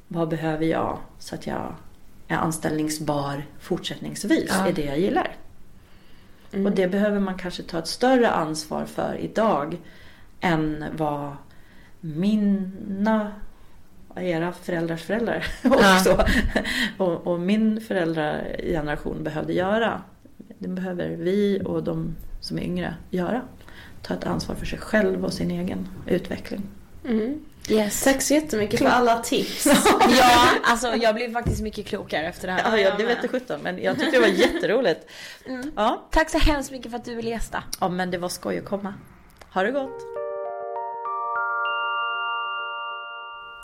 Vad 0.07 0.29
behöver 0.29 0.65
jag 0.65 0.97
så 1.19 1.35
att 1.35 1.47
jag 1.47 1.75
är 2.27 2.35
anställningsbar 2.35 3.43
fortsättningsvis 3.59 4.49
Ja. 4.59 4.69
i 4.69 4.71
det 4.71 4.85
jag 4.85 4.99
gillar. 4.99 5.35
Och 6.51 6.71
det 6.71 6.87
behöver 6.87 7.19
man 7.19 7.37
kanske 7.37 7.63
ta 7.63 7.79
ett 7.79 7.87
större 7.87 8.29
ansvar 8.29 8.85
för 8.85 9.15
idag 9.19 9.77
än 10.39 10.85
vad 10.97 11.31
mina 11.99 13.31
era 14.15 14.53
föräldrars 14.53 15.03
föräldrar 15.03 15.45
också. 15.63 16.25
Och, 16.97 17.27
och 17.27 17.39
min 17.39 17.81
föräldrageneration 17.81 19.23
behövde 19.23 19.53
göra. 19.53 20.01
Det 20.57 20.67
behöver 20.67 21.09
vi 21.09 21.61
och 21.65 21.83
de 21.83 22.15
som 22.39 22.57
är 22.57 22.63
yngre 22.63 22.95
göra. 23.09 23.41
Ta 24.01 24.13
ett 24.13 24.23
ansvar 24.25 24.55
för 24.55 24.65
sig 24.65 24.79
själv 24.79 25.25
och 25.25 25.33
sin 25.33 25.51
egen 25.51 25.87
utveckling. 26.07 26.61
Mm. 27.07 27.45
Yes. 27.69 28.03
Tack 28.03 28.21
så 28.21 28.33
jättemycket 28.33 28.79
för 28.79 28.85
alla 28.85 29.19
tips. 29.19 29.65
Ja, 30.17 30.47
alltså 30.63 30.87
jag 30.95 31.15
blev 31.15 31.33
faktiskt 31.33 31.61
mycket 31.61 31.85
klokare 31.85 32.27
efter 32.27 32.47
det 32.47 32.53
här. 32.53 32.77
Ja, 32.77 32.83
ja, 32.83 32.95
det 32.97 33.03
vet 33.05 33.21
du 33.21 33.27
sjutton, 33.27 33.59
men 33.61 33.83
jag 33.83 33.99
tyckte 33.99 34.11
det 34.11 34.19
var 34.19 34.27
jätteroligt. 34.53 34.99
Ja. 35.75 36.07
Tack 36.11 36.29
så 36.29 36.37
hemskt 36.37 36.71
mycket 36.71 36.91
för 36.91 36.97
att 36.97 37.05
du 37.05 37.15
ville 37.15 37.29
gästa. 37.29 37.63
ja, 37.79 37.89
men 37.89 38.11
det 38.11 38.17
var 38.17 38.29
skoj 38.29 38.57
att 38.59 38.65
komma. 38.65 38.93
Ha 39.53 39.63
det 39.63 39.71
gott! 39.71 40.10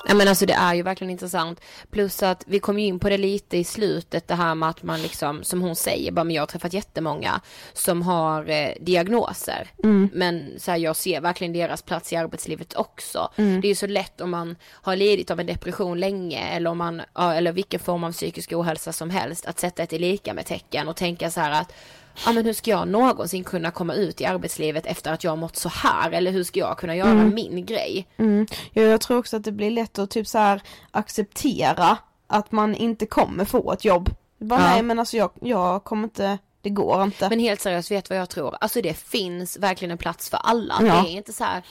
Ja 0.05 0.13
men 0.13 0.27
alltså 0.27 0.45
det 0.45 0.53
är 0.53 0.73
ju 0.73 0.81
verkligen 0.81 1.11
intressant. 1.11 1.61
Plus 1.91 2.23
att 2.23 2.43
vi 2.47 2.59
kom 2.59 2.79
ju 2.79 2.85
in 2.85 2.99
på 2.99 3.09
det 3.09 3.17
lite 3.17 3.57
i 3.57 3.63
slutet 3.63 4.27
det 4.27 4.35
här 4.35 4.55
med 4.55 4.69
att 4.69 4.83
man 4.83 5.01
liksom, 5.01 5.43
som 5.43 5.61
hon 5.61 5.75
säger, 5.75 6.11
bara 6.11 6.23
men 6.23 6.35
jag 6.35 6.41
har 6.41 6.47
träffat 6.47 6.73
jättemånga 6.73 7.41
som 7.73 8.01
har 8.01 8.49
eh, 8.49 8.69
diagnoser. 8.81 9.67
Men 10.13 10.51
så 10.57 10.71
här, 10.71 10.77
jag 10.77 10.95
ser 10.95 11.21
verkligen 11.21 11.53
deras 11.53 11.81
plats 11.81 12.13
i 12.13 12.15
arbetslivet 12.15 12.75
också. 12.75 13.31
Det 13.35 13.67
är 13.67 13.69
ju 13.69 13.75
så 13.75 13.87
lätt 13.87 14.21
om 14.21 14.29
man 14.29 14.55
har 14.71 14.95
lidit 14.95 15.31
av 15.31 15.39
en 15.39 15.45
depression 15.45 15.99
länge 15.99 16.47
eller 16.47 16.69
om 16.69 16.77
man, 16.77 17.01
eller 17.15 17.51
vilken 17.51 17.79
form 17.79 18.03
av 18.03 18.11
psykisk 18.11 18.53
ohälsa 18.53 18.93
som 18.93 19.09
helst, 19.09 19.45
att 19.45 19.59
sätta 19.59 19.83
ett 19.83 19.91
lika 19.91 20.33
med 20.33 20.45
tecken 20.45 20.87
och 20.87 20.95
tänka 20.95 21.31
så 21.31 21.39
här 21.39 21.61
att 21.61 21.73
Ja 22.26 22.32
men 22.32 22.45
hur 22.45 22.53
ska 22.53 22.72
jag 22.72 22.88
någonsin 22.88 23.43
kunna 23.43 23.72
komma 23.72 23.93
ut 23.93 24.22
i 24.22 24.26
arbetslivet 24.26 24.86
efter 24.86 25.13
att 25.13 25.24
jag 25.24 25.32
har 25.32 25.38
mått 25.38 25.55
så 25.55 25.70
här? 25.70 26.11
Eller 26.11 26.32
hur 26.32 26.43
ska 26.43 26.59
jag 26.59 26.78
kunna 26.78 26.95
göra 26.95 27.13
min 27.13 27.65
grej? 27.65 28.07
Mm. 28.18 28.47
Ja, 28.74 28.82
jag 28.84 29.01
tror 29.01 29.18
också 29.18 29.38
att 29.38 29.43
det 29.43 29.51
blir 29.51 29.72
lätt 29.72 29.99
att 29.99 30.09
typ 30.09 30.28
så 30.28 30.38
här 30.38 30.61
acceptera 30.91 31.97
att 32.28 32.51
man 32.51 32.76
inte 32.76 33.05
kommer 33.05 33.45
få 33.45 33.72
ett 33.72 33.86
jobb. 33.86 34.09
Bara, 34.38 34.59
Ja. 34.59 34.70
Nej 34.70 34.82
men 34.84 34.99
alltså 34.99 35.18
jag, 35.18 35.32
jag 35.41 35.84
kommer 35.84 36.03
inte, 36.03 36.38
det 36.61 36.70
går 36.70 37.03
inte. 37.03 37.30
Men 37.30 37.39
helt 37.39 37.61
seriöst, 37.61 37.91
vet 37.91 38.09
vad 38.09 38.20
jag 38.20 38.30
tror? 38.30 38.57
Alltså 38.61 38.82
det 38.82 38.93
finns 38.93 39.57
verkligen 39.57 39.91
en 39.91 39.97
plats 39.97 40.30
för 40.30 40.38
alla. 40.38 40.76
Ja. 40.80 40.86
Det 40.86 41.09
är 41.09 41.18
inte 41.18 41.34
så 41.34 41.43
här, 41.43 41.63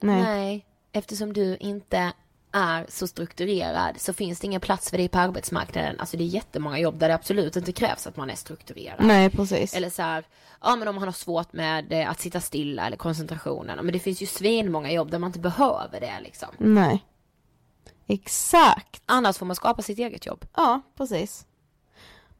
Nej. 0.00 0.22
nej. 0.22 0.66
eftersom 0.92 1.32
du 1.32 1.56
inte 1.56 2.12
är 2.52 2.86
så 2.88 3.06
strukturerad 3.06 4.00
så 4.00 4.12
finns 4.12 4.40
det 4.40 4.46
ingen 4.46 4.60
plats 4.60 4.90
för 4.90 4.98
dig 4.98 5.08
på 5.08 5.18
arbetsmarknaden. 5.18 6.00
Alltså 6.00 6.16
det 6.16 6.24
är 6.24 6.26
jättemånga 6.26 6.78
jobb 6.78 6.98
där 6.98 7.08
det 7.08 7.14
absolut 7.14 7.56
inte 7.56 7.72
krävs 7.72 8.06
att 8.06 8.16
man 8.16 8.30
är 8.30 8.34
strukturerad. 8.34 9.06
Nej 9.06 9.30
precis. 9.30 9.74
Eller 9.74 9.90
så 9.90 10.02
här, 10.02 10.24
ja 10.60 10.76
men 10.76 10.88
om 10.88 10.94
man 10.94 11.04
har 11.04 11.12
svårt 11.12 11.52
med 11.52 11.92
eh, 11.92 12.10
att 12.10 12.20
sitta 12.20 12.40
stilla 12.40 12.86
eller 12.86 12.96
koncentrationen. 12.96 13.84
Men 13.84 13.92
det 13.92 13.98
finns 13.98 14.22
ju 14.22 14.26
svinmånga 14.26 14.92
jobb 14.92 15.10
där 15.10 15.18
man 15.18 15.28
inte 15.28 15.38
behöver 15.38 16.00
det 16.00 16.20
liksom. 16.20 16.48
Nej. 16.58 17.04
Exakt. 18.06 19.02
Annars 19.06 19.38
får 19.38 19.46
man 19.46 19.56
skapa 19.56 19.82
sitt 19.82 19.98
eget 19.98 20.26
jobb. 20.26 20.44
Ja, 20.56 20.80
precis. 20.96 21.46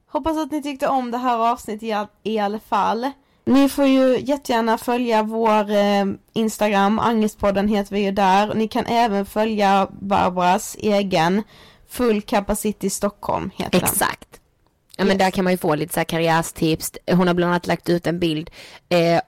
Hoppas 0.06 0.38
att 0.38 0.50
ni 0.50 0.62
tyckte 0.62 0.88
om 0.88 1.10
det 1.10 1.18
här 1.18 1.38
avsnittet 1.38 1.82
i, 1.82 1.92
all, 1.92 2.06
i 2.22 2.38
alla 2.38 2.60
fall. 2.60 3.10
Ni 3.44 3.68
får 3.68 3.86
ju 3.86 4.18
jättegärna 4.20 4.78
följa 4.78 5.22
vår 5.22 5.70
eh, 5.70 6.04
Instagram, 6.32 6.98
Angestpodden 6.98 7.68
heter 7.68 7.94
vi 7.94 8.00
ju 8.00 8.12
där. 8.12 8.54
Ni 8.54 8.68
kan 8.68 8.86
även 8.86 9.26
följa 9.26 9.88
Barbaras 9.90 10.76
egen 10.78 11.42
Full 11.88 12.22
Capacity 12.22 12.90
Stockholm 12.90 13.50
heter 13.56 13.80
den. 13.80 13.88
Exakt. 13.88 14.40
Ja 14.96 15.04
men 15.04 15.18
där 15.18 15.30
kan 15.30 15.44
man 15.44 15.52
ju 15.52 15.56
få 15.56 15.74
lite 15.74 15.94
så 15.94 16.00
här 16.00 16.04
karriärstips. 16.04 16.92
Hon 17.12 17.26
har 17.26 17.34
bland 17.34 17.52
annat 17.52 17.66
lagt 17.66 17.88
ut 17.88 18.06
en 18.06 18.18
bild 18.18 18.50
eh, 18.88 19.20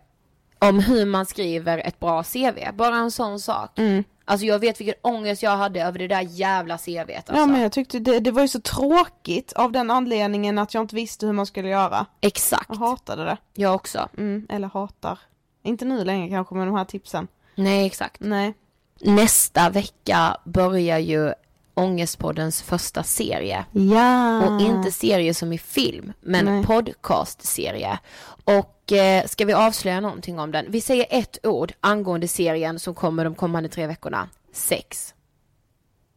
om 0.59 0.79
hur 0.79 1.07
man 1.07 1.27
skriver 1.27 1.79
ett 1.79 2.01
bra 2.01 2.23
CV. 2.23 2.73
Bara 2.75 2.97
en 2.97 3.11
sån 3.11 3.41
sak. 3.41 3.79
Mm. 3.79 4.05
Alltså 4.25 4.47
jag 4.47 4.59
vet 4.59 4.81
vilken 4.81 4.95
ångest 5.03 5.43
jag 5.43 5.57
hade 5.57 5.83
över 5.83 5.99
det 5.99 6.09
där 6.09 6.21
jävla 6.21 6.79
CVt 6.79 7.17
alltså. 7.17 7.35
Ja 7.35 7.47
men 7.47 7.61
jag 7.61 7.73
tyckte 7.73 7.99
det, 7.99 8.21
det 8.21 8.31
var 8.31 8.43
ju 8.43 8.49
så 8.49 8.61
tråkigt 8.61 9.53
av 9.53 9.73
den 9.73 9.91
anledningen 9.91 10.59
att 10.59 10.75
jag 10.75 10.83
inte 10.85 10.95
visste 10.95 11.27
hur 11.27 11.33
man 11.33 11.47
skulle 11.47 11.69
göra. 11.69 12.07
Exakt. 12.21 12.67
Jag 12.69 12.77
hatade 12.77 13.25
det. 13.25 13.37
Jag 13.55 13.75
också. 13.75 14.09
Mm, 14.19 14.47
eller 14.51 14.69
hatar. 14.69 15.19
Inte 15.63 15.85
nu 15.85 16.05
längre 16.05 16.29
kanske 16.29 16.55
med 16.55 16.67
de 16.67 16.75
här 16.75 16.85
tipsen. 16.85 17.29
Nej 17.55 17.87
exakt. 17.87 18.21
Nej. 18.21 18.55
Nästa 19.01 19.71
vecka 19.71 20.37
börjar 20.45 20.99
ju 20.99 21.33
Ångestpoddens 21.75 22.63
första 22.63 23.03
serie. 23.03 23.65
Ja. 23.73 24.47
Och 24.47 24.61
inte 24.61 24.93
serie 24.93 25.35
som 25.35 25.53
i 25.53 25.59
film, 25.59 26.13
men 26.21 26.45
Nej. 26.45 26.65
podcastserie. 26.65 27.99
Och 28.45 28.93
eh, 28.93 29.27
ska 29.27 29.45
vi 29.45 29.53
avslöja 29.53 30.01
någonting 30.01 30.39
om 30.39 30.53
den? 30.53 30.67
Vi 30.69 30.81
säger 30.81 31.07
ett 31.11 31.47
ord 31.47 31.73
angående 31.81 32.29
serien 32.29 32.79
som 32.79 32.95
kommer 32.95 33.25
de 33.25 33.35
kommande 33.35 33.69
tre 33.69 33.87
veckorna. 33.87 34.29
Sex. 34.53 35.15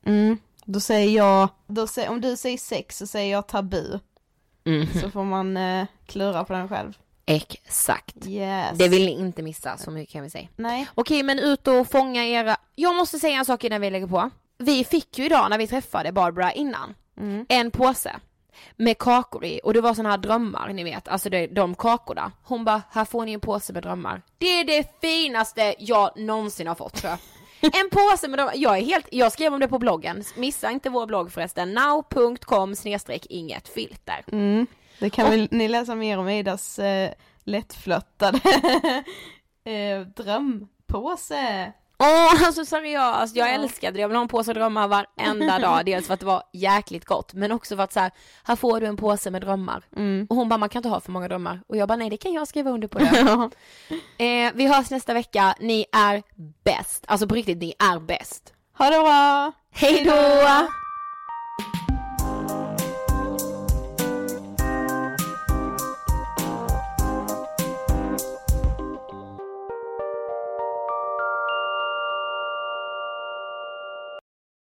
Mm, 0.06 0.38
då 0.66 0.80
säger 0.80 1.18
jag, 1.18 1.49
då 1.68 1.88
säger, 1.88 2.10
om 2.10 2.22
du 2.22 2.38
säger 2.38 2.58
sex 2.58 2.97
så 2.97 3.08
säger 3.08 3.32
jag 3.32 3.47
tabu. 3.47 3.99
Mm. 4.66 4.88
Så 5.01 5.10
får 5.10 5.24
man 5.24 5.58
eh, 5.58 5.86
klura 6.06 6.43
på 6.43 6.53
den 6.53 6.70
själv. 6.70 6.97
Exakt. 7.26 8.28
Yes. 8.28 8.78
Det 8.78 8.88
vill 8.88 9.06
ni 9.06 9.12
inte 9.12 9.41
missa, 9.41 9.78
så 9.78 9.91
mycket 9.91 10.14
kan 10.14 10.24
vi 10.24 10.30
säga. 10.30 10.47
Nej. 10.56 10.88
Okej, 10.95 11.24
men 11.24 11.39
ut 11.39 11.68
och 11.68 11.91
fånga 11.91 12.26
era... 12.26 12.58
Jag 12.76 12.95
måste 12.95 13.20
säga 13.20 13.38
en 13.38 13.45
sak 13.45 13.64
innan 13.64 13.82
vi 13.82 13.89
lägger 13.89 14.08
på. 14.08 14.30
Vi 14.58 14.84
fick 14.84 15.20
ju 15.20 15.26
idag 15.26 15.49
när 15.49 15.58
vi 15.58 15.68
träffade 15.68 16.12
Barbara 16.12 16.51
innan, 16.53 16.93
Mm. 17.18 17.45
en 17.49 17.72
påse. 17.72 18.16
med 18.76 18.97
kakor 18.97 19.45
i 19.45 19.60
och 19.64 19.74
det 19.74 19.82
var 19.82 19.93
såna 19.93 20.10
här 20.10 20.18
drömmar 20.18 20.74
ni 20.74 20.84
vet, 20.84 21.08
alltså 21.08 21.30
det, 21.30 21.47
de 21.47 21.76
kakorna. 21.76 22.32
Hon 22.43 22.66
bara, 22.66 22.82
här 22.91 23.06
får 23.06 23.26
ni 23.26 23.34
en 23.34 23.39
påse 23.39 23.74
med 23.74 23.84
drömmar. 23.84 24.22
Det 24.38 24.45
är 24.60 24.64
det 24.66 25.01
finaste 25.01 25.76
jag 25.80 26.20
någonsin 26.20 26.68
har 26.68 26.76
fått 26.76 26.93
tror 26.93 27.10
jag. 27.12 27.20
En 27.84 27.89
påse 27.91 28.28
med 28.28 28.39
drömmar, 28.39 28.53
jag 28.56 28.78
är 28.78 28.82
helt, 28.86 29.08
jag 29.12 29.32
skrev 29.32 29.53
om 29.53 29.60
det 29.60 29.68
på 29.68 29.80
bloggen, 29.80 30.24
missa 30.38 30.72
inte 30.72 30.89
vår 30.89 31.06
blogg 31.06 31.32
förresten, 31.32 31.74
now.com 31.74 32.76
snedstreck 32.76 33.26
inget 33.30 33.68
filter. 33.68 34.24
Mm. 34.32 34.68
Det 34.99 35.10
kan 35.10 35.30
väl 35.30 35.47
ni 35.51 35.68
läsa 35.68 35.95
mer 35.95 36.18
om 36.18 36.30
Idas 36.30 36.80
eh, 36.80 37.12
lättflörtade 37.43 38.39
eh, 39.66 39.99
drömpåse. 40.08 41.72
Åh, 41.98 42.46
alltså 42.48 42.66
seriöst, 42.66 43.36
jag 43.36 43.54
älskade 43.54 43.98
det. 43.98 44.02
Jag 44.02 44.08
vill 44.08 44.16
ha 44.16 44.22
en 44.22 44.28
påse 44.28 44.54
drömmar 44.54 44.88
varenda 44.88 45.60
dag. 45.60 45.82
Dels 45.86 46.08
för 46.08 46.14
att 46.14 46.20
det 46.20 46.26
var 46.26 46.43
jäkligt 46.54 47.06
gott, 47.06 47.34
men 47.34 47.52
också 47.52 47.76
för 47.76 47.84
att 47.84 47.93
så 47.93 48.00
här, 48.00 48.12
här 48.43 48.56
får 48.56 48.80
du 48.80 48.88
en 48.88 48.98
påse 48.98 49.32
med 49.32 49.41
drömmar. 49.41 49.84
Mm. 49.96 50.28
Och 50.30 50.36
hon 50.36 50.50
bara, 50.50 50.58
man 50.58 50.70
kan 50.70 50.80
inte 50.80 50.89
ha 50.89 51.00
för 51.00 51.12
många 51.12 51.28
drömmar. 51.28 51.62
Och 51.68 51.78
jag 51.78 51.88
bara, 51.88 51.96
nej 51.96 52.10
det 52.10 52.18
kan 52.18 52.34
jag 52.34 52.48
skriva 52.48 52.72
under 52.72 52.88
på 52.88 53.00
det. 53.00 53.50
eh, 54.26 54.52
vi 54.56 54.68
hörs 54.68 54.89
nästa 54.89 55.14
vecka, 55.14 55.56
ni 55.60 55.86
är 55.91 56.24
bäst. 56.64 57.04
Alltså 57.08 57.28
på 57.28 57.36
riktigt, 57.36 57.58
ni 57.58 57.74
är 57.80 58.00
bäst. 58.00 58.54
Ha 58.78 58.89
det 58.89 59.00
bra! 59.00 59.52
Hej 59.72 60.04
då! 60.06 60.85